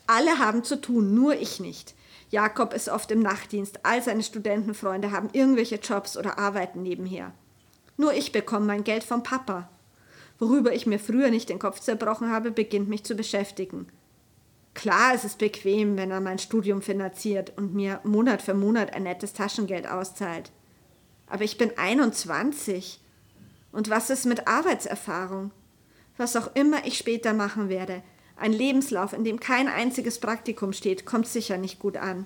[0.08, 1.96] Alle haben zu tun, nur ich nicht.
[2.32, 7.32] Jakob ist oft im Nachtdienst, all seine Studentenfreunde haben irgendwelche Jobs oder arbeiten nebenher.
[7.98, 9.70] Nur ich bekomme mein Geld vom Papa
[10.42, 13.86] worüber ich mir früher nicht den Kopf zerbrochen habe, beginnt mich zu beschäftigen.
[14.74, 19.04] Klar, es ist bequem, wenn er mein Studium finanziert und mir Monat für Monat ein
[19.04, 20.52] nettes Taschengeld auszahlt.
[21.28, 23.00] Aber ich bin 21.
[23.72, 25.52] Und was ist mit Arbeitserfahrung?
[26.18, 28.02] Was auch immer ich später machen werde,
[28.42, 32.26] ein Lebenslauf, in dem kein einziges Praktikum steht, kommt sicher nicht gut an.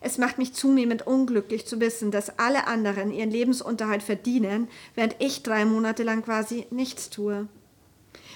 [0.00, 5.42] Es macht mich zunehmend unglücklich zu wissen, dass alle anderen ihren Lebensunterhalt verdienen, während ich
[5.42, 7.48] drei Monate lang quasi nichts tue.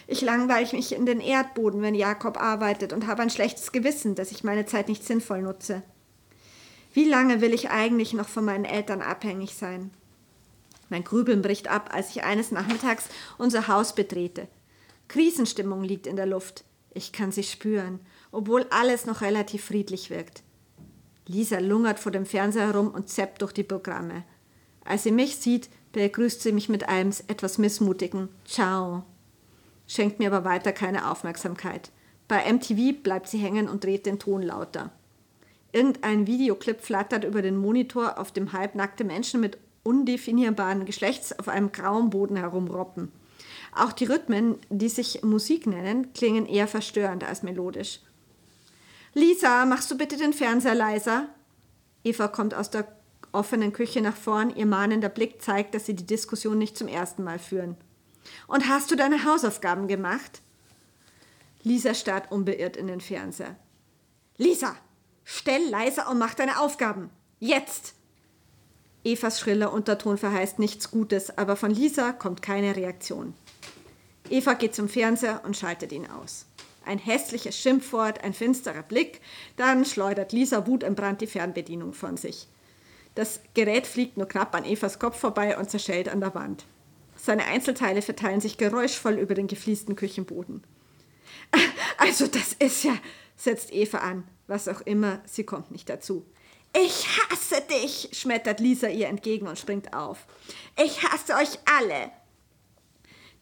[0.07, 4.31] Ich langweile mich in den Erdboden, wenn Jakob arbeitet und habe ein schlechtes Gewissen, dass
[4.31, 5.83] ich meine Zeit nicht sinnvoll nutze.
[6.93, 9.91] Wie lange will ich eigentlich noch von meinen Eltern abhängig sein?
[10.91, 13.07] Mein Grübeln bricht ab, als ich eines Nachmittags
[13.39, 14.47] unser Haus betrete.
[15.09, 16.65] Krisenstimmung liegt in der Luft.
[16.93, 18.01] Ich kann sie spüren,
[18.33, 20.43] obwohl alles noch relativ friedlich wirkt.
[21.27, 24.25] Lisa lungert vor dem Fernseher herum und zappt durch die Programme.
[24.85, 29.05] Als sie mich sieht, begrüßt sie mich mit einem etwas missmutigen Ciao,
[29.87, 31.91] schenkt mir aber weiter keine Aufmerksamkeit.
[32.29, 34.91] Bei MTV bleibt sie hängen und dreht den Ton lauter.
[35.73, 41.73] Irgendein Videoclip flattert über den Monitor, auf dem halbnackte Menschen mit undefinierbaren Geschlechts auf einem
[41.73, 43.11] grauen Boden herumroppen.
[43.75, 48.01] Auch die Rhythmen, die sich Musik nennen, klingen eher verstörend als melodisch.
[49.15, 51.29] Lisa, machst du bitte den Fernseher leiser?
[52.05, 52.87] Eva kommt aus der
[53.33, 54.55] offenen Küche nach vorn.
[54.55, 57.77] Ihr mahnender Blick zeigt, dass sie die Diskussion nicht zum ersten Mal führen.
[58.47, 60.41] Und hast du deine Hausaufgaben gemacht?
[61.63, 63.57] Lisa starrt unbeirrt in den Fernseher.
[64.37, 64.77] Lisa,
[65.25, 67.11] stell leiser und mach deine Aufgaben.
[67.41, 67.95] Jetzt!
[69.05, 73.35] Evas schriller Unterton verheißt nichts Gutes, aber von Lisa kommt keine Reaktion.
[74.31, 76.47] Eva geht zum Fernseher und schaltet ihn aus.
[76.87, 79.21] Ein hässliches Schimpfwort, ein finsterer Blick,
[79.57, 82.49] dann schleudert Lisa wutentbrannt die Fernbedienung von sich.
[83.15, 86.67] Das Gerät fliegt nur knapp an Evas Kopf vorbei und zerschellt an der Wand.
[87.17, 90.63] Seine Einzelteile verteilen sich geräuschvoll über den gefliesten Küchenboden.
[91.97, 92.99] Also das ist ja,
[93.37, 96.27] setzt Eva an, was auch immer, sie kommt nicht dazu.
[96.77, 100.27] Ich hasse dich, schmettert Lisa ihr entgegen und springt auf.
[100.77, 102.11] Ich hasse euch alle.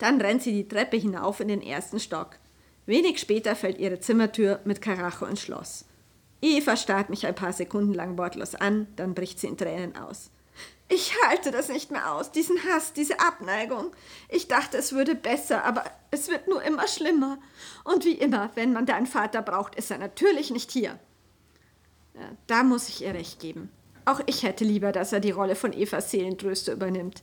[0.02, 2.30] Dann rennt sie die Treppe hinauf in den ersten Stock.
[2.86, 5.84] Wenig später fällt ihre Zimmertür mit Karacho ins Schloss.
[6.40, 10.30] Eva starrt mich ein paar Sekunden lang wortlos an, dann bricht sie in Tränen aus.
[10.88, 13.92] Ich halte das nicht mehr aus, diesen Hass, diese Abneigung.
[14.28, 17.38] Ich dachte, es würde besser, aber es wird nur immer schlimmer.
[17.84, 20.98] Und wie immer, wenn man deinen Vater braucht, ist er natürlich nicht hier.
[22.48, 23.70] Da muss ich ihr recht geben.
[24.04, 27.22] Auch ich hätte lieber, dass er die Rolle von Evas Seelentröster übernimmt.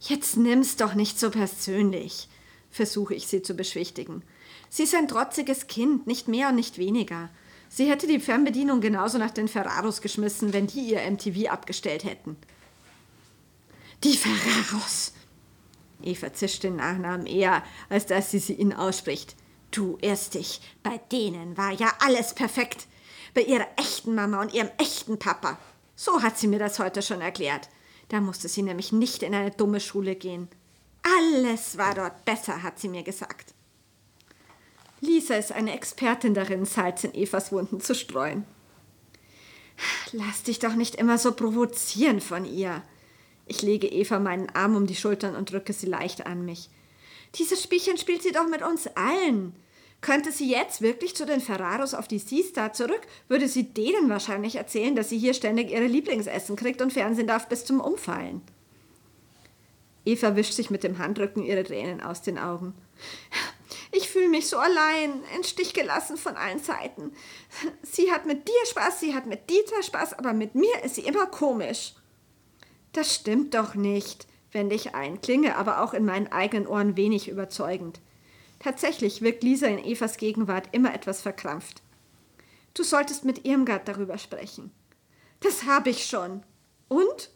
[0.00, 2.28] Jetzt nimm's doch nicht so persönlich,
[2.70, 4.22] versuche ich sie zu beschwichtigen.
[4.68, 7.30] Sie ist ein trotziges Kind, nicht mehr und nicht weniger.
[7.68, 12.36] Sie hätte die Fernbedienung genauso nach den Ferraros geschmissen, wenn die ihr MTV abgestellt hätten.
[14.04, 15.12] Die Ferraros!
[16.02, 19.34] Eva zischt den Nachnamen eher, als dass sie sie ihn ausspricht.
[19.70, 20.60] Du irrst dich.
[20.82, 22.86] Bei denen war ja alles perfekt.
[23.34, 25.58] Bei ihrer echten Mama und ihrem echten Papa.
[25.94, 27.68] So hat sie mir das heute schon erklärt.
[28.08, 30.48] Da musste sie nämlich nicht in eine dumme Schule gehen.
[31.02, 33.54] Alles war dort besser, hat sie mir gesagt.
[35.00, 38.44] Lisa ist eine Expertin darin, Salz in Evas Wunden zu streuen.
[40.12, 42.82] Lass dich doch nicht immer so provozieren von ihr.
[43.46, 46.70] Ich lege Eva meinen Arm um die Schultern und drücke sie leicht an mich.
[47.34, 49.54] Dieses Spielchen spielt sie doch mit uns allen.
[50.00, 54.56] Könnte sie jetzt wirklich zu den Ferraros auf die Seastar zurück, würde sie denen wahrscheinlich
[54.56, 58.42] erzählen, dass sie hier ständig ihre Lieblingsessen kriegt und Fernsehen darf bis zum Umfallen.
[60.04, 62.74] Eva wischt sich mit dem Handrücken ihre Tränen aus den Augen.
[63.92, 67.12] Ich fühle mich so allein, in Stich gelassen von allen Seiten.
[67.82, 71.02] Sie hat mit dir Spaß, sie hat mit Dieter Spaß, aber mit mir ist sie
[71.02, 71.94] immer komisch.
[72.92, 77.28] Das stimmt doch nicht, wende ich ein, klinge aber auch in meinen eigenen Ohren wenig
[77.28, 78.00] überzeugend.
[78.58, 81.82] Tatsächlich wirkt Lisa in Evas Gegenwart immer etwas verkrampft.
[82.74, 84.70] Du solltest mit Irmgard darüber sprechen.
[85.40, 86.42] Das habe ich schon.
[86.88, 87.30] Und?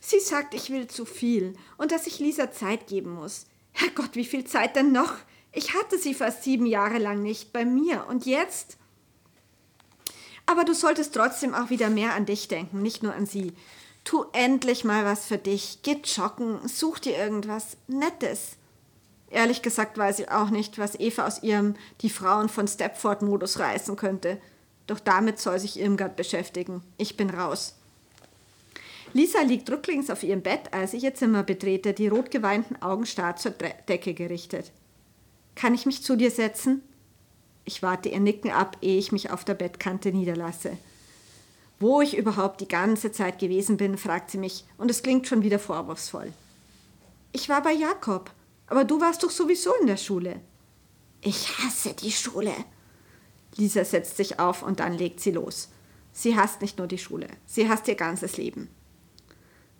[0.00, 3.46] Sie sagt, ich will zu viel und dass ich Lisa Zeit geben muss.
[3.72, 5.14] Herrgott, wie viel Zeit denn noch?
[5.52, 8.06] Ich hatte sie fast sieben Jahre lang nicht bei mir.
[8.08, 8.76] Und jetzt?
[10.46, 13.52] Aber du solltest trotzdem auch wieder mehr an dich denken, nicht nur an sie.
[14.04, 15.80] Tu endlich mal was für dich.
[15.82, 18.55] Geh joggen, such dir irgendwas Nettes.
[19.36, 23.94] Ehrlich gesagt weiß ich auch nicht, was Eva aus ihrem Die Frauen von Stepford-Modus reißen
[23.94, 24.38] könnte.
[24.86, 26.82] Doch damit soll sich Irmgard beschäftigen.
[26.96, 27.74] Ich bin raus.
[29.12, 33.36] Lisa liegt rücklings auf ihrem Bett, als ich ihr Zimmer betrete, die rotgeweinten Augen starr
[33.36, 34.72] zur Decke gerichtet.
[35.54, 36.80] Kann ich mich zu dir setzen?
[37.66, 40.78] Ich warte ihr Nicken ab, ehe ich mich auf der Bettkante niederlasse.
[41.78, 45.42] Wo ich überhaupt die ganze Zeit gewesen bin, fragt sie mich, und es klingt schon
[45.42, 46.32] wieder vorwurfsvoll.
[47.32, 48.30] Ich war bei Jakob,
[48.66, 50.40] aber du warst doch sowieso in der Schule.
[51.20, 52.52] Ich hasse die Schule.
[53.56, 55.70] Lisa setzt sich auf und dann legt sie los.
[56.12, 58.68] Sie hasst nicht nur die Schule, sie hasst ihr ganzes Leben.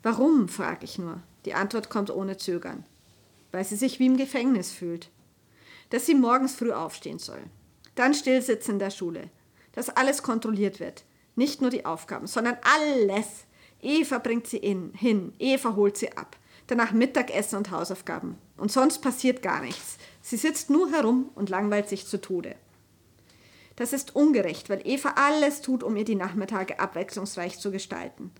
[0.03, 1.23] Warum, frage ich nur.
[1.47, 2.85] Die Antwort kommt ohne Zögern.
[3.53, 5.11] Weil sie sich wie im Gefängnis fühlt.
[5.91, 7.43] Dass sie morgens früh aufstehen soll.
[7.95, 9.31] Dann stillsitzen in der Schule.
[9.73, 11.05] Dass alles kontrolliert wird.
[11.35, 13.47] Nicht nur die Aufgaben, sondern alles.
[13.81, 16.37] Eva bringt sie in, hin, Eva holt sie ab.
[16.67, 18.39] Danach Mittagessen und Hausaufgaben.
[18.57, 19.99] Und sonst passiert gar nichts.
[20.23, 22.57] Sie sitzt nur herum und langweilt sich zu Tode.
[23.77, 28.33] Das ist ungerecht, weil Eva alles tut, um ihr die Nachmittage abwechslungsreich zu gestalten.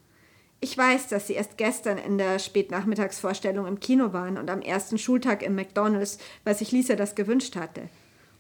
[0.61, 4.97] Ich weiß, dass Sie erst gestern in der Spätnachmittagsvorstellung im Kino waren und am ersten
[4.97, 7.89] Schultag im McDonalds, weil sich Lisa das gewünscht hatte.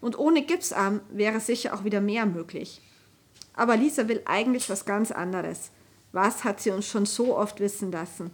[0.00, 2.80] Und ohne Gipsarm wäre sicher auch wieder mehr möglich.
[3.52, 5.70] Aber Lisa will eigentlich was ganz anderes.
[6.12, 8.30] Was hat sie uns schon so oft wissen lassen?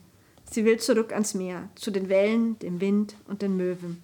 [0.53, 4.03] Sie will zurück ans Meer, zu den Wellen, dem Wind und den Möwen.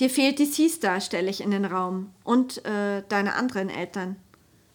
[0.00, 2.10] Dir fehlt die Seastar, stelle ich in den Raum.
[2.24, 4.16] Und äh, deine anderen Eltern.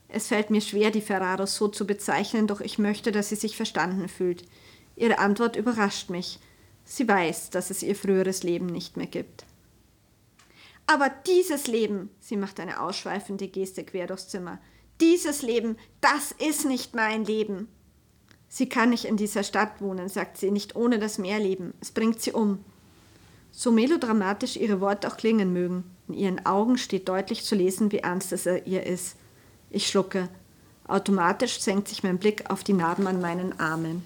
[0.07, 3.55] Es fällt mir schwer, die Ferraros so zu bezeichnen, doch ich möchte, dass sie sich
[3.57, 4.45] verstanden fühlt.
[4.95, 6.39] Ihre Antwort überrascht mich.
[6.85, 9.45] Sie weiß, dass es ihr früheres Leben nicht mehr gibt.
[10.87, 14.59] Aber dieses Leben, sie macht eine ausschweifende Geste quer durchs Zimmer,
[15.01, 17.67] dieses Leben, das ist nicht mein Leben.
[18.49, 21.73] Sie kann nicht in dieser Stadt wohnen, sagt sie, nicht ohne das Meer leben.
[21.81, 22.63] Es bringt sie um.
[23.51, 27.99] So melodramatisch ihre Worte auch klingen mögen, in ihren Augen steht deutlich zu lesen, wie
[27.99, 29.15] ernst es ihr ist.
[29.69, 30.29] Ich schlucke.
[30.87, 34.05] Automatisch senkt sich mein Blick auf die Narben an meinen Armen.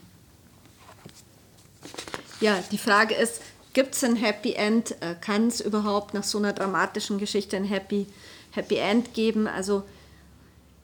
[2.40, 3.42] Ja, die Frage ist,
[3.74, 5.00] gibt es ein Happy End?
[5.02, 8.08] Äh, kann es überhaupt nach so einer dramatischen Geschichte ein Happy,
[8.52, 9.48] Happy End geben?
[9.48, 9.84] Also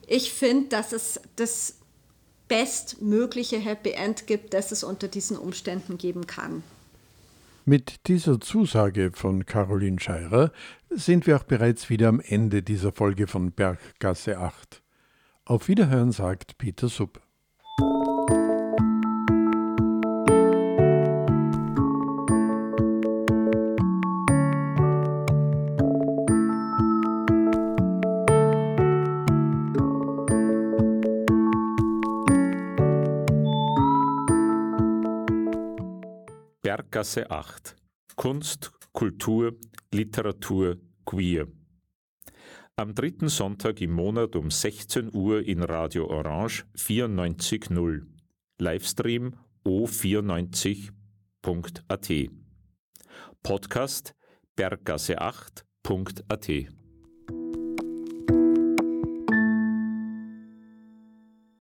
[0.05, 1.76] ich finde, dass es das
[2.47, 6.63] bestmögliche Happy End gibt, das es unter diesen Umständen geben kann.
[7.65, 10.53] Mit dieser Zusage von Caroline Scheirer
[10.89, 14.81] sind wir auch bereits wieder am Ende dieser Folge von Berggasse 8.
[15.43, 17.21] Auf Wiederhören sagt Peter Supp.
[36.87, 37.75] Berggasse 8
[38.15, 39.57] Kunst, Kultur,
[39.93, 41.47] Literatur, Queer.
[42.77, 48.03] Am dritten Sonntag im Monat um 16 Uhr in Radio Orange 94.0.
[48.59, 49.35] Livestream
[49.65, 52.13] o94.at.
[53.43, 54.13] Podcast
[54.57, 56.76] berggasse8.at.